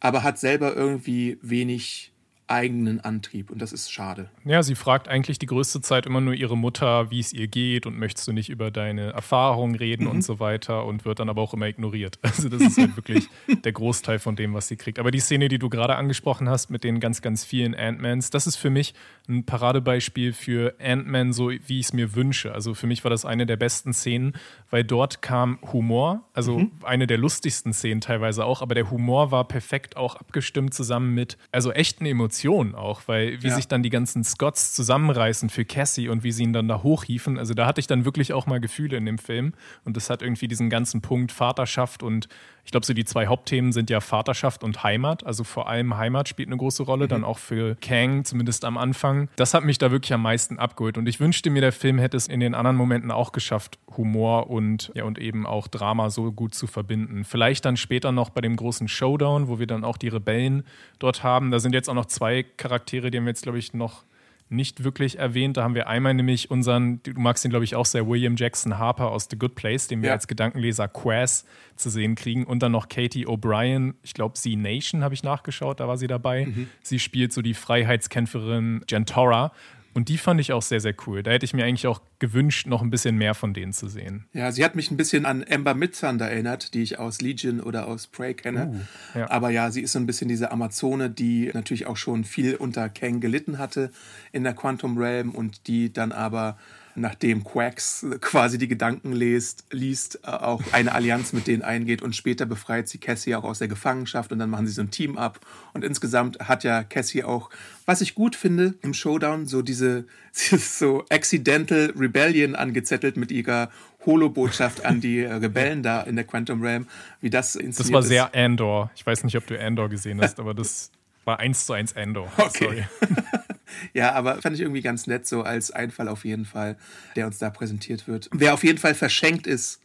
aber 0.00 0.22
hat 0.24 0.38
selber 0.38 0.74
irgendwie 0.74 1.38
wenig 1.42 2.11
eigenen 2.52 3.00
Antrieb 3.00 3.50
und 3.50 3.60
das 3.60 3.72
ist 3.72 3.90
schade. 3.90 4.28
Ja, 4.44 4.62
sie 4.62 4.74
fragt 4.74 5.08
eigentlich 5.08 5.38
die 5.38 5.46
größte 5.46 5.80
Zeit 5.80 6.04
immer 6.04 6.20
nur 6.20 6.34
ihre 6.34 6.56
Mutter, 6.56 7.10
wie 7.10 7.18
es 7.18 7.32
ihr 7.32 7.48
geht 7.48 7.86
und 7.86 7.98
möchtest 7.98 8.28
du 8.28 8.32
nicht 8.32 8.50
über 8.50 8.70
deine 8.70 9.12
Erfahrungen 9.12 9.74
reden 9.74 10.04
mhm. 10.04 10.10
und 10.10 10.22
so 10.22 10.38
weiter 10.38 10.84
und 10.84 11.04
wird 11.06 11.18
dann 11.18 11.30
aber 11.30 11.40
auch 11.40 11.54
immer 11.54 11.66
ignoriert. 11.66 12.18
Also 12.32 12.48
das 12.48 12.62
ist 12.62 12.78
halt 12.78 12.96
wirklich 12.96 13.28
der 13.64 13.72
Großteil 13.72 14.18
von 14.18 14.36
dem, 14.36 14.54
was 14.54 14.66
sie 14.66 14.76
kriegt. 14.76 14.98
Aber 14.98 15.10
die 15.10 15.20
Szene, 15.20 15.48
die 15.48 15.58
du 15.58 15.68
gerade 15.68 15.96
angesprochen 15.96 16.48
hast 16.48 16.70
mit 16.70 16.82
den 16.82 16.98
ganz, 16.98 17.20
ganz 17.20 17.44
vielen 17.44 17.74
Ant-Mans, 17.74 18.30
das 18.30 18.46
ist 18.46 18.56
für 18.56 18.70
mich 18.70 18.94
ein 19.28 19.44
Paradebeispiel 19.44 20.32
für 20.32 20.74
Ant-Man, 20.80 21.34
so 21.34 21.50
wie 21.50 21.78
ich 21.78 21.86
es 21.86 21.92
mir 21.92 22.14
wünsche. 22.14 22.54
Also 22.54 22.72
für 22.72 22.86
mich 22.86 23.04
war 23.04 23.10
das 23.10 23.26
eine 23.26 23.44
der 23.44 23.56
besten 23.56 23.92
Szenen, 23.92 24.32
weil 24.70 24.82
dort 24.82 25.20
kam 25.20 25.58
Humor, 25.72 26.26
also 26.32 26.60
mhm. 26.60 26.72
eine 26.84 27.06
der 27.06 27.18
lustigsten 27.18 27.74
Szenen 27.74 28.00
teilweise 28.00 28.46
auch, 28.46 28.62
aber 28.62 28.74
der 28.74 28.90
Humor 28.90 29.30
war 29.30 29.46
perfekt 29.46 29.98
auch 29.98 30.16
abgestimmt 30.16 30.72
zusammen 30.72 31.14
mit, 31.14 31.36
also 31.52 31.70
echten 31.70 32.06
Emotionen 32.06 32.41
Emotionen 32.42 32.74
auch, 32.74 33.02
weil 33.06 33.42
wie 33.42 33.48
ja. 33.48 33.54
sich 33.54 33.68
dann 33.68 33.82
die 33.82 33.90
ganzen 33.90 34.24
Scots 34.24 34.74
zusammenreißen 34.74 35.48
für 35.48 35.64
Cassie 35.64 36.08
und 36.08 36.24
wie 36.24 36.32
sie 36.32 36.42
ihn 36.42 36.52
dann 36.52 36.68
da 36.68 36.82
hochhieven. 36.82 37.38
Also 37.38 37.54
da 37.54 37.66
hatte 37.66 37.80
ich 37.80 37.86
dann 37.86 38.04
wirklich 38.04 38.32
auch 38.32 38.46
mal 38.46 38.60
Gefühle 38.60 38.96
in 38.96 39.06
dem 39.06 39.18
Film 39.18 39.54
und 39.84 39.96
das 39.96 40.10
hat 40.10 40.22
irgendwie 40.22 40.48
diesen 40.48 40.70
ganzen 40.70 41.00
Punkt 41.00 41.32
Vaterschaft 41.32 42.02
und 42.02 42.28
ich 42.64 42.70
glaube, 42.70 42.86
so 42.86 42.94
die 42.94 43.04
zwei 43.04 43.26
Hauptthemen 43.26 43.72
sind 43.72 43.90
ja 43.90 44.00
Vaterschaft 44.00 44.62
und 44.62 44.82
Heimat. 44.82 45.26
Also 45.26 45.44
vor 45.44 45.68
allem 45.68 45.96
Heimat 45.96 46.28
spielt 46.28 46.48
eine 46.48 46.56
große 46.56 46.84
Rolle, 46.84 47.04
mhm. 47.04 47.08
dann 47.08 47.24
auch 47.24 47.38
für 47.38 47.76
Kang, 47.76 48.24
zumindest 48.24 48.64
am 48.64 48.78
Anfang. 48.78 49.28
Das 49.36 49.54
hat 49.54 49.64
mich 49.64 49.78
da 49.78 49.90
wirklich 49.90 50.12
am 50.12 50.22
meisten 50.22 50.58
abgeholt. 50.58 50.96
Und 50.96 51.08
ich 51.08 51.20
wünschte 51.20 51.50
mir, 51.50 51.60
der 51.60 51.72
Film 51.72 51.98
hätte 51.98 52.16
es 52.16 52.28
in 52.28 52.40
den 52.40 52.54
anderen 52.54 52.76
Momenten 52.76 53.10
auch 53.10 53.32
geschafft, 53.32 53.78
Humor 53.96 54.48
und, 54.48 54.92
ja, 54.94 55.04
und 55.04 55.18
eben 55.18 55.46
auch 55.46 55.68
Drama 55.68 56.10
so 56.10 56.32
gut 56.32 56.54
zu 56.54 56.66
verbinden. 56.66 57.24
Vielleicht 57.24 57.64
dann 57.64 57.76
später 57.76 58.12
noch 58.12 58.30
bei 58.30 58.40
dem 58.40 58.56
großen 58.56 58.88
Showdown, 58.88 59.48
wo 59.48 59.58
wir 59.58 59.66
dann 59.66 59.84
auch 59.84 59.96
die 59.96 60.08
Rebellen 60.08 60.64
dort 60.98 61.22
haben. 61.22 61.50
Da 61.50 61.58
sind 61.58 61.74
jetzt 61.74 61.88
auch 61.88 61.94
noch 61.94 62.06
zwei 62.06 62.42
Charaktere, 62.42 63.10
die 63.10 63.18
haben 63.18 63.24
wir 63.24 63.30
jetzt, 63.30 63.42
glaube 63.42 63.58
ich, 63.58 63.74
noch 63.74 64.04
nicht 64.52 64.84
wirklich 64.84 65.18
erwähnt. 65.18 65.56
Da 65.56 65.64
haben 65.64 65.74
wir 65.74 65.88
einmal 65.88 66.14
nämlich 66.14 66.50
unseren, 66.50 67.02
du 67.02 67.12
magst 67.16 67.44
ihn, 67.44 67.50
glaube 67.50 67.64
ich, 67.64 67.74
auch 67.74 67.86
sehr, 67.86 68.06
William 68.06 68.36
Jackson 68.36 68.78
Harper 68.78 69.10
aus 69.10 69.28
The 69.30 69.38
Good 69.38 69.54
Place, 69.54 69.88
den 69.88 70.02
wir 70.02 70.08
ja. 70.08 70.14
als 70.14 70.28
Gedankenleser 70.28 70.88
Quaz 70.88 71.44
zu 71.76 71.90
sehen 71.90 72.14
kriegen. 72.14 72.44
Und 72.44 72.62
dann 72.62 72.72
noch 72.72 72.88
Katie 72.88 73.26
O'Brien, 73.26 73.94
ich 74.02 74.14
glaube, 74.14 74.38
Sie 74.38 74.56
Nation 74.56 75.02
habe 75.02 75.14
ich 75.14 75.22
nachgeschaut, 75.22 75.80
da 75.80 75.88
war 75.88 75.96
sie 75.96 76.06
dabei. 76.06 76.46
Mhm. 76.46 76.68
Sie 76.82 76.98
spielt 76.98 77.32
so 77.32 77.42
die 77.42 77.54
Freiheitskämpferin 77.54 78.84
Gentora. 78.86 79.52
Und 79.94 80.08
die 80.08 80.18
fand 80.18 80.40
ich 80.40 80.52
auch 80.52 80.62
sehr, 80.62 80.80
sehr 80.80 80.94
cool. 81.06 81.22
Da 81.22 81.30
hätte 81.30 81.44
ich 81.44 81.52
mir 81.52 81.64
eigentlich 81.64 81.86
auch 81.86 82.00
gewünscht, 82.18 82.66
noch 82.66 82.82
ein 82.82 82.90
bisschen 82.90 83.16
mehr 83.16 83.34
von 83.34 83.52
denen 83.52 83.72
zu 83.72 83.88
sehen. 83.88 84.26
Ja, 84.32 84.50
sie 84.50 84.64
hat 84.64 84.74
mich 84.74 84.90
ein 84.90 84.96
bisschen 84.96 85.26
an 85.26 85.44
Amber 85.48 85.74
Midthunder 85.74 86.30
erinnert, 86.30 86.74
die 86.74 86.82
ich 86.82 86.98
aus 86.98 87.20
Legion 87.20 87.60
oder 87.60 87.86
aus 87.86 88.06
Prey 88.06 88.34
kenne. 88.34 88.84
Uh, 89.14 89.18
ja. 89.18 89.30
Aber 89.30 89.50
ja, 89.50 89.70
sie 89.70 89.82
ist 89.82 89.92
so 89.92 89.98
ein 89.98 90.06
bisschen 90.06 90.28
diese 90.28 90.50
Amazone, 90.50 91.10
die 91.10 91.50
natürlich 91.52 91.86
auch 91.86 91.96
schon 91.96 92.24
viel 92.24 92.54
unter 92.54 92.88
Kang 92.88 93.20
gelitten 93.20 93.58
hatte 93.58 93.90
in 94.32 94.44
der 94.44 94.54
Quantum 94.54 94.96
Realm 94.96 95.30
und 95.30 95.66
die 95.66 95.92
dann 95.92 96.12
aber 96.12 96.56
nachdem 96.94 97.44
Quacks 97.44 98.06
quasi 98.20 98.58
die 98.58 98.68
Gedanken 98.68 99.12
liest, 99.12 99.64
liest, 99.70 100.20
äh, 100.24 100.28
auch 100.28 100.62
eine 100.72 100.92
Allianz 100.92 101.32
mit 101.32 101.46
denen 101.46 101.62
eingeht 101.62 102.02
und 102.02 102.14
später 102.14 102.46
befreit 102.46 102.88
sie 102.88 102.98
Cassie 102.98 103.34
auch 103.34 103.44
aus 103.44 103.58
der 103.58 103.68
Gefangenschaft 103.68 104.32
und 104.32 104.38
dann 104.38 104.50
machen 104.50 104.66
sie 104.66 104.72
so 104.72 104.82
ein 104.82 104.90
Team 104.90 105.16
ab. 105.16 105.40
Und 105.72 105.84
insgesamt 105.84 106.38
hat 106.40 106.64
ja 106.64 106.82
Cassie 106.82 107.24
auch, 107.24 107.50
was 107.86 108.00
ich 108.00 108.14
gut 108.14 108.36
finde 108.36 108.74
im 108.82 108.94
Showdown, 108.94 109.46
so 109.46 109.62
diese, 109.62 110.04
so 110.32 111.04
Accidental 111.08 111.92
Rebellion 111.96 112.54
angezettelt 112.54 113.16
mit 113.16 113.32
ihrer 113.32 113.70
Holo-Botschaft 114.04 114.84
an 114.84 115.00
die 115.00 115.22
Rebellen 115.22 115.82
da 115.82 116.02
in 116.02 116.16
der 116.16 116.24
Quantum 116.24 116.62
Realm, 116.62 116.88
wie 117.20 117.30
das 117.30 117.54
inszeniert 117.54 117.78
Das 117.78 117.92
war 117.92 118.02
sehr 118.02 118.34
Andor. 118.34 118.90
Ich 118.96 119.06
weiß 119.06 119.24
nicht, 119.24 119.36
ob 119.36 119.46
du 119.46 119.58
Andor 119.58 119.88
gesehen 119.88 120.20
hast, 120.20 120.40
aber 120.40 120.54
das 120.54 120.90
war 121.24 121.38
eins 121.38 121.66
zu 121.66 121.72
eins 121.72 121.96
Andor. 121.96 122.30
Okay. 122.38 122.86
ja, 123.94 124.12
aber 124.12 124.40
fand 124.40 124.56
ich 124.56 124.62
irgendwie 124.62 124.82
ganz 124.82 125.06
nett, 125.06 125.26
so 125.26 125.42
als 125.42 125.70
Einfall 125.70 126.08
auf 126.08 126.24
jeden 126.24 126.44
Fall, 126.44 126.76
der 127.16 127.26
uns 127.26 127.38
da 127.38 127.50
präsentiert 127.50 128.08
wird. 128.08 128.28
Wer 128.32 128.54
auf 128.54 128.64
jeden 128.64 128.78
Fall 128.78 128.94
verschenkt 128.94 129.46
ist, 129.46 129.80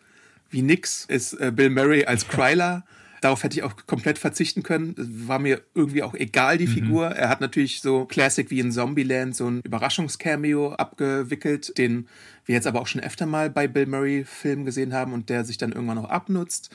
wie 0.50 0.62
nix, 0.62 1.06
ist 1.06 1.34
äh, 1.34 1.52
Bill 1.54 1.70
Murray 1.70 2.06
als 2.06 2.28
Kryler. 2.28 2.84
Darauf 3.22 3.44
hätte 3.44 3.58
ich 3.58 3.64
auch 3.64 3.74
komplett 3.88 4.20
verzichten 4.20 4.62
können. 4.62 4.94
War 5.28 5.40
mir 5.40 5.62
irgendwie 5.74 6.04
auch 6.04 6.14
egal, 6.14 6.58
die 6.58 6.68
mhm. 6.68 6.72
Figur. 6.72 7.08
Er 7.08 7.30
hat 7.30 7.42
natürlich 7.42 7.82
so 7.82 8.06
Classic 8.06 8.50
wie 8.52 8.60
in 8.60 8.72
Zombieland 8.72 9.36
so 9.36 9.50
ein 9.50 9.62
Überraschungscameo 9.62 10.74
abgewickelt, 10.74 11.78
den 11.78 12.08
wir 12.46 12.56
jetzt 12.56 12.68
aber 12.68 12.80
auch 12.80 12.88
schon 12.88 13.02
öfter 13.02 13.26
mal 13.26 13.50
bei 13.50 13.68
Bill 13.68 13.88
Murray-Filmen 13.88 14.66
gesehen 14.66 14.94
haben 14.94 15.14
und 15.14 15.30
der 15.30 15.46
sich 15.46 15.58
dann 15.58 15.72
irgendwann 15.72 15.98
auch 15.98 16.10
abnutzt. 16.10 16.70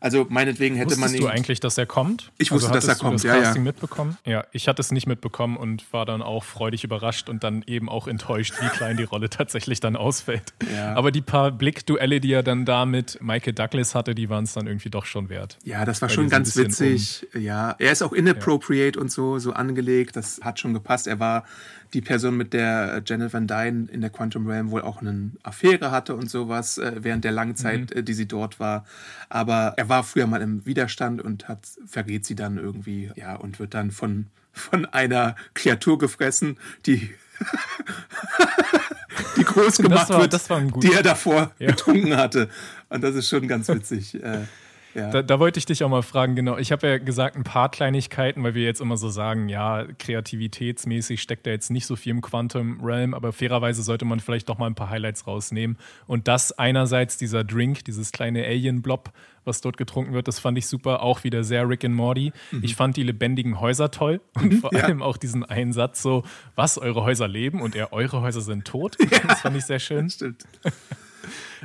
Also 0.00 0.26
meinetwegen 0.28 0.76
hätte 0.76 0.90
Wusstest 0.90 1.00
man 1.00 1.14
ihn. 1.14 1.20
du 1.22 1.26
eigentlich, 1.28 1.60
dass 1.60 1.78
er 1.78 1.86
kommt? 1.86 2.30
Ich 2.38 2.50
wusste, 2.52 2.68
also 2.68 2.86
dass 2.86 2.88
er 2.88 3.02
kommt. 3.02 3.24
Du 3.24 3.28
das 3.28 3.36
Casting 3.36 3.64
ja. 3.64 3.72
mitbekommen? 3.72 4.18
Ja, 4.24 4.44
ich 4.52 4.68
hatte 4.68 4.80
es 4.80 4.92
nicht 4.92 5.06
mitbekommen 5.06 5.56
und 5.56 5.92
war 5.92 6.06
dann 6.06 6.22
auch 6.22 6.44
freudig 6.44 6.84
überrascht 6.84 7.28
und 7.28 7.42
dann 7.44 7.64
eben 7.66 7.88
auch 7.88 8.06
enttäuscht, 8.06 8.54
wie 8.60 8.68
klein 8.68 8.96
die 8.96 9.04
Rolle 9.04 9.30
tatsächlich 9.30 9.80
dann 9.80 9.96
ausfällt. 9.96 10.54
Ja. 10.72 10.94
Aber 10.94 11.10
die 11.10 11.22
paar 11.22 11.50
Blickduelle, 11.50 12.20
die 12.20 12.32
er 12.32 12.42
dann 12.42 12.64
da 12.64 12.86
mit 12.86 13.18
Michael 13.20 13.54
Douglas 13.54 13.94
hatte, 13.94 14.14
die 14.14 14.28
waren 14.28 14.44
es 14.44 14.52
dann 14.52 14.66
irgendwie 14.66 14.90
doch 14.90 15.06
schon 15.06 15.28
wert. 15.28 15.58
Ja, 15.64 15.84
das 15.84 16.00
war 16.02 16.08
Weil 16.08 16.14
schon 16.14 16.28
ganz 16.28 16.56
witzig. 16.56 17.26
Um 17.34 17.40
ja, 17.40 17.74
er 17.78 17.92
ist 17.92 18.02
auch 18.02 18.12
inappropriate 18.12 18.98
ja. 18.98 19.02
und 19.02 19.10
so 19.10 19.38
so 19.38 19.52
angelegt. 19.52 20.16
Das 20.16 20.40
hat 20.42 20.60
schon 20.60 20.74
gepasst. 20.74 21.06
Er 21.06 21.18
war 21.18 21.44
die 21.94 22.00
Person, 22.00 22.36
mit 22.36 22.52
der 22.52 23.02
Janet 23.04 23.32
Van 23.32 23.46
Dyne 23.46 23.88
in 23.90 24.00
der 24.00 24.10
Quantum 24.10 24.46
Realm 24.46 24.70
wohl 24.70 24.82
auch 24.82 25.00
eine 25.00 25.30
Affäre 25.42 25.90
hatte 25.90 26.14
und 26.14 26.30
sowas 26.30 26.78
äh, 26.78 26.92
während 27.00 27.24
der 27.24 27.32
langen 27.32 27.56
Zeit, 27.56 27.90
mhm. 27.90 27.98
äh, 27.98 28.02
die 28.02 28.14
sie 28.14 28.28
dort 28.28 28.60
war. 28.60 28.84
Aber 29.28 29.74
er 29.76 29.88
war 29.88 30.04
früher 30.04 30.26
mal 30.26 30.42
im 30.42 30.64
Widerstand 30.66 31.22
und 31.22 31.48
hat 31.48 31.60
vergeht 31.86 32.26
sie 32.26 32.34
dann 32.34 32.58
irgendwie, 32.58 33.10
ja, 33.16 33.36
und 33.36 33.58
wird 33.58 33.74
dann 33.74 33.90
von, 33.90 34.26
von 34.52 34.84
einer 34.86 35.36
Kreatur 35.54 35.98
gefressen, 35.98 36.58
die 36.86 37.10
die 39.36 39.44
groß 39.44 39.78
gemacht 39.78 40.08
war, 40.10 40.20
wird, 40.20 40.82
die 40.82 40.92
er 40.92 41.02
davor 41.02 41.52
ja. 41.58 41.68
getrunken 41.68 42.16
hatte. 42.16 42.48
Und 42.88 43.02
das 43.02 43.14
ist 43.14 43.28
schon 43.28 43.46
ganz 43.48 43.68
witzig. 43.68 44.22
Ja. 44.98 45.10
Da, 45.10 45.22
da, 45.22 45.38
wollte 45.38 45.58
ich 45.58 45.66
dich 45.66 45.84
auch 45.84 45.88
mal 45.88 46.02
fragen, 46.02 46.34
genau. 46.34 46.58
Ich 46.58 46.72
habe 46.72 46.86
ja 46.86 46.98
gesagt, 46.98 47.36
ein 47.36 47.44
paar 47.44 47.70
Kleinigkeiten, 47.70 48.42
weil 48.42 48.54
wir 48.54 48.64
jetzt 48.64 48.80
immer 48.80 48.96
so 48.96 49.08
sagen, 49.08 49.48
ja, 49.48 49.86
kreativitätsmäßig 49.98 51.22
steckt 51.22 51.46
da 51.46 51.50
jetzt 51.50 51.70
nicht 51.70 51.86
so 51.86 51.96
viel 51.96 52.10
im 52.10 52.20
Quantum 52.20 52.80
Realm, 52.82 53.14
aber 53.14 53.32
fairerweise 53.32 53.82
sollte 53.82 54.04
man 54.04 54.20
vielleicht 54.20 54.48
doch 54.48 54.58
mal 54.58 54.66
ein 54.66 54.74
paar 54.74 54.90
Highlights 54.90 55.26
rausnehmen. 55.26 55.78
Und 56.06 56.28
das 56.28 56.52
einerseits 56.52 57.16
dieser 57.16 57.44
Drink, 57.44 57.84
dieses 57.84 58.12
kleine 58.12 58.44
Alien-Blob, 58.44 59.12
was 59.44 59.60
dort 59.60 59.76
getrunken 59.76 60.12
wird, 60.12 60.28
das 60.28 60.38
fand 60.38 60.58
ich 60.58 60.66
super. 60.66 61.02
Auch 61.02 61.24
wieder 61.24 61.44
sehr 61.44 61.68
Rick 61.68 61.84
and 61.84 61.94
Morty. 61.94 62.32
Mhm. 62.50 62.64
Ich 62.64 62.76
fand 62.76 62.96
die 62.96 63.02
lebendigen 63.02 63.60
Häuser 63.60 63.90
toll 63.90 64.20
und 64.34 64.52
mhm, 64.52 64.58
vor 64.58 64.74
ja. 64.74 64.84
allem 64.84 65.02
auch 65.02 65.16
diesen 65.16 65.44
einen 65.44 65.72
Satz 65.72 66.02
so, 66.02 66.24
was, 66.54 66.78
eure 66.78 67.02
Häuser 67.02 67.28
leben 67.28 67.60
und 67.60 67.74
er, 67.74 67.92
eure 67.92 68.20
Häuser 68.20 68.40
sind 68.40 68.64
tot. 68.64 68.96
Ja. 69.08 69.20
Das 69.26 69.40
fand 69.40 69.56
ich 69.56 69.64
sehr 69.64 69.78
schön. 69.78 70.10
Stimmt. 70.10 70.44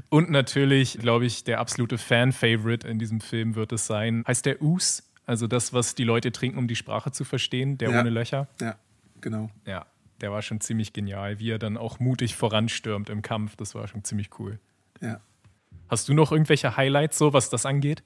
Und 0.10 0.30
natürlich, 0.30 0.98
glaube 1.00 1.26
ich, 1.26 1.44
der 1.44 1.60
absolute 1.60 1.98
Fan-Favorite 1.98 2.88
in 2.88 3.00
diesem 3.00 3.22
Film 3.22 3.56
wird 3.56 3.72
es 3.72 3.86
sein. 3.86 4.24
Heißt 4.28 4.46
der 4.46 4.62
Us? 4.62 5.04
Also 5.26 5.48
das, 5.48 5.74
was 5.74 5.96
die 5.96 6.04
Leute 6.04 6.32
trinken, 6.32 6.58
um 6.58 6.68
die 6.68 6.76
Sprache 6.76 7.12
zu 7.12 7.24
verstehen, 7.24 7.78
der 7.78 7.92
Ja. 7.92 8.00
ohne 8.02 8.10
Löcher. 8.10 8.48
Ja, 8.60 8.76
genau. 9.22 9.50
Ja, 9.66 9.86
der 10.22 10.32
war 10.32 10.42
schon 10.42 10.60
ziemlich 10.62 10.92
genial, 10.94 11.40
wie 11.40 11.50
er 11.52 11.60
dann 11.60 11.78
auch 11.78 12.00
mutig 12.00 12.36
voranstürmt 12.36 13.10
im 13.10 13.22
Kampf. 13.22 13.56
Das 13.56 13.74
war 13.76 13.88
schon 13.88 14.04
ziemlich 14.04 14.30
cool. 14.40 14.60
Ja. 15.02 15.22
Hast 15.90 16.10
du 16.10 16.14
noch 16.14 16.32
irgendwelche 16.32 16.76
Highlights, 16.76 17.18
so 17.18 17.34
was 17.34 17.50
das 17.50 17.66
angeht? 17.66 18.04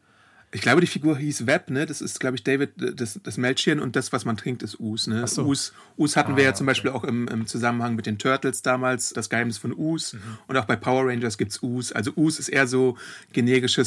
Ich 0.54 0.62
glaube, 0.62 0.80
die 0.80 0.88
Figur 0.88 1.18
hieß 1.18 1.46
Webb, 1.46 1.70
ne? 1.70 1.86
Das 1.86 2.00
ist, 2.00 2.22
glaube 2.22 2.38
ich, 2.38 2.44
David, 2.44 2.70
das, 2.78 3.20
das 3.22 3.36
Mädchen 3.38 3.82
und 3.82 3.98
das, 3.98 4.14
was 4.14 4.24
man 4.24 4.38
trinkt, 4.38 4.64
ist 4.64 4.80
Us, 4.80 5.06
ne? 5.08 5.28
So. 5.28 5.44
Us, 5.46 5.74
Us 5.98 6.16
hatten 6.16 6.38
wir 6.38 6.44
Ah, 6.44 6.48
ja 6.48 6.54
zum 6.54 6.66
Beispiel 6.66 6.90
auch 6.90 7.04
im, 7.04 7.28
im 7.28 7.48
Zusammenhang 7.48 7.96
mit 7.96 8.06
den 8.06 8.18
Turtles 8.18 8.62
damals, 8.62 9.10
das 9.10 9.30
Geheimnis 9.30 9.58
von 9.58 9.74
Us. 9.78 10.14
Mhm. 10.14 10.20
Und 10.48 10.56
auch 10.58 10.64
bei 10.64 10.78
Power 10.78 11.08
Rangers 11.08 11.38
gibt's 11.38 11.62
Us. 11.62 11.92
Also 11.92 12.14
Us 12.16 12.40
ist 12.40 12.48
eher 12.48 12.66
so 12.66 12.98
generische 13.34 13.84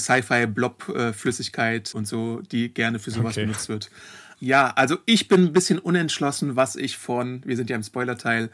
Sci-Fi-Blob-Flüssigkeit 0.81 1.95
und 1.95 2.07
so, 2.07 2.41
die 2.53 2.73
gerne 2.73 2.99
für 2.99 3.11
sowas 3.11 3.33
Okay. 3.37 3.47
benutzt 3.47 3.69
wird. 3.69 3.91
Ja, 4.39 4.71
also 4.77 4.99
ich 5.05 5.29
bin 5.29 5.45
ein 5.45 5.53
bisschen 5.53 5.79
unentschlossen, 5.79 6.57
was 6.57 6.77
ich 6.77 6.97
von, 6.97 7.43
wir 7.45 7.57
sind 7.57 7.69
ja 7.71 7.77
im 7.77 7.83
Spoilerteil, 7.83 8.51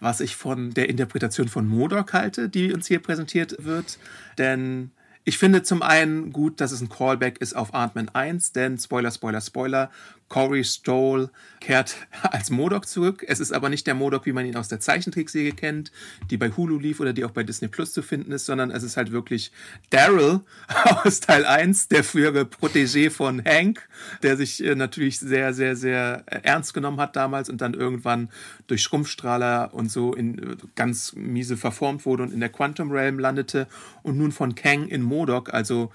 was 0.00 0.20
ich 0.20 0.36
von 0.36 0.70
der 0.74 0.88
Interpretation 0.90 1.48
von 1.48 1.66
Modok 1.66 2.12
halte, 2.12 2.48
die 2.48 2.72
uns 2.72 2.86
hier 2.86 2.98
präsentiert 2.98 3.56
wird. 3.60 3.98
Denn 4.36 4.90
ich 5.24 5.38
finde 5.38 5.62
zum 5.62 5.82
einen 5.82 6.32
gut, 6.32 6.60
dass 6.60 6.72
es 6.72 6.80
ein 6.80 6.88
Callback 6.88 7.40
ist 7.40 7.54
auf 7.54 7.74
Ant-Man 7.74 8.08
1, 8.08 8.52
denn 8.52 8.78
Spoiler, 8.78 9.10
Spoiler, 9.10 9.40
Spoiler, 9.40 9.90
Corey 10.32 10.64
Stoll 10.64 11.28
kehrt 11.60 11.94
als 12.22 12.48
Modok 12.48 12.88
zurück. 12.88 13.22
Es 13.28 13.38
ist 13.38 13.52
aber 13.52 13.68
nicht 13.68 13.86
der 13.86 13.94
Modok, 13.94 14.24
wie 14.24 14.32
man 14.32 14.46
ihn 14.46 14.56
aus 14.56 14.68
der 14.68 14.80
Zeichentrickserie 14.80 15.52
kennt, 15.52 15.92
die 16.30 16.38
bei 16.38 16.48
Hulu 16.48 16.78
lief 16.78 17.00
oder 17.00 17.12
die 17.12 17.26
auch 17.26 17.32
bei 17.32 17.42
Disney 17.42 17.68
Plus 17.68 17.92
zu 17.92 18.00
finden 18.00 18.32
ist, 18.32 18.46
sondern 18.46 18.70
es 18.70 18.82
ist 18.82 18.96
halt 18.96 19.12
wirklich 19.12 19.52
Daryl 19.90 20.40
aus 21.04 21.20
Teil 21.20 21.44
1, 21.44 21.88
der 21.88 22.02
frühere 22.02 22.44
Protégé 22.44 23.10
von 23.10 23.44
Hank, 23.44 23.86
der 24.22 24.38
sich 24.38 24.64
äh, 24.64 24.74
natürlich 24.74 25.18
sehr, 25.20 25.52
sehr, 25.52 25.76
sehr 25.76 26.22
äh, 26.24 26.40
ernst 26.44 26.72
genommen 26.72 26.98
hat 26.98 27.14
damals 27.14 27.50
und 27.50 27.60
dann 27.60 27.74
irgendwann 27.74 28.30
durch 28.68 28.82
Schrumpfstrahler 28.82 29.74
und 29.74 29.92
so 29.92 30.14
in 30.14 30.38
äh, 30.38 30.56
ganz 30.76 31.12
miese 31.12 31.58
verformt 31.58 32.06
wurde 32.06 32.22
und 32.22 32.32
in 32.32 32.40
der 32.40 32.48
Quantum 32.48 32.90
Realm 32.90 33.18
landete 33.18 33.66
und 34.02 34.16
nun 34.16 34.32
von 34.32 34.54
Kang 34.54 34.88
in 34.88 35.02
Modok, 35.02 35.52
also 35.52 35.92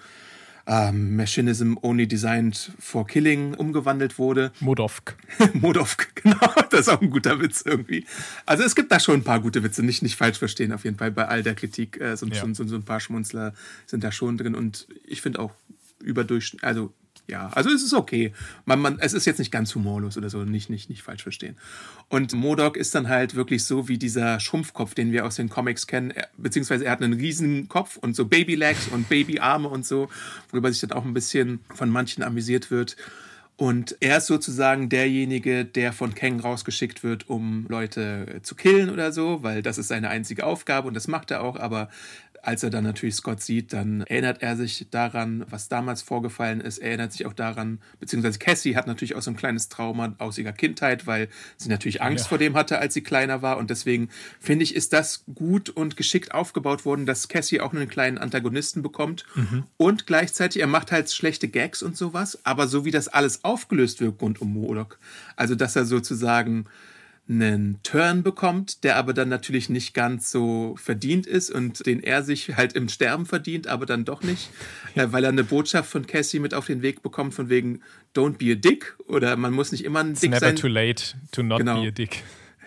ähm, 0.68 1.15
Machinism 1.15 1.76
Only 1.82 2.07
Designed 2.07 2.72
for 2.78 3.07
Killing 3.07 3.53
umgewandelt 3.53 4.20
wurde. 4.20 4.51
Modovk. 4.59 5.15
Modovk, 5.53 6.15
genau, 6.15 6.51
das 6.70 6.82
ist 6.82 6.89
auch 6.89 7.01
ein 7.01 7.09
guter 7.09 7.39
Witz 7.39 7.63
irgendwie. 7.65 8.05
Also 8.45 8.63
es 8.63 8.76
gibt 8.76 8.91
da 8.91 8.99
schon 8.99 9.15
ein 9.15 9.24
paar 9.24 9.39
gute 9.39 9.63
Witze, 9.63 9.84
nicht, 9.84 10.03
nicht 10.03 10.15
falsch 10.18 10.38
verstehen 10.38 10.74
auf 10.74 10.84
jeden 10.84 10.97
Fall 10.97 11.11
bei 11.11 11.28
all 11.28 11.41
der 11.41 11.55
Kritik. 11.55 11.99
Äh, 12.01 12.18
so, 12.18 12.26
Ja. 12.28 12.41
so, 12.45 12.53
so, 12.53 12.68
so 12.68 12.76
ein 12.76 12.84
paar 12.84 12.99
Schmunzler 12.99 13.53
sind 13.86 14.03
da 14.03 14.11
schon 14.11 14.38
drin 14.38 14.55
und 14.55 14.88
ich 15.05 15.22
finde 15.22 15.39
auch 15.39 15.51
überdurchschnittlich, 16.03 16.68
also 16.68 16.93
ja, 17.28 17.49
also 17.53 17.69
es 17.69 17.84
ist 17.84 17.93
okay. 17.93 18.32
Man, 18.65 18.80
man, 18.80 18.99
es 18.99 19.13
ist 19.13 19.25
jetzt 19.25 19.39
nicht 19.39 19.51
ganz 19.51 19.75
humorlos 19.75 20.17
oder 20.17 20.30
so, 20.30 20.43
nicht, 20.43 20.69
nicht, 20.69 20.89
nicht 20.89 21.03
falsch 21.03 21.23
verstehen. 21.23 21.57
Und 22.09 22.34
Modok 22.34 22.78
ist 22.78 22.95
dann 22.95 23.09
halt 23.09 23.36
wirklich 23.36 23.65
so 23.65 23.88
wie 23.89 23.97
dieser 23.97 24.39
Schrumpfkopf, 24.39 24.93
den 24.95 25.11
wir 25.11 25.25
aus 25.25 25.36
den 25.36 25.49
Comics 25.49 25.88
kennen, 25.88 26.11
Er- 26.11 26.30
beziehungsweise 26.38 26.86
er 26.86 26.91
hat 26.91 27.01
einen 27.01 27.13
riesen 27.13 27.67
Kopf 27.67 27.97
und 27.97 28.15
so 28.15 28.25
Babylegs 28.25 28.88
und 28.88 29.09
Babyarme 29.09 29.67
und 29.67 29.86
so, 29.86 30.09
worüber 30.51 30.71
sich 30.71 30.82
dann 30.82 30.91
auch 30.97 31.03
ein 31.05 31.13
bisschen 31.13 31.59
von 31.73 31.89
manchen 31.89 32.23
amüsiert 32.23 32.71
wird. 32.71 32.95
Und 33.59 33.97
er 34.01 34.19
ist 34.19 34.28
sozusagen 34.28 34.88
derjenige, 34.88 35.65
der 35.65 35.91
von 35.91 36.13
Kang 36.13 36.39
rausgeschickt 36.39 37.03
wird, 37.03 37.28
um 37.28 37.65
Leute 37.69 38.39
zu 38.43 38.53
killen 38.53 38.91
oder 38.91 39.11
so, 39.11 39.41
weil 39.41 39.63
das 39.63 39.80
ist 39.80 39.88
seine 39.88 40.09
einzige 40.09 40.45
Aufgabe 40.45 40.88
und 40.88 40.93
das 40.93 41.07
macht 41.07 41.32
er 41.32 41.41
auch. 41.41 41.55
Aber 41.55 41.89
als 42.47 42.63
er 42.63 42.69
dann 42.69 42.85
natürlich 42.85 43.15
Scott 43.15 43.41
sieht, 43.41 43.73
dann 43.73 44.01
erinnert 44.03 44.41
er 44.41 44.55
sich 44.55 44.87
daran, 44.89 45.45
was 45.49 45.67
damals 45.67 46.01
vorgefallen 46.01 46.61
ist. 46.61 46.77
Er 46.77 46.87
erinnert 46.91 47.11
sich 47.11 47.25
auch 47.25 47.33
daran, 47.33 47.79
beziehungsweise 47.99 48.39
Cassie 48.39 48.77
hat 48.77 48.87
natürlich 48.87 49.15
auch 49.15 49.21
so 49.21 49.31
ein 49.31 49.35
kleines 49.35 49.67
Trauma 49.67 50.15
aus 50.17 50.37
ihrer 50.37 50.53
Kindheit, 50.53 51.05
weil 51.07 51.27
sie 51.57 51.67
natürlich 51.67 52.01
Angst 52.01 52.23
Ja. 52.25 52.29
vor 52.29 52.37
dem 52.37 52.55
hatte, 52.55 52.79
als 52.79 52.93
sie 52.93 53.01
kleiner 53.01 53.41
war. 53.41 53.57
Und 53.57 53.69
deswegen 53.69 54.07
finde 54.39 54.63
ich, 54.63 54.75
ist 54.75 54.93
das 54.93 55.25
gut 55.35 55.69
und 55.69 55.97
geschickt 55.97 56.33
aufgebaut 56.33 56.85
worden, 56.85 57.05
dass 57.05 57.27
Cassie 57.27 57.59
auch 57.59 57.73
einen 57.73 57.89
kleinen 57.89 58.17
Antagonisten 58.17 58.81
bekommt. 58.81 59.25
Und 59.75 60.07
gleichzeitig, 60.07 60.61
er 60.61 60.67
macht 60.67 60.93
halt 60.93 61.11
schlechte 61.11 61.49
Gags 61.49 61.83
und 61.83 61.97
sowas, 61.97 62.39
aber 62.45 62.67
so 62.67 62.85
wie 62.85 62.91
das 62.91 63.09
alles 63.09 63.43
aufgelöst 63.43 63.99
wird 63.99 64.21
rund 64.21 64.39
um 64.39 64.53
Modok, 64.53 64.99
also 65.35 65.53
dass 65.53 65.75
er 65.75 65.83
sozusagen 65.85 66.65
einen 67.30 67.80
Turn 67.84 68.23
bekommt, 68.23 68.84
der 68.86 68.95
aber 68.95 69.13
dann 69.13 69.28
natürlich 69.30 69.67
nicht 69.69 69.93
ganz 69.93 70.32
so 70.32 70.75
verdient 70.82 71.28
ist 71.28 71.49
und 71.51 71.86
den 71.86 72.01
er 72.01 72.23
sich 72.23 72.55
halt 72.55 72.73
im 72.73 72.88
Sterben 72.88 73.25
verdient, 73.25 73.67
aber 73.67 73.86
dann 73.86 74.05
doch 74.05 74.23
nicht, 74.23 74.49
äh, 74.95 75.07
weil 75.11 75.23
er 75.25 75.30
eine 75.32 75.43
Botschaft 75.43 75.89
von 75.89 76.07
Cassie 76.07 76.39
mit 76.39 76.53
auf 76.53 76.65
den 76.67 76.82
Weg 76.82 77.03
bekommt 77.03 77.34
von 77.34 77.49
wegen 77.49 77.82
Don't 78.15 78.38
be 78.38 78.51
a 78.53 78.55
dick 78.55 78.95
oder 79.07 79.36
man 79.36 79.53
muss 79.53 79.71
nicht 79.71 79.84
immer 79.84 79.99
ein 79.99 80.11
It's 80.11 80.21
Dick 80.21 80.32
never 80.32 80.45
sein. 80.47 80.55
too 80.55 80.67
late 80.67 81.15
to 81.32 81.43
not 81.43 81.59
Genau. 81.59 81.82
be 81.82 81.88
a 81.89 81.91
dick. 81.91 82.23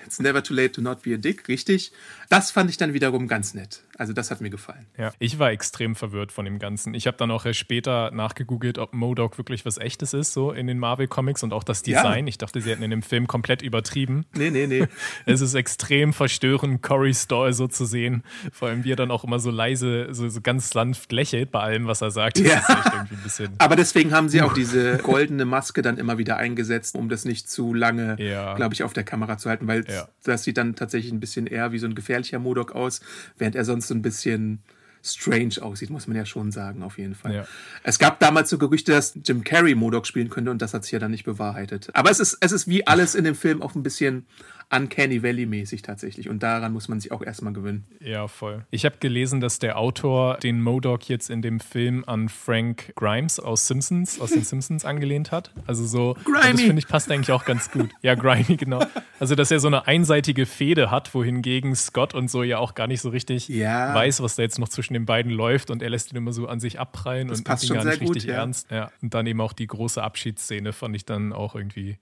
It's 0.06 0.18
never 0.20 0.42
too 0.42 0.54
late 0.54 0.72
to 0.72 0.80
not 0.80 1.02
be 1.02 1.14
a 1.14 1.16
dick, 1.18 1.46
richtig. 1.48 1.92
Das 2.30 2.52
fand 2.52 2.70
ich 2.70 2.76
dann 2.76 2.94
wiederum 2.94 3.26
ganz 3.28 3.54
nett. 3.54 3.82
Also 3.98 4.12
das 4.12 4.30
hat 4.30 4.40
mir 4.40 4.50
gefallen. 4.50 4.86
Ja, 4.96 5.12
ich 5.18 5.38
war 5.40 5.50
extrem 5.50 5.94
verwirrt 5.96 6.30
von 6.32 6.44
dem 6.46 6.58
Ganzen. 6.60 6.94
Ich 6.94 7.06
habe 7.08 7.16
dann 7.18 7.30
auch 7.32 7.44
später 7.52 8.12
nachgegoogelt, 8.12 8.78
ob 8.78 8.94
Modok 8.94 9.36
wirklich 9.36 9.66
was 9.66 9.76
Echtes 9.78 10.14
ist, 10.14 10.32
so 10.32 10.52
in 10.52 10.68
den 10.68 10.78
Marvel-Comics 10.78 11.42
und 11.42 11.52
auch 11.52 11.64
das 11.64 11.84
Ja. 11.84 12.00
Design. 12.02 12.26
Ich 12.28 12.38
dachte, 12.38 12.60
sie 12.62 12.70
hätten 12.70 12.84
in 12.84 12.90
dem 12.92 13.02
Film 13.02 13.26
komplett 13.26 13.62
übertrieben. 13.62 14.24
Nee, 14.34 14.50
nee, 14.50 14.66
nee. 14.68 14.86
Es 15.26 15.40
ist 15.40 15.54
extrem 15.54 16.12
verstörend, 16.12 16.82
Cory 16.82 17.12
Stoll 17.14 17.52
so 17.52 17.66
zu 17.66 17.84
sehen. 17.84 18.22
Vor 18.52 18.68
allem, 18.68 18.84
wie 18.84 18.92
er 18.92 18.96
dann 18.96 19.10
auch 19.10 19.24
immer 19.24 19.40
so 19.40 19.50
leise, 19.50 20.08
so, 20.14 20.28
so 20.28 20.40
ganz 20.40 20.70
sanft 20.70 21.10
lächelt 21.10 21.50
bei 21.50 21.58
allem, 21.60 21.88
was 21.88 22.00
er 22.00 22.12
sagt. 22.12 22.38
Ja. 22.38 22.58
ist 22.58 22.70
echt 22.70 22.86
irgendwie 22.94 23.14
ein 23.16 23.22
bisschen. 23.24 23.48
Aber 23.58 23.74
deswegen 23.74 24.12
haben 24.12 24.28
sie 24.28 24.40
auch 24.40 24.54
diese 24.54 24.98
goldene 24.98 25.44
Maske 25.46 25.82
dann 25.82 25.98
immer 25.98 26.16
wieder 26.16 26.36
eingesetzt, 26.36 26.94
um 26.94 27.08
das 27.08 27.24
nicht 27.24 27.50
zu 27.50 27.74
lange, 27.74 28.14
Ja. 28.22 28.54
glaube 28.54 28.72
ich, 28.72 28.84
auf 28.84 28.92
der 28.92 29.02
Kamera 29.04 29.36
zu 29.36 29.50
halten, 29.50 29.66
weil 29.66 29.84
Ja. 29.90 30.06
das 30.22 30.44
sieht 30.44 30.56
dann 30.58 30.76
tatsächlich 30.76 31.12
ein 31.12 31.18
bisschen 31.20 31.48
eher 31.48 31.72
wie 31.72 31.78
so 31.80 31.86
ein 31.86 31.96
gefährlicher 32.20 32.38
Modok 32.38 32.72
aus, 32.72 33.00
während 33.38 33.56
er 33.56 33.64
sonst 33.64 33.88
so 33.88 33.94
ein 33.94 34.02
bisschen 34.02 34.60
strange 35.02 35.54
aussieht, 35.62 35.88
muss 35.88 36.06
man 36.06 36.16
ja 36.16 36.26
schon 36.26 36.52
sagen, 36.52 36.82
auf 36.82 36.98
jeden 36.98 37.14
Fall. 37.14 37.34
Ja. 37.34 37.46
Es 37.82 37.98
gab 37.98 38.20
damals 38.20 38.50
so 38.50 38.58
Gerüchte, 38.58 38.92
dass 38.92 39.18
Jim 39.24 39.44
Carrey 39.44 39.74
Modok 39.74 40.06
spielen 40.06 40.28
könnte 40.28 40.50
und 40.50 40.60
das 40.60 40.74
hat 40.74 40.82
sich 40.82 40.92
ja 40.92 40.98
dann 40.98 41.10
nicht 41.10 41.24
bewahrheitet. 41.24 41.88
Aber 41.94 42.10
es 42.10 42.20
ist, 42.20 42.36
es 42.40 42.52
ist 42.52 42.68
wie 42.68 42.86
alles 42.86 43.14
in 43.14 43.24
dem 43.24 43.34
Film 43.34 43.62
auch 43.62 43.74
ein 43.74 43.82
bisschen 43.82 44.26
Uncanny 44.72 45.22
Valley-mäßig 45.22 45.82
tatsächlich 45.82 46.28
und 46.28 46.42
daran 46.42 46.72
muss 46.72 46.88
man 46.88 47.00
sich 47.00 47.10
auch 47.10 47.22
erstmal 47.22 47.52
gewöhnen. 47.52 47.84
Ja, 48.00 48.28
voll. 48.28 48.64
Ich 48.70 48.84
habe 48.84 48.96
gelesen, 49.00 49.40
dass 49.40 49.58
der 49.58 49.78
Autor 49.78 50.38
den 50.38 50.62
Modok 50.62 51.08
jetzt 51.08 51.28
in 51.28 51.42
dem 51.42 51.58
Film 51.58 52.04
an 52.06 52.28
Frank 52.28 52.92
Grimes 52.94 53.40
aus 53.40 53.66
Simpsons, 53.66 54.20
aus 54.20 54.30
den 54.30 54.44
Simpsons 54.44 54.84
angelehnt 54.84 55.32
hat. 55.32 55.50
Also 55.66 55.84
so, 55.86 56.14
das 56.14 56.24
Grimy. 56.24 56.58
finde 56.58 56.78
ich 56.78 56.86
passt 56.88 57.10
eigentlich 57.10 57.32
auch 57.32 57.44
ganz 57.44 57.70
gut. 57.70 57.90
Ja, 58.02 58.14
Grimy, 58.14 58.56
genau. 58.56 58.80
Also, 59.18 59.34
dass 59.34 59.50
er 59.50 59.60
so 59.60 59.66
eine 59.66 59.86
einseitige 59.86 60.46
Fehde 60.46 60.90
hat, 60.90 61.14
wohingegen 61.14 61.74
Scott 61.74 62.14
und 62.14 62.30
so 62.30 62.42
ja 62.42 62.58
auch 62.58 62.74
gar 62.74 62.86
nicht 62.86 63.00
so 63.00 63.10
richtig 63.10 63.48
Ja. 63.48 63.94
weiß, 63.94 64.22
was 64.22 64.36
da 64.36 64.42
jetzt 64.42 64.58
noch 64.58 64.68
zwischen 64.68 64.94
den 64.94 65.04
beiden 65.04 65.32
läuft 65.32 65.70
und 65.70 65.82
er 65.82 65.90
lässt 65.90 66.12
ihn 66.12 66.16
immer 66.16 66.32
so 66.32 66.46
an 66.46 66.60
sich 66.60 66.78
abprallen 66.78 67.28
und 67.28 67.44
passt 67.44 67.64
ihn 67.64 67.74
gar 67.74 67.84
nicht 67.84 68.00
gut, 68.00 68.16
richtig 68.16 68.30
ja. 68.30 68.36
ernst. 68.36 68.70
Ja. 68.70 68.90
Und 69.02 69.14
dann 69.14 69.26
eben 69.26 69.40
auch 69.40 69.52
die 69.52 69.66
große 69.66 70.02
Abschiedsszene 70.02 70.72
fand 70.72 70.94
ich 70.94 71.04
dann 71.04 71.32
auch 71.32 71.54
irgendwie 71.54 71.98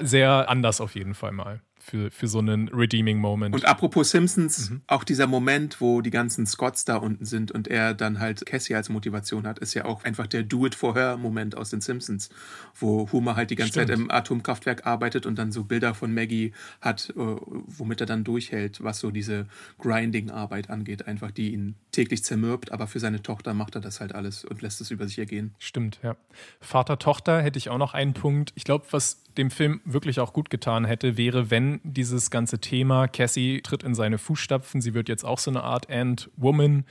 sehr 0.00 0.48
anders 0.48 0.80
auf 0.80 0.94
jeden 0.94 1.14
Fall 1.14 1.32
mal. 1.32 1.60
Für, 1.84 2.12
für 2.12 2.28
so 2.28 2.38
einen 2.38 2.68
redeeming 2.68 3.18
Moment. 3.18 3.56
Und 3.56 3.64
apropos 3.64 4.12
Simpsons, 4.12 4.70
Mhm. 4.70 4.82
auch 4.86 5.02
dieser 5.02 5.26
Moment, 5.26 5.80
wo 5.80 6.00
die 6.00 6.10
ganzen 6.12 6.46
Scotts 6.46 6.84
da 6.84 6.94
unten 6.94 7.24
sind 7.24 7.50
und 7.50 7.66
er 7.66 7.92
dann 7.92 8.20
halt 8.20 8.46
Cassie 8.46 8.76
als 8.76 8.88
Motivation 8.88 9.48
hat, 9.48 9.58
ist 9.58 9.74
ja 9.74 9.84
auch 9.84 10.04
einfach 10.04 10.28
der 10.28 10.44
Do-it-for-her-Moment 10.44 11.56
aus 11.56 11.70
den 11.70 11.80
Simpsons, 11.80 12.30
wo 12.78 13.10
Homer 13.10 13.34
halt 13.34 13.50
die 13.50 13.56
ganze 13.56 13.72
Stimmt. 13.72 13.88
Zeit 13.88 13.98
im 13.98 14.10
Atomkraftwerk 14.12 14.86
arbeitet 14.86 15.26
und 15.26 15.34
dann 15.40 15.50
so 15.50 15.64
Bilder 15.64 15.92
von 15.92 16.14
Maggie 16.14 16.52
hat, 16.80 17.10
äh, 17.10 17.14
womit 17.16 17.98
er 18.00 18.06
dann 18.06 18.22
durchhält, 18.22 18.84
was 18.84 19.00
so 19.00 19.10
diese 19.10 19.48
Grinding-Arbeit 19.80 20.70
angeht, 20.70 21.08
einfach 21.08 21.32
die 21.32 21.52
ihn 21.52 21.74
täglich 21.90 22.22
zermürbt, 22.22 22.70
aber 22.70 22.86
für 22.86 23.00
seine 23.00 23.22
Tochter 23.24 23.54
macht 23.54 23.74
er 23.74 23.80
das 23.80 24.00
halt 24.00 24.14
alles 24.14 24.44
und 24.44 24.62
lässt 24.62 24.80
es 24.80 24.92
über 24.92 25.08
sich 25.08 25.18
ergehen. 25.18 25.52
Stimmt, 25.58 25.98
ja. 26.04 26.14
Vater-Tochter 26.60 27.42
hätte 27.42 27.58
ich 27.58 27.70
auch 27.70 27.78
noch 27.78 27.92
einen 27.92 28.14
Punkt. 28.14 28.52
Ich 28.54 28.62
glaube, 28.62 28.86
was 28.92 29.21
dem 29.38 29.50
Film 29.50 29.80
wirklich 29.84 30.20
auch 30.20 30.32
gut 30.32 30.50
getan 30.50 30.84
hätte, 30.84 31.16
wäre, 31.16 31.50
wenn 31.50 31.80
dieses 31.84 32.30
ganze 32.30 32.60
Thema, 32.60 33.08
Cassie 33.08 33.60
tritt 33.62 33.82
in 33.82 33.94
seine 33.94 34.18
Fußstapfen, 34.18 34.80
sie 34.80 34.94
wird 34.94 35.08
jetzt 35.08 35.24
auch 35.24 35.38
so 35.38 35.50
eine 35.50 35.62
Art 35.62 35.90
Ant-Woman, 35.90 36.84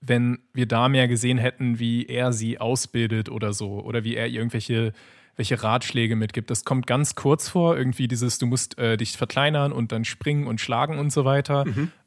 wenn 0.00 0.38
wir 0.52 0.66
da 0.66 0.88
mehr 0.88 1.08
gesehen 1.08 1.38
hätten, 1.38 1.78
wie 1.78 2.06
er 2.06 2.32
sie 2.32 2.58
ausbildet 2.58 3.28
oder 3.28 3.52
so, 3.52 3.80
oder 3.82 4.04
wie 4.04 4.14
er 4.14 4.28
irgendwelche 4.28 4.92
welche 5.36 5.62
Ratschläge 5.62 6.16
mitgibt. 6.16 6.50
Das 6.50 6.64
kommt 6.64 6.86
ganz 6.86 7.14
kurz 7.14 7.48
vor, 7.48 7.76
irgendwie 7.76 8.08
dieses, 8.08 8.38
du 8.38 8.46
musst 8.46 8.78
äh, 8.78 8.96
dich 8.96 9.16
verkleinern 9.16 9.72
und 9.72 9.92
dann 9.92 10.04
springen 10.04 10.46
und 10.46 10.60
schlagen 10.60 10.98
und 10.98 11.12
so 11.12 11.24
weiter. 11.24 11.64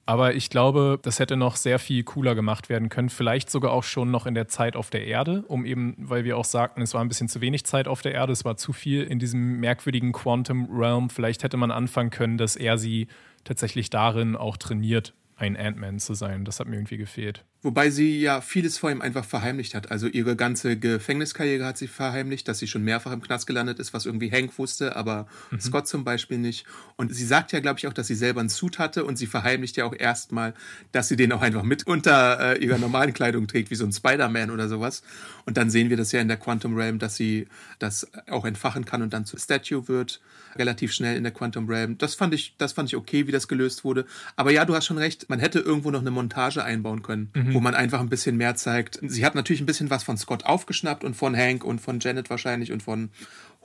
Aber 0.10 0.34
ich 0.34 0.50
glaube, 0.50 0.98
das 1.04 1.20
hätte 1.20 1.38
noch 1.38 1.56
sehr 1.56 1.78
viel 1.78 2.04
cooler 2.04 2.34
gemacht 2.34 2.68
werden 2.68 2.90
können. 2.90 3.10
Vielleicht 3.10 3.52
sogar 3.52 3.72
auch 3.72 3.84
schon 3.84 4.10
noch 4.10 4.26
in 4.26 4.34
der 4.34 4.48
Zeit 4.48 4.76
auf 4.76 4.90
der 4.90 5.06
Erde, 5.06 5.44
um 5.48 5.66
eben, 5.66 5.94
weil 6.00 6.24
wir 6.24 6.36
auch 6.36 6.46
sagten, 6.46 6.82
es 6.82 6.96
war 6.96 7.02
ein 7.02 7.08
bisschen 7.08 7.30
zu 7.30 7.42
wenig 7.42 7.64
Zeit 7.64 7.88
auf 7.88 8.02
der 8.02 8.16
Erde, 8.16 8.34
es 8.34 8.44
war 8.44 8.58
zu 8.58 8.74
viel 8.74 9.04
in 9.04 9.20
diesem 9.20 9.60
merkwürdigen 9.60 10.12
Quantum 10.12 10.68
Realm. 10.72 11.12
Vielleicht 11.12 11.44
hätte 11.44 11.58
man 11.58 11.70
anfangen 11.70 12.10
können, 12.10 12.40
dass 12.40 12.56
er 12.56 12.80
sie 12.80 13.06
tatsächlich 13.44 13.92
darin 13.92 14.36
auch 14.36 14.58
trainiert, 14.58 15.14
ein 15.36 15.56
Ant-Man 15.56 16.00
zu 16.00 16.16
sein. 16.16 16.44
Das 16.44 16.60
hat 16.60 16.68
mir 16.68 16.78
irgendwie 16.78 16.98
gefehlt. 16.98 17.46
Wobei 17.62 17.90
sie 17.90 18.22
ja 18.22 18.40
vieles 18.40 18.78
vor 18.78 18.90
ihm 18.90 19.02
einfach 19.02 19.26
verheimlicht 19.26 19.76
hat. 19.76 19.92
Also 19.92 20.08
ihre 20.08 20.38
ganze 20.38 20.78
Gefängniskarriere 20.78 21.66
hat 21.66 21.78
sie 21.78 21.90
verheimlicht, 21.90 22.48
dass 22.48 22.60
sie 22.60 22.68
schon 22.68 22.86
mehrfach 22.86 23.12
im 23.12 23.22
Knast 23.22 23.48
gelandet 23.48 23.80
ist, 23.80 23.94
was 23.94 24.06
irgendwie 24.06 24.32
Hank 24.32 24.58
wusste, 24.58 24.96
aber 24.96 25.28
mhm. 25.52 25.60
Scott 25.60 25.86
zum 25.86 26.06
Beispiel 26.06 26.38
nicht. 26.38 26.66
Und 26.96 27.14
sie 27.14 27.26
sagt 27.26 27.52
ja, 27.52 27.60
glaube 27.60 27.78
ich, 27.78 27.88
auch, 27.88 27.94
dass 27.94 28.08
sie 28.08 28.16
selber 28.16 28.40
einen 28.40 28.48
Suit 28.48 28.80
hatte 28.80 29.04
und 29.04 29.18
sie 29.18 29.28
verheimlicht 29.28 29.76
ja 29.76 29.84
auch 29.84 29.94
erstmal, 29.94 30.54
dass 30.94 31.10
sie 31.10 31.18
den 31.18 31.34
auch 31.34 31.42
einfach 31.42 31.64
mit 31.64 31.86
unter 31.86 32.56
äh, 32.56 32.64
ihrer 32.64 32.78
normalen 32.78 33.14
Kleidung 33.14 33.48
trägt, 33.48 33.72
wie 33.72 33.76
so 33.76 33.84
ein 33.84 33.92
Spider-Man 33.92 34.52
oder 34.52 34.70
sowas. 34.70 35.04
Und 35.46 35.58
dann 35.58 35.70
sehen 35.70 35.90
wir 35.90 35.98
das 35.98 36.14
ja 36.14 36.22
in 36.22 36.30
der 36.30 36.38
Quantum 36.38 36.78
Realm, 36.78 36.98
dass 36.98 37.18
sie 37.18 37.48
das 37.78 38.10
auch 38.30 38.46
entfachen 38.46 38.86
kann 38.86 39.02
und 39.02 39.12
dann 39.12 39.26
zur 39.26 39.38
Statue 39.38 39.90
wird, 39.90 40.22
relativ 40.56 40.94
schnell 40.94 41.18
in 41.18 41.24
der 41.24 41.34
Quantum 41.34 41.68
Realm. 41.68 41.98
Das 41.98 42.16
fand 42.16 42.34
ich, 42.34 42.56
das 42.58 42.72
fand 42.72 42.88
ich 42.88 42.96
okay, 42.96 43.28
wie 43.28 43.32
das 43.34 43.50
gelöst 43.50 43.84
wurde. 43.84 44.06
Aber 44.38 44.52
ja, 44.52 44.64
du 44.64 44.76
hast 44.76 44.86
schon 44.86 44.98
recht, 44.98 45.30
man 45.30 45.40
hätte 45.40 45.60
irgendwo 45.60 45.92
noch 45.92 46.00
eine 46.00 46.12
Montage 46.12 46.64
einbauen 46.64 47.02
können. 47.02 47.32
Mhm 47.36 47.49
mhm. 47.50 47.54
wo 47.54 47.60
man 47.60 47.76
einfach 47.76 48.00
ein 48.00 48.10
bisschen 48.10 48.38
mehr 48.38 48.56
zeigt. 48.56 49.00
Sie 49.02 49.26
hat 49.26 49.36
natürlich 49.36 49.62
ein 49.62 49.66
bisschen 49.66 49.90
was 49.90 50.04
von 50.04 50.18
Scott 50.18 50.46
aufgeschnappt 50.46 51.04
und 51.04 51.16
von 51.16 51.36
Hank 51.36 51.64
und 51.64 51.80
von 51.80 52.00
Janet 52.00 52.30
wahrscheinlich 52.30 52.72
und 52.72 52.84
von 52.84 53.10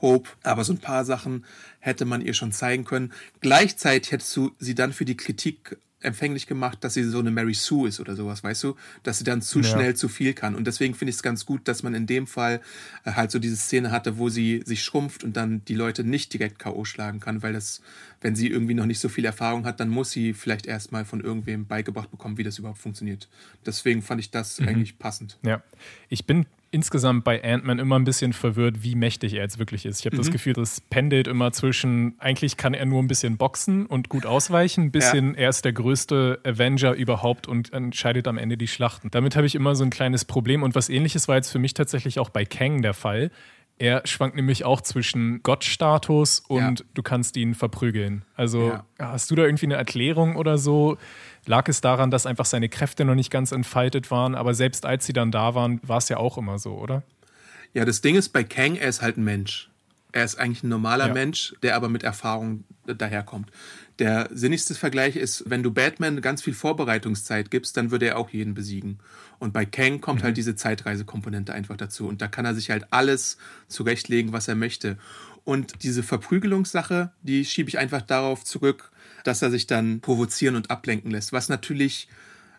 Hope, 0.01 0.29
aber 0.43 0.63
so 0.63 0.73
ein 0.73 0.79
paar 0.79 1.05
Sachen 1.05 1.45
hätte 1.79 2.05
man 2.05 2.21
ihr 2.21 2.33
schon 2.33 2.51
zeigen 2.51 2.83
können. 2.83 3.13
Gleichzeitig 3.39 4.11
hättest 4.11 4.35
du 4.35 4.51
sie 4.59 4.75
dann 4.75 4.91
für 4.91 5.05
die 5.05 5.15
Kritik 5.15 5.77
empfänglich 6.05 6.47
gemacht, 6.47 6.83
dass 6.83 6.93
sie 6.93 7.03
so 7.03 7.19
eine 7.19 7.31
Mary 7.31 7.53
Sue 7.53 7.87
ist 7.87 7.99
oder 7.99 8.15
sowas, 8.15 8.43
weißt 8.43 8.63
du? 8.63 8.75
Dass 9.03 9.17
sie 9.17 9.23
dann 9.23 9.41
zu 9.41 9.59
ja. 9.59 9.65
schnell 9.65 9.95
zu 9.95 10.07
viel 10.07 10.33
kann. 10.33 10.55
Und 10.55 10.67
deswegen 10.67 10.93
finde 10.93 11.09
ich 11.09 11.17
es 11.17 11.23
ganz 11.23 11.45
gut, 11.45 11.67
dass 11.67 11.83
man 11.83 11.93
in 11.93 12.07
dem 12.07 12.27
Fall 12.27 12.61
äh, 13.03 13.11
halt 13.11 13.31
so 13.31 13.39
diese 13.39 13.55
Szene 13.55 13.91
hatte, 13.91 14.17
wo 14.17 14.29
sie 14.29 14.61
sich 14.65 14.83
schrumpft 14.83 15.23
und 15.23 15.35
dann 15.35 15.63
die 15.65 15.75
Leute 15.75 16.03
nicht 16.03 16.33
direkt 16.33 16.59
K.O. 16.59 16.85
schlagen 16.85 17.19
kann, 17.19 17.41
weil 17.43 17.53
das, 17.53 17.81
wenn 18.21 18.35
sie 18.35 18.47
irgendwie 18.47 18.73
noch 18.73 18.85
nicht 18.85 18.99
so 18.99 19.09
viel 19.09 19.25
Erfahrung 19.25 19.65
hat, 19.65 19.79
dann 19.79 19.89
muss 19.89 20.11
sie 20.11 20.33
vielleicht 20.33 20.65
erstmal 20.65 21.05
von 21.05 21.21
irgendwem 21.21 21.65
beigebracht 21.65 22.11
bekommen, 22.11 22.37
wie 22.37 22.43
das 22.43 22.59
überhaupt 22.59 22.79
funktioniert. 22.79 23.27
Deswegen 23.65 24.01
fand 24.01 24.21
ich 24.21 24.31
das 24.31 24.59
mhm. 24.59 24.67
eigentlich 24.67 24.99
passend. 24.99 25.37
Ja, 25.43 25.63
ich 26.09 26.25
bin 26.25 26.45
insgesamt 26.75 27.23
bei 27.23 27.41
Ant-Man 27.41 27.79
immer 27.79 27.97
ein 27.97 28.03
bisschen 28.03 28.33
verwirrt, 28.33 28.83
wie 28.83 28.95
mächtig 28.95 29.33
er 29.33 29.43
jetzt 29.43 29.59
wirklich 29.59 29.85
ist. 29.85 30.01
Ich 30.01 30.05
habe 30.05 30.17
mhm. 30.17 30.19
das 30.19 30.29
Gefühl, 30.29 30.51
das 30.51 30.81
pendelt 30.81 31.27
immer 31.27 31.53
zwischen, 31.53 32.15
eigentlich 32.19 32.57
kann 32.57 32.73
er 32.73 32.85
nur 32.85 33.01
ein 33.01 33.07
bisschen 33.07 33.37
boxen 33.37 33.85
und 33.85 34.09
gut 34.09 34.25
ausweichen, 34.25 34.91
bis 34.91 35.09
hin, 35.11 35.35
ja. 35.35 35.43
er 35.43 35.49
ist 35.49 35.63
der 35.63 35.71
größte 35.71 36.41
Avenger 36.43 36.91
überhaupt 36.91 37.47
und 37.47 37.71
entscheidet 37.71 38.27
am 38.27 38.37
Ende 38.37 38.57
die 38.57 38.67
Schlachten. 38.67 39.09
Damit 39.09 39.37
habe 39.37 39.47
ich 39.47 39.55
immer 39.55 39.73
so 39.75 39.85
ein 39.85 39.89
kleines 39.89 40.25
Problem 40.25 40.63
und 40.63 40.75
was 40.75 40.89
ähnliches 40.89 41.29
war 41.29 41.37
jetzt 41.37 41.49
für 41.49 41.59
mich 41.59 41.73
tatsächlich 41.73 42.19
auch 42.19 42.29
bei 42.29 42.43
Kang 42.43 42.81
der 42.81 42.93
Fall. 42.93 43.31
Er 43.77 44.01
schwankt 44.05 44.37
nämlich 44.37 44.63
auch 44.63 44.79
zwischen 44.79 45.43
Gottstatus 45.43 46.39
und 46.47 46.79
ja. 46.79 46.85
du 46.93 47.03
kannst 47.03 47.35
ihn 47.35 47.55
verprügeln. 47.55 48.23
Also 48.35 48.69
ja. 48.69 48.85
hast 48.99 49.29
du 49.31 49.35
da 49.35 49.43
irgendwie 49.43 49.65
eine 49.65 49.75
Erklärung 49.75 50.37
oder 50.37 50.57
so? 50.57 50.97
Lag 51.45 51.67
es 51.67 51.81
daran, 51.81 52.09
dass 52.09 52.25
einfach 52.25 52.45
seine 52.45 52.69
Kräfte 52.69 53.03
noch 53.03 53.15
nicht 53.15 53.29
ganz 53.29 53.51
entfaltet 53.51 54.11
waren, 54.11 54.33
aber 54.33 54.53
selbst 54.53 54.85
als 54.85 55.05
sie 55.05 55.13
dann 55.13 55.29
da 55.29 55.55
waren, 55.55 55.81
war 55.83 55.97
es 55.97 56.07
ja 56.07 56.17
auch 56.17 56.37
immer 56.37 56.57
so, 56.57 56.73
oder? 56.75 57.03
Ja, 57.73 57.83
das 57.83 57.99
Ding 57.99 58.15
ist 58.15 58.29
bei 58.29 58.45
Kang, 58.45 58.75
er 58.75 58.87
ist 58.87 59.01
halt 59.01 59.17
ein 59.17 59.25
Mensch. 59.25 59.69
Er 60.13 60.23
ist 60.23 60.39
eigentlich 60.39 60.63
ein 60.63 60.69
normaler 60.69 61.07
ja. 61.07 61.13
Mensch, 61.13 61.53
der 61.61 61.75
aber 61.75 61.89
mit 61.89 62.03
Erfahrung 62.03 62.63
daherkommt. 62.85 63.51
Der 63.99 64.29
sinnigste 64.33 64.75
Vergleich 64.75 65.15
ist, 65.15 65.49
wenn 65.49 65.63
du 65.63 65.71
Batman 65.71 66.21
ganz 66.21 66.41
viel 66.41 66.53
Vorbereitungszeit 66.53 67.49
gibst, 67.49 67.77
dann 67.77 67.91
würde 67.91 68.07
er 68.07 68.17
auch 68.17 68.29
jeden 68.29 68.53
besiegen. 68.53 68.99
Und 69.39 69.53
bei 69.53 69.65
Kang 69.65 70.01
kommt 70.01 70.17
halt 70.17 70.23
mhm. 70.23 70.25
halt 70.25 70.37
diese 70.37 70.55
Zeitreisekomponente 70.55 71.53
einfach 71.53 71.77
dazu. 71.77 72.07
Und 72.07 72.21
da 72.21 72.27
kann 72.27 72.45
er 72.45 72.55
sich 72.55 72.71
halt 72.71 72.87
alles 72.91 73.37
zurechtlegen, 73.67 74.33
was 74.33 74.47
er 74.47 74.55
möchte. 74.55 74.97
Und 75.45 75.83
diese 75.83 76.03
Verprügelungssache, 76.03 77.11
die 77.21 77.45
schiebe 77.45 77.69
ich 77.69 77.77
einfach 77.77 78.01
darauf 78.01 78.43
zurück, 78.43 78.91
dass 79.23 79.41
er 79.41 79.51
sich 79.51 79.67
dann 79.67 80.01
provozieren 80.01 80.55
und 80.55 80.71
ablenken 80.71 81.11
lässt. 81.11 81.31
Was 81.31 81.49
natürlich 81.49 82.07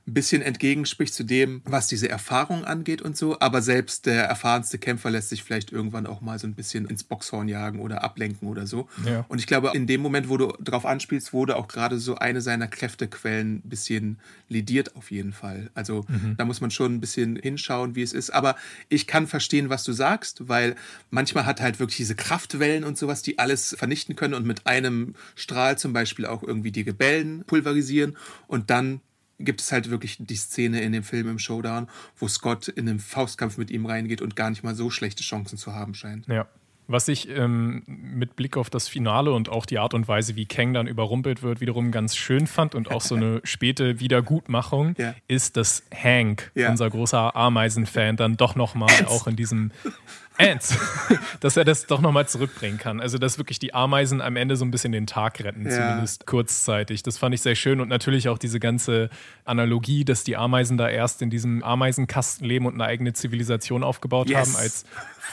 ein 0.07 0.15
bisschen 0.15 0.41
entgegenspricht 0.41 1.13
zu 1.13 1.25
dem, 1.25 1.63
was 1.65 1.89
diese 1.89 2.09
Erfahrung 2.09 2.65
angeht 2.65 3.03
und 3.03 3.17
so. 3.17 3.41
Aber 3.41 3.61
selbst 3.61 4.07
der 4.07 4.25
erfahrenste 4.25 4.79
Kämpfer 4.79 5.11
lässt 5.11 5.31
sich 5.31 5.43
vielleicht 5.43 5.73
irgendwann 5.73 6.07
auch 6.07 6.21
mal 6.21 6.39
so 6.39 6.47
ein 6.47 6.55
bisschen 6.55 6.87
ins 6.87 7.03
Boxhorn 7.03 7.49
jagen 7.49 7.81
oder 7.81 8.05
ablenken 8.05 8.49
oder 8.49 8.69
so. 8.69 8.89
Ja. 9.05 9.25
Und 9.29 9.41
ich 9.41 9.49
glaube, 9.49 9.73
in 9.75 9.89
dem 9.89 10.01
Moment, 10.01 10.29
wo 10.29 10.37
du 10.37 10.53
drauf 10.61 10.87
anspielst, 10.87 11.33
wurde 11.33 11.57
auch 11.57 11.67
gerade 11.67 11.99
so 11.99 12.17
eine 12.17 12.41
seiner 12.41 12.69
Kräftequellen 12.69 13.57
ein 13.57 13.69
bisschen 13.69 14.19
lidiert 14.49 14.95
auf 14.95 15.11
jeden 15.11 15.33
Fall. 15.33 15.71
Also 15.75 16.05
mhm. 16.07 16.37
da 16.37 16.45
muss 16.45 16.61
man 16.61 16.71
schon 16.71 16.95
ein 16.95 17.01
bisschen 17.01 17.35
hinschauen, 17.35 17.97
wie 17.97 18.03
es 18.03 18.13
ist. 18.13 18.31
Aber 18.31 18.55
ich 18.89 19.09
kann 19.09 19.27
verstehen, 19.27 19.71
was 19.71 19.83
du 19.83 19.93
sagst, 19.93 20.49
weil 20.49 20.77
manchmal 21.11 21.47
hat 21.47 21.61
halt 21.61 21.81
wirklich 21.81 21.97
diese 21.97 22.15
Kraftwellen 22.15 22.85
und 22.85 22.97
sowas, 22.97 23.23
die 23.23 23.41
alles 23.41 23.75
vernichten 23.77 24.15
können 24.15 24.35
und 24.35 24.47
mit 24.47 24.69
einem 24.69 25.15
Strahl 25.35 25.79
zum 25.79 25.93
Beispiel 25.93 26.27
auch 26.27 26.45
irgendwie 26.45 26.71
die 26.71 26.83
Rebellen 26.83 27.43
pulverisieren 27.45 28.17
und 28.47 28.71
dann 28.71 29.01
gibt 29.39 29.61
es 29.61 29.73
halt 29.73 29.91
wirklich 29.91 30.17
die 30.19 30.37
Szene 30.37 30.81
in 30.81 30.93
dem 30.93 31.03
Film 31.03 31.29
im 31.29 31.39
Showdown, 31.39 31.89
wo 32.19 32.29
Scott 32.29 32.69
in 32.69 32.87
den 32.87 32.99
Faustkampf 32.99 33.59
mit 33.59 33.71
ihm 33.71 33.87
reingeht 33.87 34.23
und 34.23 34.37
gar 34.37 34.51
nicht 34.51 34.63
mal 34.63 34.75
so 34.75 34.91
schlechte 34.91 35.23
Chancen 35.23 35.59
zu 35.59 35.75
haben 35.75 35.95
scheint. 35.95 36.27
Ja. 36.27 36.47
Was 36.89 37.09
ich 37.09 37.29
ähm, 37.29 37.83
mit 37.87 38.37
Blick 38.37 38.57
auf 38.57 38.71
das 38.71 38.87
Finale 38.87 39.33
und 39.33 39.49
auch 39.49 39.67
die 39.67 39.79
Art 39.79 39.93
und 39.93 40.07
Weise, 40.07 40.37
wie 40.37 40.47
Kang 40.47 40.73
dann 40.73 40.87
überrumpelt 40.87 41.43
wird, 41.43 41.61
wiederum 41.61 41.91
ganz 41.91 42.15
schön 42.15 42.47
fand 42.47 42.77
und 42.77 42.93
auch 42.93 43.01
so 43.01 43.17
eine 43.17 43.41
späte 43.45 43.99
Wiedergutmachung, 43.99 44.95
ja. 44.97 45.13
ist, 45.27 45.57
dass 45.57 45.83
Hank, 45.93 46.53
ja. 46.55 46.71
unser 46.71 46.89
großer 46.89 47.35
Ameisen-Fan, 47.35 48.17
dann 48.17 48.37
doch 48.37 48.55
nochmal 48.55 49.07
auch 49.07 49.27
in 49.27 49.35
diesem 49.35 49.73
Ants, 50.39 50.77
dass 51.41 51.57
er 51.57 51.65
das 51.65 51.87
doch 51.87 52.01
nochmal 52.01 52.29
zurückbringen 52.29 52.79
kann. 52.79 53.01
Also, 53.01 53.19
dass 53.19 53.39
wirklich 53.39 53.59
die 53.59 53.75
Ameisen 53.75 54.21
am 54.21 54.37
Ende 54.37 54.57
so 54.57 54.65
ein 54.65 54.71
bisschen 54.71 54.93
den 54.93 55.07
Tag 55.07 55.43
retten, 55.43 55.65
ja. 55.65 55.71
zumindest 55.71 56.27
kurzzeitig. 56.27 57.03
Das 57.03 57.19
fand 57.19 57.35
ich 57.35 57.43
sehr 57.43 57.55
schön 57.55 57.81
und 57.81 57.89
natürlich 57.89 58.29
auch 58.29 58.39
diese 58.39 58.61
ganze 58.61 59.11
Analogie, 59.45 60.05
dass 60.05 60.25
die 60.25 60.37
Ameisen 60.37 60.77
da 60.77 60.89
erst 60.89 61.23
in 61.23 61.31
diesem 61.31 61.63
Ameisenkasten 61.63 62.47
leben 62.47 62.67
und 62.67 62.75
eine 62.75 62.85
eigene 62.85 63.13
Zivilisation 63.13 63.83
aufgebaut 63.83 64.29
yes. 64.29 64.39
haben, 64.39 64.57
als 64.57 64.85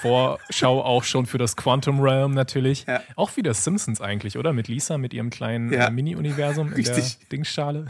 Vorschau 0.01 0.84
auch 0.84 1.04
schon 1.04 1.26
für 1.26 1.38
das 1.38 1.56
Quantum 1.56 1.99
Realm 1.99 2.34
natürlich. 2.34 2.86
Ja. 2.88 3.01
Auch 3.16 3.36
wie 3.36 3.43
das 3.43 3.64
Simpsons 3.64 4.01
eigentlich, 4.01 4.38
oder? 4.38 4.54
Mit 4.54 4.68
Lisa, 4.68 4.97
mit 4.97 5.14
ihrem 5.14 5.30
kleinen 5.30 5.72
ja. 5.72 5.89
Mini-Universum 5.89 6.74
in 6.74 6.84
der 6.84 7.04
Dingsschale. 7.32 7.88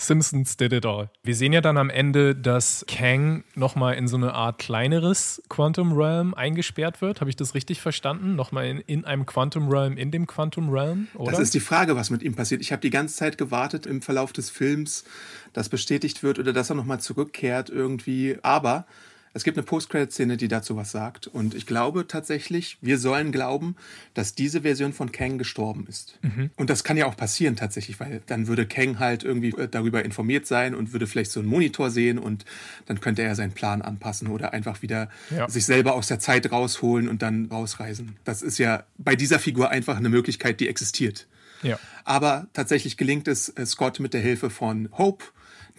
Simpsons 0.00 0.56
did 0.56 0.72
it 0.72 0.86
all. 0.86 1.10
Wir 1.22 1.34
sehen 1.34 1.52
ja 1.52 1.60
dann 1.60 1.76
am 1.76 1.90
Ende, 1.90 2.34
dass 2.34 2.84
Kang 2.88 3.44
nochmal 3.54 3.94
in 3.94 4.08
so 4.08 4.16
eine 4.16 4.32
Art 4.32 4.58
kleineres 4.58 5.42
Quantum 5.50 5.92
Realm 5.92 6.32
eingesperrt 6.32 7.02
wird. 7.02 7.20
Habe 7.20 7.28
ich 7.28 7.36
das 7.36 7.54
richtig 7.54 7.82
verstanden? 7.82 8.34
Nochmal 8.34 8.66
in, 8.66 8.78
in 8.78 9.04
einem 9.04 9.26
Quantum 9.26 9.68
Realm, 9.68 9.98
in 9.98 10.10
dem 10.10 10.26
Quantum 10.26 10.70
Realm? 10.70 11.08
Oder? 11.14 11.32
Das 11.32 11.40
ist 11.40 11.52
die 11.52 11.60
Frage, 11.60 11.96
was 11.96 12.08
mit 12.08 12.22
ihm 12.22 12.34
passiert. 12.34 12.62
Ich 12.62 12.72
habe 12.72 12.80
die 12.80 12.90
ganze 12.90 13.14
Zeit 13.14 13.36
gewartet 13.36 13.84
im 13.84 14.00
Verlauf 14.00 14.32
des 14.32 14.48
Films, 14.48 15.04
dass 15.52 15.68
bestätigt 15.68 16.22
wird 16.22 16.38
oder 16.38 16.54
dass 16.54 16.70
er 16.70 16.76
nochmal 16.76 17.00
zurückkehrt 17.00 17.68
irgendwie. 17.68 18.38
Aber 18.42 18.86
es 19.32 19.44
gibt 19.44 19.56
eine 19.56 19.64
Post-Credit-Szene, 19.64 20.36
die 20.36 20.48
dazu 20.48 20.76
was 20.76 20.90
sagt. 20.90 21.28
Und 21.28 21.54
ich 21.54 21.66
glaube 21.66 22.06
tatsächlich, 22.08 22.78
wir 22.80 22.98
sollen 22.98 23.30
glauben, 23.30 23.76
dass 24.14 24.34
diese 24.34 24.62
Version 24.62 24.92
von 24.92 25.12
Kang 25.12 25.38
gestorben 25.38 25.86
ist. 25.88 26.18
Mhm. 26.22 26.50
Und 26.56 26.68
das 26.68 26.82
kann 26.82 26.96
ja 26.96 27.06
auch 27.06 27.16
passieren 27.16 27.54
tatsächlich, 27.54 28.00
weil 28.00 28.22
dann 28.26 28.48
würde 28.48 28.66
Kang 28.66 28.98
halt 28.98 29.22
irgendwie 29.22 29.50
äh, 29.50 29.68
darüber 29.68 30.04
informiert 30.04 30.46
sein 30.46 30.74
und 30.74 30.92
würde 30.92 31.06
vielleicht 31.06 31.30
so 31.30 31.40
einen 31.40 31.48
Monitor 31.48 31.90
sehen 31.90 32.18
und 32.18 32.44
dann 32.86 33.00
könnte 33.00 33.22
er 33.22 33.36
seinen 33.36 33.52
Plan 33.52 33.82
anpassen 33.82 34.28
oder 34.28 34.52
einfach 34.52 34.82
wieder 34.82 35.08
ja. 35.30 35.48
sich 35.48 35.64
selber 35.64 35.94
aus 35.94 36.08
der 36.08 36.18
Zeit 36.18 36.50
rausholen 36.50 37.08
und 37.08 37.22
dann 37.22 37.46
rausreisen. 37.46 38.16
Das 38.24 38.42
ist 38.42 38.58
ja 38.58 38.84
bei 38.98 39.14
dieser 39.14 39.38
Figur 39.38 39.70
einfach 39.70 39.96
eine 39.96 40.08
Möglichkeit, 40.08 40.58
die 40.58 40.68
existiert. 40.68 41.28
Ja. 41.62 41.78
Aber 42.04 42.48
tatsächlich 42.52 42.96
gelingt 42.96 43.28
es 43.28 43.50
äh, 43.50 43.64
Scott 43.66 44.00
mit 44.00 44.14
der 44.14 44.20
Hilfe 44.20 44.50
von 44.50 44.88
Hope 44.96 45.24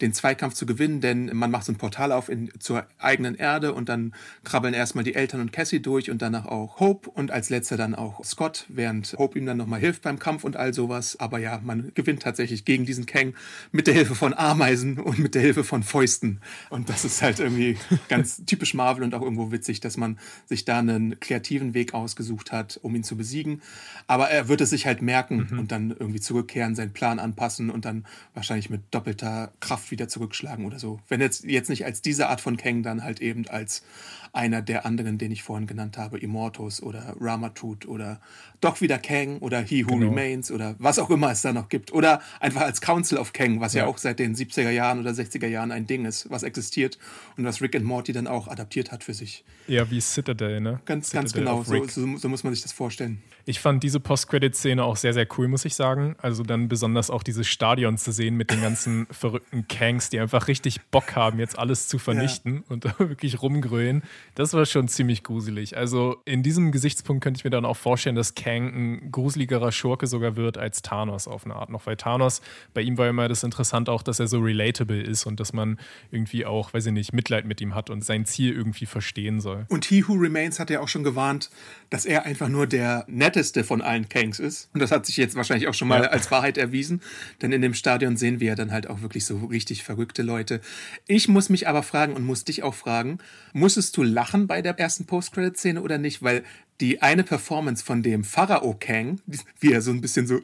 den 0.02 0.12
Zweikampf 0.12 0.54
zu 0.54 0.66
gewinnen, 0.66 1.00
denn 1.00 1.30
man 1.32 1.50
macht 1.50 1.64
so 1.64 1.72
ein 1.72 1.78
Portal 1.78 2.10
auf 2.10 2.28
in, 2.28 2.50
zur 2.58 2.84
eigenen 2.98 3.36
Erde 3.36 3.72
und 3.72 3.88
dann 3.88 4.14
krabbeln 4.42 4.74
erstmal 4.74 5.04
die 5.04 5.14
Eltern 5.14 5.40
und 5.40 5.52
Cassie 5.52 5.80
durch 5.80 6.10
und 6.10 6.20
danach 6.20 6.44
auch 6.46 6.80
Hope 6.80 7.08
und 7.08 7.30
als 7.30 7.50
letzter 7.50 7.76
dann 7.76 7.94
auch 7.94 8.24
Scott, 8.24 8.66
während 8.68 9.14
Hope 9.16 9.38
ihm 9.38 9.46
dann 9.46 9.56
nochmal 9.56 9.78
hilft 9.78 10.02
beim 10.02 10.18
Kampf 10.18 10.42
und 10.42 10.56
all 10.56 10.74
sowas. 10.74 11.18
Aber 11.20 11.38
ja, 11.38 11.60
man 11.62 11.92
gewinnt 11.94 12.22
tatsächlich 12.22 12.64
gegen 12.64 12.84
diesen 12.84 13.06
Kang 13.06 13.34
mit 13.70 13.86
der 13.86 13.94
Hilfe 13.94 14.16
von 14.16 14.34
Ameisen 14.34 14.98
und 14.98 15.20
mit 15.20 15.36
der 15.36 15.42
Hilfe 15.42 15.62
von 15.62 15.84
Fäusten. 15.84 16.40
Und 16.68 16.88
das 16.88 17.04
ist 17.04 17.22
halt 17.22 17.38
irgendwie 17.38 17.78
ganz 18.08 18.42
typisch 18.46 18.74
Marvel 18.74 19.04
und 19.04 19.14
auch 19.14 19.22
irgendwo 19.22 19.52
witzig, 19.52 19.78
dass 19.78 19.96
man 19.96 20.18
sich 20.46 20.64
da 20.64 20.80
einen 20.80 21.20
kreativen 21.20 21.74
Weg 21.74 21.94
ausgesucht 21.94 22.50
hat, 22.50 22.80
um 22.82 22.96
ihn 22.96 23.04
zu 23.04 23.16
besiegen. 23.16 23.62
Aber 24.08 24.30
er 24.30 24.48
wird 24.48 24.60
es 24.60 24.70
sich 24.70 24.86
halt 24.86 25.00
merken 25.00 25.46
mhm. 25.48 25.58
und 25.60 25.70
dann 25.70 25.90
irgendwie 25.90 26.20
zurückkehren, 26.20 26.74
seinen 26.74 26.92
Plan 26.92 27.20
anpassen 27.20 27.70
und 27.70 27.84
dann 27.84 28.04
wahrscheinlich 28.34 28.68
mit 28.68 28.82
doppelter 28.90 29.52
Kraft 29.60 29.91
wieder 29.92 30.08
zurückschlagen 30.08 30.64
oder 30.66 30.80
so. 30.80 30.98
Wenn 31.08 31.20
jetzt, 31.20 31.44
jetzt 31.44 31.70
nicht 31.70 31.84
als 31.84 32.02
diese 32.02 32.28
Art 32.28 32.40
von 32.40 32.56
Kang, 32.56 32.82
dann 32.82 33.04
halt 33.04 33.20
eben 33.20 33.46
als 33.46 33.84
einer 34.32 34.62
der 34.62 34.86
anderen, 34.86 35.18
den 35.18 35.30
ich 35.30 35.42
vorhin 35.42 35.66
genannt 35.66 35.98
habe, 35.98 36.18
Immortus 36.18 36.82
oder 36.82 37.14
Ramatut 37.20 37.86
oder 37.86 38.20
doch 38.62 38.80
wieder 38.80 38.98
Kang 38.98 39.38
oder 39.38 39.60
He 39.60 39.84
Who 39.84 39.96
genau. 39.96 40.08
Remains 40.08 40.50
oder 40.50 40.74
was 40.78 40.98
auch 40.98 41.10
immer 41.10 41.30
es 41.32 41.42
da 41.42 41.52
noch 41.52 41.68
gibt. 41.68 41.92
Oder 41.92 42.22
einfach 42.40 42.62
als 42.62 42.80
Council 42.80 43.18
of 43.18 43.32
Kang, 43.32 43.60
was 43.60 43.74
ja. 43.74 43.82
ja 43.82 43.88
auch 43.88 43.98
seit 43.98 44.18
den 44.18 44.34
70er 44.34 44.70
Jahren 44.70 45.00
oder 45.00 45.10
60er 45.10 45.48
Jahren 45.48 45.70
ein 45.70 45.86
Ding 45.86 46.06
ist, 46.06 46.30
was 46.30 46.44
existiert 46.44 46.98
und 47.36 47.44
was 47.44 47.60
Rick 47.60 47.76
and 47.76 47.84
Morty 47.84 48.12
dann 48.12 48.26
auch 48.26 48.48
adaptiert 48.48 48.90
hat 48.90 49.04
für 49.04 49.14
sich. 49.14 49.44
Ja, 49.66 49.90
wie 49.90 50.00
Citadel, 50.00 50.60
ne? 50.60 50.80
Ganz, 50.84 51.10
Citadel 51.10 51.22
ganz 51.22 51.32
genau, 51.34 51.62
so, 51.62 51.86
so, 51.86 52.16
so, 52.16 52.28
muss 52.28 52.44
man 52.44 52.54
sich 52.54 52.62
das 52.62 52.72
vorstellen. 52.72 53.22
Ich 53.44 53.60
fand 53.60 53.82
diese 53.82 54.00
Post-Credit-Szene 54.00 54.82
auch 54.82 54.96
sehr, 54.96 55.12
sehr 55.12 55.26
cool, 55.36 55.48
muss 55.48 55.64
ich 55.64 55.74
sagen. 55.74 56.14
Also 56.22 56.42
dann 56.42 56.68
besonders 56.68 57.10
auch 57.10 57.22
dieses 57.22 57.48
Stadion 57.48 57.98
zu 57.98 58.12
sehen 58.12 58.36
mit 58.36 58.50
den 58.50 58.62
ganzen 58.62 59.06
verrückten 59.10 59.66
Kangs, 59.68 60.10
die 60.10 60.20
einfach 60.20 60.48
richtig 60.48 60.80
Bock 60.90 61.16
haben, 61.16 61.38
jetzt 61.38 61.58
alles 61.58 61.88
zu 61.88 61.98
vernichten 61.98 62.54
ja. 62.54 62.62
und 62.68 62.84
wirklich 62.98 63.42
rumgrölen. 63.42 64.02
Das 64.34 64.54
war 64.54 64.64
schon 64.64 64.88
ziemlich 64.88 65.22
gruselig. 65.22 65.76
Also 65.76 66.16
in 66.24 66.42
diesem 66.42 66.72
Gesichtspunkt 66.72 67.22
könnte 67.22 67.38
ich 67.38 67.44
mir 67.44 67.50
dann 67.50 67.64
auch 67.64 67.76
vorstellen, 67.76 68.16
dass 68.16 68.34
Kang 68.34 68.68
ein 68.68 69.12
gruseligerer 69.12 69.72
Schurke 69.72 70.06
sogar 70.06 70.36
wird 70.36 70.56
als 70.56 70.80
Thanos 70.80 71.28
auf 71.28 71.44
eine 71.44 71.54
Art 71.54 71.68
noch. 71.68 71.86
Weil 71.86 71.96
Thanos, 71.96 72.40
bei 72.72 72.80
ihm 72.80 72.96
war 72.96 73.08
immer 73.08 73.28
das 73.28 73.42
interessant 73.42 73.88
auch, 73.88 74.02
dass 74.02 74.20
er 74.20 74.28
so 74.28 74.40
relatable 74.40 75.02
ist 75.02 75.26
und 75.26 75.38
dass 75.38 75.52
man 75.52 75.78
irgendwie 76.10 76.46
auch, 76.46 76.72
weiß 76.72 76.86
ich 76.86 76.92
nicht, 76.92 77.12
Mitleid 77.12 77.44
mit 77.44 77.60
ihm 77.60 77.74
hat 77.74 77.90
und 77.90 78.04
sein 78.04 78.24
Ziel 78.24 78.54
irgendwie 78.54 78.86
verstehen 78.86 79.40
soll. 79.40 79.66
Und 79.68 79.84
He 79.84 80.06
Who 80.06 80.14
Remains 80.14 80.58
hat 80.58 80.70
ja 80.70 80.80
auch 80.80 80.88
schon 80.88 81.04
gewarnt, 81.04 81.50
dass 81.90 82.06
er 82.06 82.24
einfach 82.24 82.48
nur 82.48 82.66
der 82.66 83.04
netteste 83.08 83.64
von 83.64 83.82
allen 83.82 84.08
Kangs 84.08 84.38
ist. 84.38 84.70
Und 84.72 84.80
das 84.80 84.90
hat 84.90 85.04
sich 85.04 85.18
jetzt 85.18 85.34
wahrscheinlich 85.34 85.68
auch 85.68 85.74
schon 85.74 85.88
mal 85.88 86.04
ja. 86.04 86.08
als 86.08 86.30
Wahrheit 86.30 86.56
erwiesen. 86.56 87.02
Denn 87.42 87.52
in 87.52 87.60
dem 87.60 87.74
Stadion 87.74 88.16
sehen 88.16 88.40
wir 88.40 88.48
ja 88.48 88.54
dann 88.54 88.72
halt 88.72 88.88
auch 88.88 89.02
wirklich 89.02 89.26
so 89.26 89.36
richtig 89.46 89.82
verrückte 89.82 90.22
Leute. 90.22 90.60
Ich 91.06 91.28
muss 91.28 91.50
mich 91.50 91.68
aber 91.68 91.82
fragen 91.82 92.14
und 92.14 92.24
muss 92.24 92.44
dich 92.44 92.62
auch 92.62 92.74
fragen, 92.74 93.18
musstest 93.52 93.96
du 93.96 94.02
lachen 94.12 94.46
bei 94.46 94.62
der 94.62 94.78
ersten 94.78 95.06
Post-Credit-Szene 95.06 95.82
oder 95.82 95.98
nicht? 95.98 96.22
Weil 96.22 96.44
die 96.80 97.00
eine 97.00 97.22
Performance 97.22 97.84
von 97.84 98.02
dem 98.02 98.24
Pharao 98.24 98.76
Kang, 98.78 99.20
wie 99.60 99.72
er 99.72 99.82
so 99.82 99.90
ein 99.90 100.00
bisschen 100.00 100.26
so 100.26 100.40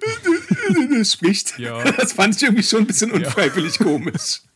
spricht, 1.05 1.59
ja. 1.59 1.83
das 1.97 2.13
fand 2.13 2.37
ich 2.37 2.43
irgendwie 2.43 2.63
schon 2.63 2.81
ein 2.81 2.87
bisschen 2.87 3.11
unfreiwillig 3.11 3.79
ja. 3.79 3.85
komisch. 3.85 4.43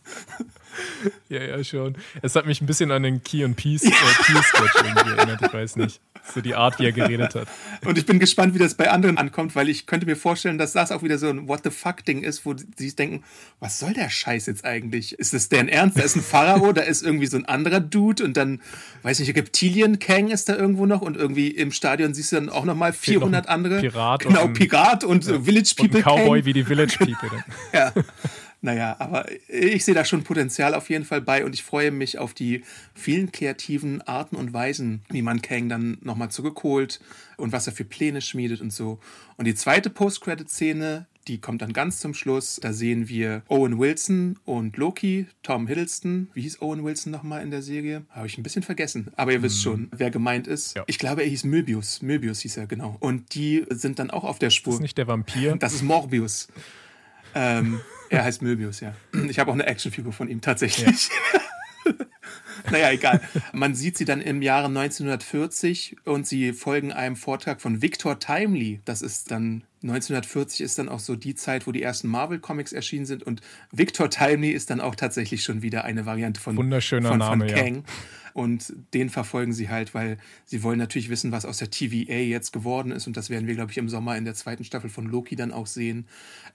Ja, 1.29 1.43
ja, 1.43 1.63
schon. 1.63 1.97
Es 2.23 2.35
hat 2.35 2.47
mich 2.47 2.61
ein 2.61 2.67
bisschen 2.67 2.91
an 2.91 3.03
den 3.03 3.23
Key 3.23 3.45
and 3.45 3.57
Peace, 3.57 3.85
äh, 3.85 3.91
Peace 3.91 4.53
erinnert, 4.97 5.41
ich 5.43 5.53
weiß 5.53 5.77
nicht. 5.77 6.01
So 6.35 6.41
die 6.41 6.55
Art, 6.55 6.79
wie 6.79 6.85
er 6.85 6.93
geredet 6.93 7.35
hat. 7.35 7.49
Und 7.85 7.99
ich 7.99 8.07
bin 8.07 8.19
gespannt, 8.19 8.55
wie 8.55 8.59
das 8.59 8.75
bei 8.75 8.91
anderen 8.91 9.19
ankommt, 9.19 9.57
weil 9.57 9.69
ich 9.69 9.87
könnte 9.87 10.07
mir 10.07 10.17
vorstellen, 10.17 10.57
dass 10.57 10.73
das 10.73 10.93
auch 10.93 11.03
wieder 11.03 11.19
so 11.19 11.29
ein 11.29 11.49
What 11.49 11.63
the 11.65 11.71
fuck-Ding 11.71 12.23
ist, 12.23 12.47
wo 12.47 12.55
sie 12.77 12.95
denken, 12.95 13.25
was 13.61 13.79
soll 13.79 13.93
der 13.93 14.09
Scheiß 14.09 14.47
jetzt 14.47 14.65
eigentlich? 14.65 15.19
Ist 15.19 15.35
das 15.35 15.49
deren 15.49 15.69
Ernst? 15.69 15.99
Da 15.99 16.03
ist 16.03 16.17
ein 16.17 16.23
Pharao, 16.23 16.73
da 16.73 16.83
ist 16.83 17.03
irgendwie 17.03 17.27
so 17.27 17.37
ein 17.37 17.45
anderer 17.47 17.81
Dude 17.81 18.25
und 18.25 18.37
dann, 18.37 18.61
weiß 19.03 19.19
nicht, 19.19 19.37
Reptilien 19.37 19.99
Kang 19.99 20.29
ist 20.29 20.49
da 20.49 20.57
irgendwo 20.57 20.87
noch 20.87 21.03
und 21.03 21.17
irgendwie 21.17 21.49
im 21.49 21.73
Stadion 21.73 22.15
siehst 22.15 22.33
du 22.33 22.37
dann 22.37 22.49
auch 22.49 22.65
nochmal 22.65 22.93
400 22.93 23.49
andere. 23.49 23.81
Pirat. 23.81 24.23
Genau, 24.23 24.45
und 24.45 24.53
Pirat 24.55 25.05
und 25.05 25.27
ja, 25.27 25.41
Village 25.41 25.75
People. 25.77 25.99
Und 25.99 26.07
ein 26.07 26.19
Cowboy 26.19 26.39
Kang. 26.39 26.47
wie 26.47 26.53
die 26.53 26.65
Village 26.65 26.97
People. 26.99 27.45
ja. 27.73 27.93
Naja, 28.65 28.95
aber 29.01 29.27
ich 29.49 29.85
sehe 29.85 29.95
da 29.95 30.05
schon 30.05 30.23
Potenzial 30.23 30.75
auf 30.75 30.89
jeden 30.89 31.05
Fall 31.05 31.21
bei 31.21 31.45
und 31.45 31.53
ich 31.53 31.65
freue 31.65 31.91
mich 31.91 32.19
auf 32.19 32.33
die 32.33 32.63
vielen 32.95 33.33
kreativen 33.33 34.03
Arten 34.03 34.37
und 34.37 34.53
Weisen, 34.53 35.03
wie 35.11 35.21
man 35.21 35.43
Kang 35.43 35.69
dann 35.69 35.99
nochmal 36.01 36.31
zurückholt 36.31 37.01
und 37.37 37.51
was 37.51 37.67
er 37.67 37.73
für 37.73 37.85
Pläne 37.85 38.21
schmiedet 38.21 38.61
und 38.61 38.73
so. 38.73 39.01
Und 39.37 39.47
die 39.47 39.57
zweite 39.57 39.91
Post-Credit-Szene, 39.91 41.07
die 41.27 41.39
kommt 41.39 41.61
dann 41.61 41.73
ganz 41.73 41.99
zum 41.99 42.15
Schluss. 42.15 42.61
Da 42.63 42.73
sehen 42.73 43.09
wir 43.09 43.43
Owen 43.49 43.81
Wilson 43.81 44.39
und 44.45 44.77
Loki, 44.77 45.27
Tom 45.43 45.67
Hiddleston. 45.67 46.29
Wie 46.33 46.43
hieß 46.43 46.63
Owen 46.63 46.85
Wilson 46.85 47.11
nochmal 47.11 47.43
in 47.43 47.51
der 47.51 47.63
Serie? 47.63 48.05
Habe 48.11 48.29
ich 48.29 48.39
ein 48.39 48.45
bisschen 48.45 48.63
vergessen. 48.63 49.09
Aber 49.17 49.33
ihr 49.33 49.39
hm. 49.39 49.43
wisst 49.43 49.61
schon, 49.61 49.89
wer 49.91 50.13
gemeint 50.13 50.47
ist. 50.47 50.77
Ja. 50.77 50.85
Ich 50.87 51.01
glaube, 51.01 51.23
er 51.23 51.29
hieß 51.29 51.43
Möbius. 51.43 52.01
Möbius 52.01 52.41
hieß 52.41 52.59
er, 52.59 52.67
genau. 52.69 52.97
Und 53.01 53.35
die 53.35 53.67
sind 53.71 53.99
dann 53.99 54.11
auch 54.11 54.23
auf 54.23 54.39
der 54.39 54.51
Spur. 54.51 54.71
Das 54.71 54.79
ist 54.79 54.83
nicht 54.83 54.99
der 54.99 55.09
Vampir. 55.09 55.57
Das 55.57 55.75
ist 55.75 55.83
Morbius. 55.83 56.47
ähm, 57.35 57.81
er 58.13 58.25
heißt 58.25 58.43
Möbius, 58.43 58.81
ja. 58.81 58.95
Ich 59.29 59.39
habe 59.39 59.51
auch 59.51 59.55
eine 59.55 59.67
Actionfigur 59.67 60.13
von 60.13 60.29
ihm 60.29 60.41
tatsächlich. 60.41 61.09
Ja. 61.85 61.93
naja, 62.71 62.91
egal. 62.91 63.21
Man 63.53 63.75
sieht 63.75 63.97
sie 63.97 64.05
dann 64.05 64.21
im 64.21 64.43
Jahre 64.43 64.67
1940 64.67 65.97
und 66.05 66.27
sie 66.27 66.53
folgen 66.53 66.93
einem 66.93 67.17
Vortrag 67.17 67.61
von 67.61 67.81
Victor 67.81 68.19
Timely. 68.19 68.81
Das 68.85 69.03
ist 69.03 69.31
dann 69.31 69.65
1940 69.83 70.61
ist 70.61 70.79
dann 70.79 70.89
auch 70.89 71.01
so 71.01 71.17
die 71.17 71.35
Zeit, 71.35 71.67
wo 71.67 71.73
die 71.73 71.83
ersten 71.83 72.09
Marvel-Comics 72.09 72.73
erschienen 72.73 73.07
sind 73.07 73.23
und 73.23 73.41
Victor 73.73 74.11
Timely 74.11 74.51
ist 74.51 74.71
dann 74.71 74.81
auch 74.81 74.95
tatsächlich 74.95 75.43
schon 75.43 75.63
wieder 75.63 75.85
eine 75.85 76.07
Variante 76.07 76.41
von, 76.41 76.57
Wunderschöner 76.57 77.09
von, 77.09 77.19
Name, 77.19 77.49
von 77.49 77.57
Kang. 77.57 77.75
Ja. 77.77 77.83
Und 78.35 78.73
den 78.95 79.11
verfolgen 79.11 79.53
sie 79.53 79.69
halt, 79.69 79.95
weil 79.95 80.19
sie 80.45 80.63
wollen 80.63 80.79
natürlich 80.79 81.09
wissen, 81.09 81.33
was 81.33 81.45
aus 81.45 81.59
der 81.59 81.71
TVA 81.71 82.15
jetzt 82.15 82.53
geworden 82.53 82.93
ist. 82.93 83.07
Und 83.07 83.17
das 83.17 83.31
werden 83.31 83.47
wir, 83.47 83.55
glaube 83.55 83.71
ich, 83.71 83.79
im 83.79 83.89
Sommer 83.89 84.17
in 84.17 84.25
der 84.25 84.35
zweiten 84.35 84.65
Staffel 84.65 84.91
von 84.91 85.07
Loki 85.07 85.37
dann 85.37 85.53
auch 85.53 85.67
sehen. 85.67 86.07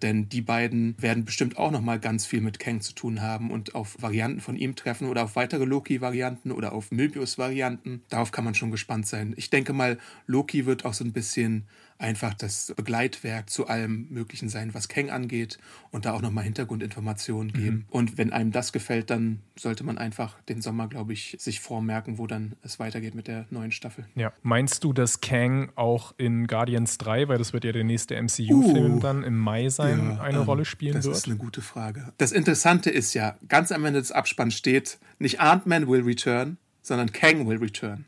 Denn 0.02 0.30
die 0.30 0.42
beiden 0.42 0.96
werden 1.02 1.26
bestimmt 1.26 1.58
auch 1.58 1.72
nochmal 1.72 2.00
ganz 2.00 2.26
viel 2.26 2.42
mit 2.42 2.60
Kang 2.60 2.82
zu 2.82 2.94
tun 2.94 3.22
haben 3.22 3.52
und 3.52 3.76
auf 3.76 4.02
Varianten 4.02 4.42
von 4.42 4.56
ihm 4.56 4.76
treffen 4.76 5.08
oder 5.08 5.24
auf 5.24 5.36
weitere 5.36 5.66
Loki-Varianten 5.66 6.52
oder 6.52 6.74
auf 6.74 6.92
Möbius-Varianten. 6.92 8.02
Darauf 8.10 8.32
kann 8.32 8.46
man 8.46 8.56
schon 8.56 8.72
gespannt 8.72 9.08
sein. 9.08 9.34
Ich 9.38 9.50
denke 9.50 9.74
mal, 9.74 9.98
Loki 10.26 10.66
wird 10.66 10.86
auch 10.86 10.94
so 10.94 11.04
ein 11.04 11.14
bisschen 11.14 11.68
einfach 12.00 12.34
das 12.34 12.74
Begleitwerk 12.76 13.50
zu 13.50 13.68
allem 13.68 14.08
Möglichen 14.10 14.50
sein, 14.50 14.74
was 14.74 14.88
Kang 14.88 15.10
angeht 15.10 15.58
und 15.92 16.06
da 16.06 16.14
auch 16.14 16.22
nochmal 16.22 16.44
Hintergrundinformationen 16.44 17.52
geben. 17.54 17.76
Mhm. 17.76 17.86
Und 17.90 18.18
wenn 18.18 18.32
einem 18.32 18.52
das 18.52 18.72
gefällt, 18.72 19.10
dann 19.10 19.40
sollte 19.56 19.84
man 19.84 19.98
einfach 19.98 20.40
den 20.44 20.62
Sommer, 20.62 20.88
glaube 20.88 21.14
ich, 21.14 21.36
sich 21.40 21.60
vormerken, 21.60 22.18
wo 22.18 22.28
dann 22.28 22.54
es 22.62 22.80
weitergeht 22.80 23.16
mit 23.16 23.28
der 23.28 23.48
neuen 23.50 23.72
Staffel. 23.72 24.06
Ja. 24.16 24.32
Meinst 24.44 24.84
du, 24.84 24.94
dass 24.94 25.22
Kang 25.22 25.72
auch 25.76 26.14
in 26.18 26.48
Guardians 26.48 26.98
3, 27.00 27.28
weil 27.28 27.38
das 27.38 27.54
wird 27.54 27.64
ja 27.64 27.72
der 27.72 27.84
nächste 27.84 28.22
MCU-Film 28.22 28.96
uh, 28.96 29.00
dann 29.00 29.24
im 29.24 29.38
Mai 29.38 29.70
sein, 29.70 30.12
ja, 30.18 30.22
eine 30.22 30.38
ähm, 30.38 30.44
Rolle 30.44 30.66
spielen 30.66 30.94
das 30.94 31.06
wird? 31.06 31.16
Das 31.16 31.24
ist 31.24 31.28
eine 31.28 31.38
gute 31.38 31.62
Frage. 31.62 32.14
Das 32.18 32.32
Interessante 32.32 32.90
ist 32.90 33.14
ja, 33.14 33.38
ganz 33.48 33.72
am 33.72 33.84
Ende 33.86 34.00
des 34.00 34.12
Abspanns 34.12 34.56
steht, 34.56 35.00
nicht 35.20 35.40
Ant-Man 35.40 35.88
will 35.88 36.04
return, 36.04 36.58
sondern 36.82 37.12
Kang 37.12 37.48
will 37.48 37.58
return. 37.58 38.06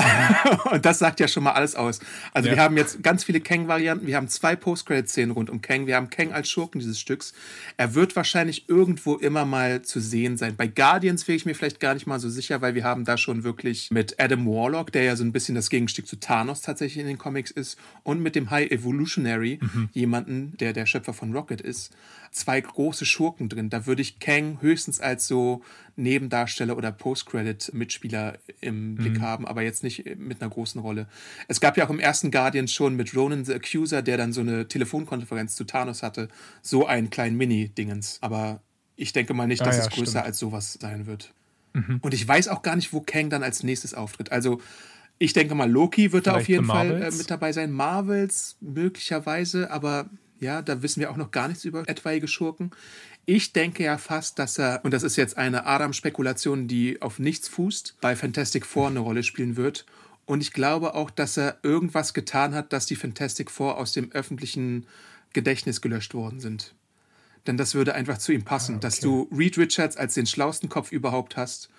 und 0.72 0.84
das 0.84 0.98
sagt 0.98 1.20
ja 1.20 1.28
schon 1.28 1.42
mal 1.42 1.52
alles 1.52 1.74
aus. 1.74 2.00
Also 2.32 2.48
ja. 2.48 2.56
wir 2.56 2.62
haben 2.62 2.76
jetzt 2.76 3.02
ganz 3.02 3.24
viele 3.24 3.40
Kang-Varianten. 3.40 4.06
Wir 4.06 4.16
haben 4.16 4.28
zwei 4.28 4.56
Post-Credit-Szenen 4.56 5.30
rund 5.32 5.50
um 5.50 5.60
Kang. 5.60 5.86
Wir 5.86 5.96
haben 5.96 6.10
Kang 6.10 6.32
als 6.32 6.50
Schurken 6.50 6.80
dieses 6.80 7.00
Stücks. 7.00 7.32
Er 7.76 7.94
wird 7.94 8.16
wahrscheinlich 8.16 8.68
irgendwo 8.68 9.16
immer 9.16 9.44
mal 9.44 9.82
zu 9.82 10.00
sehen 10.00 10.36
sein. 10.36 10.56
Bei 10.56 10.66
Guardians 10.66 11.26
wäre 11.28 11.36
ich 11.36 11.46
mir 11.46 11.54
vielleicht 11.54 11.80
gar 11.80 11.94
nicht 11.94 12.06
mal 12.06 12.20
so 12.20 12.28
sicher, 12.28 12.60
weil 12.60 12.74
wir 12.74 12.84
haben 12.84 13.04
da 13.04 13.16
schon 13.16 13.44
wirklich 13.44 13.90
mit 13.90 14.20
Adam 14.20 14.46
Warlock, 14.46 14.92
der 14.92 15.04
ja 15.04 15.16
so 15.16 15.24
ein 15.24 15.32
bisschen 15.32 15.54
das 15.54 15.70
Gegenstück 15.70 16.06
zu 16.06 16.16
Thanos 16.16 16.62
tatsächlich 16.62 17.00
in 17.00 17.08
den 17.08 17.18
Comics 17.18 17.50
ist, 17.50 17.78
und 18.02 18.22
mit 18.22 18.34
dem 18.34 18.50
High 18.50 18.70
Evolutionary, 18.70 19.58
mhm. 19.60 19.88
jemanden, 19.92 20.56
der 20.58 20.72
der 20.72 20.86
Schöpfer 20.86 21.12
von 21.12 21.32
Rocket 21.32 21.60
ist, 21.60 21.92
zwei 22.30 22.60
große 22.60 23.04
Schurken 23.04 23.48
drin. 23.48 23.70
Da 23.70 23.86
würde 23.86 24.02
ich 24.02 24.20
Kang 24.20 24.58
höchstens 24.60 25.00
als 25.00 25.26
so 25.26 25.62
Nebendarsteller 26.02 26.76
oder 26.76 26.92
Post-Credit-Mitspieler 26.92 28.38
im 28.60 28.94
Blick 28.94 29.18
mhm. 29.18 29.22
haben, 29.22 29.46
aber 29.46 29.62
jetzt 29.62 29.82
nicht 29.82 30.18
mit 30.18 30.40
einer 30.40 30.50
großen 30.50 30.80
Rolle. 30.80 31.06
Es 31.48 31.60
gab 31.60 31.76
ja 31.76 31.86
auch 31.86 31.90
im 31.90 32.00
ersten 32.00 32.30
Guardians 32.30 32.72
schon 32.72 32.96
mit 32.96 33.14
Ronan 33.14 33.44
the 33.44 33.54
Accuser, 33.54 34.02
der 34.02 34.16
dann 34.16 34.32
so 34.32 34.40
eine 34.40 34.68
Telefonkonferenz 34.68 35.56
zu 35.56 35.64
Thanos 35.64 36.02
hatte, 36.02 36.28
so 36.62 36.86
einen 36.86 37.10
kleinen 37.10 37.36
Mini-Dingens. 37.36 38.18
Aber 38.20 38.62
ich 38.96 39.12
denke 39.12 39.34
mal 39.34 39.46
nicht, 39.46 39.60
dass 39.60 39.76
ah, 39.76 39.78
ja, 39.78 39.84
es 39.86 39.90
größer 39.90 40.10
stimmt. 40.10 40.26
als 40.26 40.38
sowas 40.38 40.78
sein 40.80 41.06
wird. 41.06 41.32
Mhm. 41.72 41.98
Und 42.02 42.14
ich 42.14 42.26
weiß 42.26 42.48
auch 42.48 42.62
gar 42.62 42.76
nicht, 42.76 42.92
wo 42.92 43.00
Kang 43.00 43.30
dann 43.30 43.42
als 43.42 43.62
nächstes 43.62 43.94
auftritt. 43.94 44.32
Also 44.32 44.60
ich 45.18 45.32
denke 45.32 45.54
mal, 45.54 45.70
Loki 45.70 46.12
wird 46.12 46.24
Vielleicht 46.24 46.36
da 46.36 46.40
auf 46.40 46.48
jeden 46.48 46.64
Fall 46.66 47.02
äh, 47.02 47.10
mit 47.10 47.30
dabei 47.30 47.52
sein. 47.52 47.70
Marvels 47.70 48.56
möglicherweise, 48.60 49.70
aber 49.70 50.08
ja, 50.40 50.62
da 50.62 50.82
wissen 50.82 51.00
wir 51.00 51.10
auch 51.10 51.16
noch 51.16 51.30
gar 51.30 51.48
nichts 51.48 51.64
über 51.64 51.86
etwaige 51.88 52.26
Schurken. 52.26 52.70
Ich 53.26 53.52
denke 53.52 53.84
ja 53.84 53.98
fast, 53.98 54.38
dass 54.38 54.58
er, 54.58 54.80
und 54.84 54.92
das 54.92 55.02
ist 55.02 55.16
jetzt 55.16 55.36
eine 55.36 55.66
Adam-Spekulation, 55.66 56.68
die 56.68 57.00
auf 57.00 57.18
nichts 57.18 57.48
fußt, 57.48 57.96
bei 58.00 58.16
Fantastic 58.16 58.66
Four 58.66 58.88
eine 58.88 59.00
Rolle 59.00 59.22
spielen 59.22 59.56
wird. 59.56 59.86
Und 60.26 60.42
ich 60.42 60.52
glaube 60.52 60.94
auch, 60.94 61.10
dass 61.10 61.36
er 61.36 61.58
irgendwas 61.62 62.14
getan 62.14 62.54
hat, 62.54 62.72
dass 62.72 62.86
die 62.86 62.96
Fantastic 62.96 63.50
Four 63.50 63.78
aus 63.78 63.92
dem 63.92 64.10
öffentlichen 64.12 64.86
Gedächtnis 65.32 65.80
gelöscht 65.80 66.14
worden 66.14 66.40
sind. 66.40 66.74
Denn 67.46 67.56
das 67.56 67.74
würde 67.74 67.94
einfach 67.94 68.18
zu 68.18 68.32
ihm 68.32 68.44
passen, 68.44 68.74
ah, 68.74 68.76
okay. 68.76 68.86
dass 68.86 69.00
du 69.00 69.28
Reed 69.36 69.58
Richards 69.58 69.96
als 69.96 70.14
den 70.14 70.26
schlausten 70.26 70.68
Kopf 70.68 70.92
überhaupt 70.92 71.36
hast 71.36 71.70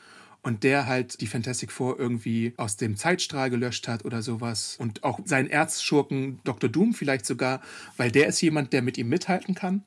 und 0.43 0.63
der 0.63 0.87
halt 0.87 1.21
die 1.21 1.27
Fantastic 1.27 1.71
Four 1.71 1.99
irgendwie 1.99 2.53
aus 2.57 2.77
dem 2.77 2.95
Zeitstrahl 2.97 3.49
gelöscht 3.49 3.87
hat 3.87 4.05
oder 4.05 4.21
sowas. 4.21 4.75
Und 4.79 5.03
auch 5.03 5.19
seinen 5.25 5.49
Erzschurken 5.49 6.39
Dr. 6.43 6.69
Doom 6.69 6.93
vielleicht 6.93 7.25
sogar, 7.25 7.61
weil 7.97 8.11
der 8.11 8.27
ist 8.27 8.41
jemand, 8.41 8.73
der 8.73 8.81
mit 8.81 8.97
ihm 8.97 9.09
mithalten 9.09 9.53
kann. 9.53 9.83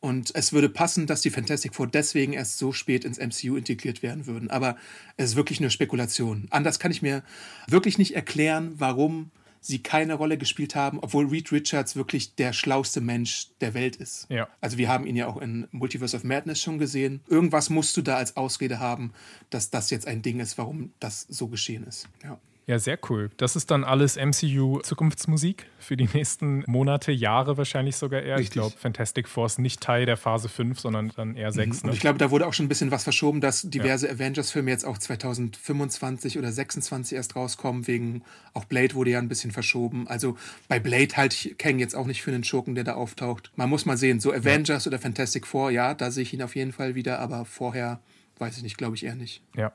Und 0.00 0.30
es 0.34 0.52
würde 0.52 0.68
passen, 0.68 1.06
dass 1.06 1.22
die 1.22 1.30
Fantastic 1.30 1.74
Four 1.74 1.88
deswegen 1.88 2.32
erst 2.32 2.58
so 2.58 2.72
spät 2.72 3.04
ins 3.04 3.18
MCU 3.18 3.56
integriert 3.56 4.02
werden 4.02 4.26
würden. 4.26 4.48
Aber 4.50 4.76
es 5.16 5.30
ist 5.30 5.36
wirklich 5.36 5.60
nur 5.60 5.70
Spekulation. 5.70 6.46
Anders 6.50 6.78
kann 6.78 6.92
ich 6.92 7.02
mir 7.02 7.22
wirklich 7.66 7.98
nicht 7.98 8.14
erklären, 8.14 8.74
warum 8.78 9.30
sie 9.60 9.80
keine 9.82 10.14
Rolle 10.14 10.38
gespielt 10.38 10.74
haben, 10.74 11.00
obwohl 11.00 11.26
Reed 11.26 11.50
Richards 11.50 11.96
wirklich 11.96 12.36
der 12.36 12.52
schlauste 12.52 13.00
Mensch 13.00 13.48
der 13.60 13.74
Welt 13.74 13.96
ist. 13.96 14.26
Ja. 14.28 14.48
Also 14.60 14.78
wir 14.78 14.88
haben 14.88 15.06
ihn 15.06 15.16
ja 15.16 15.26
auch 15.26 15.36
in 15.36 15.66
Multiverse 15.72 16.16
of 16.16 16.22
Madness 16.22 16.62
schon 16.62 16.78
gesehen. 16.78 17.20
Irgendwas 17.28 17.68
musst 17.68 17.96
du 17.96 18.02
da 18.02 18.16
als 18.16 18.36
Ausrede 18.36 18.78
haben, 18.78 19.12
dass 19.50 19.70
das 19.70 19.90
jetzt 19.90 20.06
ein 20.06 20.22
Ding 20.22 20.38
ist, 20.40 20.58
warum 20.58 20.92
das 21.00 21.26
so 21.28 21.48
geschehen 21.48 21.84
ist. 21.84 22.08
Ja. 22.22 22.38
Ja, 22.68 22.78
sehr 22.78 22.98
cool. 23.08 23.30
Das 23.38 23.56
ist 23.56 23.70
dann 23.70 23.82
alles 23.82 24.16
MCU-Zukunftsmusik 24.16 25.64
für 25.78 25.96
die 25.96 26.06
nächsten 26.12 26.64
Monate, 26.66 27.12
Jahre 27.12 27.56
wahrscheinlich 27.56 27.96
sogar 27.96 28.20
eher. 28.20 28.36
Richtig. 28.36 28.48
Ich 28.48 28.52
glaube, 28.52 28.76
Fantastic 28.78 29.26
Force 29.26 29.56
nicht 29.56 29.80
Teil 29.80 30.04
der 30.04 30.18
Phase 30.18 30.50
5, 30.50 30.78
sondern 30.78 31.10
dann 31.16 31.34
eher 31.34 31.50
6. 31.50 31.66
Mhm. 31.66 31.72
Und 31.72 31.86
ne? 31.86 31.94
ich 31.94 32.00
glaube, 32.00 32.18
da 32.18 32.30
wurde 32.30 32.46
auch 32.46 32.52
schon 32.52 32.66
ein 32.66 32.68
bisschen 32.68 32.90
was 32.90 33.04
verschoben, 33.04 33.40
dass 33.40 33.62
diverse 33.62 34.08
ja. 34.08 34.12
Avengers-Filme 34.12 34.70
jetzt 34.70 34.84
auch 34.84 34.98
2025 34.98 36.36
oder 36.36 36.52
26 36.52 37.16
erst 37.16 37.36
rauskommen, 37.36 37.86
wegen 37.86 38.22
auch 38.52 38.66
Blade 38.66 38.94
wurde 38.94 39.12
ja 39.12 39.18
ein 39.18 39.28
bisschen 39.28 39.50
verschoben. 39.50 40.06
Also 40.06 40.36
bei 40.68 40.78
Blade 40.78 41.16
halte 41.16 41.36
ich 41.36 41.56
Kang 41.56 41.78
jetzt 41.78 41.96
auch 41.96 42.06
nicht 42.06 42.20
für 42.20 42.32
einen 42.32 42.44
Schurken, 42.44 42.74
der 42.74 42.84
da 42.84 42.96
auftaucht. 42.96 43.50
Man 43.56 43.70
muss 43.70 43.86
mal 43.86 43.96
sehen, 43.96 44.20
so 44.20 44.30
Avengers 44.30 44.84
ja. 44.84 44.90
oder 44.90 44.98
Fantastic 44.98 45.46
Four, 45.46 45.70
ja, 45.70 45.94
da 45.94 46.10
sehe 46.10 46.22
ich 46.22 46.34
ihn 46.34 46.42
auf 46.42 46.54
jeden 46.54 46.72
Fall 46.72 46.94
wieder, 46.94 47.18
aber 47.18 47.46
vorher 47.46 48.00
weiß 48.38 48.58
ich 48.58 48.62
nicht, 48.62 48.76
glaube 48.76 48.94
ich 48.94 49.06
eher 49.06 49.14
nicht. 49.14 49.42
Ja. 49.56 49.72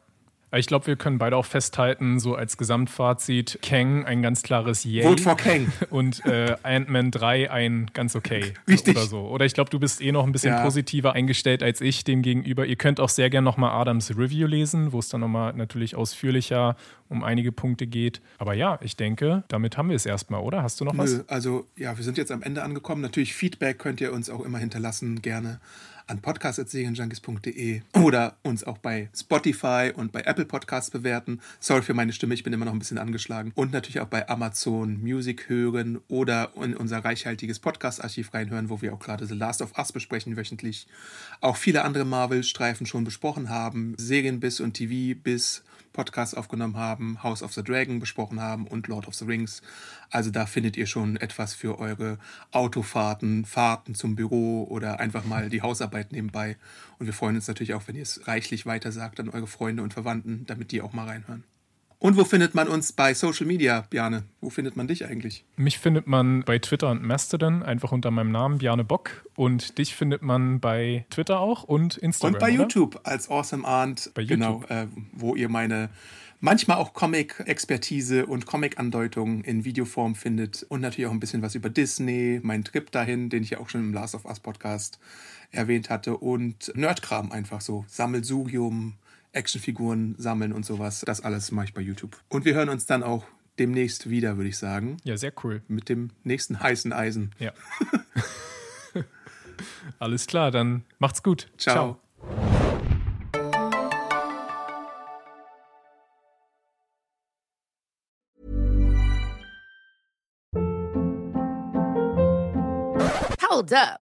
Ich 0.55 0.67
glaube, 0.67 0.85
wir 0.87 0.95
können 0.95 1.17
beide 1.17 1.35
auch 1.35 1.45
festhalten, 1.45 2.19
so 2.19 2.35
als 2.35 2.57
Gesamtfazit, 2.57 3.59
Kang 3.63 4.05
ein 4.05 4.21
ganz 4.21 4.43
klares 4.43 4.83
Yay. 4.83 5.03
Vote 5.03 5.23
for 5.23 5.35
Kang. 5.35 5.71
Und 5.89 6.23
äh, 6.25 6.55
Ant-Man 6.61 7.09
3 7.09 7.49
ein 7.49 7.89
ganz 7.93 8.15
okay. 8.15 8.53
Richtig. 8.67 8.95
Oder 8.95 9.05
so. 9.05 9.21
Oder 9.21 9.45
ich 9.45 9.53
glaube, 9.53 9.71
du 9.71 9.79
bist 9.79 10.01
eh 10.01 10.11
noch 10.11 10.25
ein 10.25 10.31
bisschen 10.31 10.53
ja. 10.53 10.61
positiver 10.63 11.13
eingestellt 11.13 11.63
als 11.63 11.81
ich 11.81 12.03
dem 12.03 12.21
gegenüber. 12.21 12.65
Ihr 12.65 12.75
könnt 12.75 12.99
auch 12.99 13.09
sehr 13.09 13.29
gerne 13.29 13.45
nochmal 13.45 13.71
Adams 13.71 14.11
Review 14.15 14.45
lesen, 14.45 14.91
wo 14.91 14.99
es 14.99 15.09
dann 15.09 15.21
nochmal 15.21 15.53
natürlich 15.53 15.95
ausführlicher 15.95 16.75
um 17.09 17.23
einige 17.23 17.51
Punkte 17.51 17.87
geht. 17.87 18.21
Aber 18.37 18.53
ja, 18.53 18.79
ich 18.81 18.95
denke, 18.95 19.43
damit 19.47 19.77
haben 19.77 19.89
wir 19.89 19.95
es 19.95 20.05
erstmal, 20.05 20.41
oder? 20.41 20.61
Hast 20.61 20.79
du 20.79 20.85
noch 20.85 20.93
Nö, 20.93 20.99
was? 20.99 21.27
Also 21.29 21.65
ja, 21.75 21.97
wir 21.97 22.03
sind 22.03 22.17
jetzt 22.17 22.31
am 22.31 22.43
Ende 22.43 22.63
angekommen. 22.63 23.01
Natürlich 23.01 23.33
Feedback 23.33 23.79
könnt 23.79 24.01
ihr 24.01 24.13
uns 24.13 24.29
auch 24.29 24.41
immer 24.45 24.59
hinterlassen, 24.59 25.21
gerne 25.21 25.59
an 26.07 26.21
podcast.serienjunkies.de 26.21 27.81
oder 27.93 28.37
uns 28.43 28.63
auch 28.63 28.77
bei 28.77 29.09
Spotify 29.15 29.91
und 29.95 30.11
bei 30.11 30.21
Apple 30.21 30.45
Podcasts 30.45 30.91
bewerten. 30.91 31.41
Sorry 31.59 31.81
für 31.81 31.93
meine 31.93 32.13
Stimme, 32.13 32.33
ich 32.33 32.43
bin 32.43 32.53
immer 32.53 32.65
noch 32.65 32.73
ein 32.73 32.79
bisschen 32.79 32.97
angeschlagen. 32.97 33.51
Und 33.55 33.71
natürlich 33.71 33.99
auch 33.99 34.07
bei 34.07 34.27
Amazon 34.27 35.01
Music 35.01 35.49
hören 35.49 36.01
oder 36.07 36.51
in 36.55 36.75
unser 36.75 37.03
reichhaltiges 37.03 37.59
Podcast-Archiv 37.59 38.33
reinhören, 38.33 38.69
wo 38.69 38.81
wir 38.81 38.93
auch 38.93 38.99
gerade 38.99 39.25
The 39.25 39.35
Last 39.35 39.61
of 39.61 39.77
Us 39.77 39.91
besprechen 39.91 40.37
wöchentlich. 40.37 40.87
Auch 41.41 41.57
viele 41.57 41.83
andere 41.83 42.05
Marvel-Streifen 42.05 42.85
schon 42.85 43.03
besprochen 43.03 43.49
haben. 43.49 43.95
Serien 43.97 44.39
bis 44.39 44.59
und 44.59 44.73
TV 44.73 45.19
bis 45.21 45.63
Podcasts 45.93 46.35
aufgenommen 46.35 46.75
haben, 46.75 47.23
House 47.23 47.43
of 47.43 47.53
the 47.53 47.63
Dragon 47.63 47.99
besprochen 47.99 48.41
haben 48.41 48.67
und 48.67 48.87
Lord 48.87 49.07
of 49.07 49.13
the 49.15 49.25
Rings. 49.25 49.61
Also 50.09 50.31
da 50.31 50.45
findet 50.45 50.75
ihr 50.75 50.87
schon 50.87 51.15
etwas 51.17 51.53
für 51.53 51.79
eure 51.79 52.17
Autofahrten, 52.51 53.45
Fahrten 53.45 53.95
zum 53.95 54.15
Büro 54.15 54.65
oder 54.69 54.99
einfach 54.99 55.23
mal 55.23 55.49
die 55.49 55.61
Hausarbeit 55.61 56.11
nebenbei. 56.11 56.57
Und 56.99 57.05
wir 57.05 57.13
freuen 57.13 57.35
uns 57.35 57.47
natürlich 57.47 57.73
auch, 57.73 57.87
wenn 57.87 57.95
ihr 57.95 58.01
es 58.01 58.27
reichlich 58.27 58.65
weitersagt 58.65 59.19
an 59.19 59.29
eure 59.29 59.47
Freunde 59.47 59.83
und 59.83 59.93
Verwandten, 59.93 60.45
damit 60.47 60.71
die 60.71 60.81
auch 60.81 60.93
mal 60.93 61.07
reinhören. 61.07 61.43
Und 62.03 62.17
wo 62.17 62.25
findet 62.25 62.53
man 62.53 62.67
uns 62.67 62.91
bei 62.91 63.13
Social 63.13 63.45
Media, 63.45 63.85
Bjane? 63.89 64.23
Wo 64.41 64.49
findet 64.49 64.75
man 64.75 64.89
dich 64.89 65.05
eigentlich? 65.05 65.45
Mich 65.55 65.79
findet 65.79 66.05
man 66.05 66.43
bei 66.43 66.59
Twitter 66.59 66.91
und 66.91 67.01
Mastodon, 67.01 67.63
einfach 67.63 67.93
unter 67.93 68.11
meinem 68.11 68.29
Namen, 68.29 68.57
Bjane 68.57 68.83
Bock. 68.83 69.25
Und 69.37 69.77
dich 69.77 69.95
findet 69.95 70.21
man 70.21 70.59
bei 70.59 71.05
Twitter 71.09 71.39
auch 71.39 71.63
und 71.63 71.95
Instagram. 71.95 72.33
Und 72.33 72.39
bei 72.41 72.47
oder? 72.47 72.63
YouTube 72.63 72.99
als 73.05 73.29
Awesome 73.29 73.65
Aunt. 73.65 74.11
Bei 74.15 74.21
YouTube. 74.21 74.37
Genau, 74.37 74.63
äh, 74.67 74.87
wo 75.13 75.37
ihr 75.37 75.47
meine 75.47 75.91
manchmal 76.41 76.75
auch 76.75 76.93
Comic-Expertise 76.93 78.25
und 78.25 78.45
Comic-Andeutungen 78.45 79.45
in 79.45 79.63
Videoform 79.63 80.15
findet. 80.15 80.63
Und 80.67 80.81
natürlich 80.81 81.07
auch 81.07 81.13
ein 81.13 81.21
bisschen 81.21 81.41
was 81.41 81.55
über 81.55 81.69
Disney, 81.69 82.41
meinen 82.43 82.65
Trip 82.65 82.91
dahin, 82.91 83.29
den 83.29 83.43
ich 83.43 83.51
ja 83.51 83.59
auch 83.59 83.69
schon 83.69 83.79
im 83.79 83.93
Last 83.93 84.13
of 84.13 84.25
Us 84.25 84.41
Podcast 84.41 84.99
erwähnt 85.51 85.89
hatte. 85.89 86.17
Und 86.17 86.69
Nerdkram 86.75 87.31
einfach 87.31 87.61
so. 87.61 87.85
Sammelsurium, 87.87 88.95
Actionfiguren 89.33 90.15
sammeln 90.17 90.53
und 90.53 90.65
sowas. 90.65 91.03
Das 91.05 91.21
alles 91.21 91.51
mache 91.51 91.65
ich 91.65 91.73
bei 91.73 91.81
YouTube. 91.81 92.17
Und 92.29 92.45
wir 92.45 92.53
hören 92.53 92.69
uns 92.69 92.85
dann 92.85 93.03
auch 93.03 93.25
demnächst 93.59 94.09
wieder, 94.09 94.37
würde 94.37 94.49
ich 94.49 94.57
sagen. 94.57 94.97
Ja, 95.03 95.17
sehr 95.17 95.33
cool. 95.43 95.61
Mit 95.67 95.89
dem 95.89 96.11
nächsten 96.23 96.59
heißen 96.59 96.93
Eisen. 96.93 97.31
Ja. 97.39 97.51
alles 99.99 100.27
klar, 100.27 100.51
dann 100.51 100.83
macht's 100.99 101.23
gut. 101.23 101.49
Ciao. 101.57 101.73
Ciao. 101.75 101.99
Hold 113.49 113.71
up. 113.73 114.02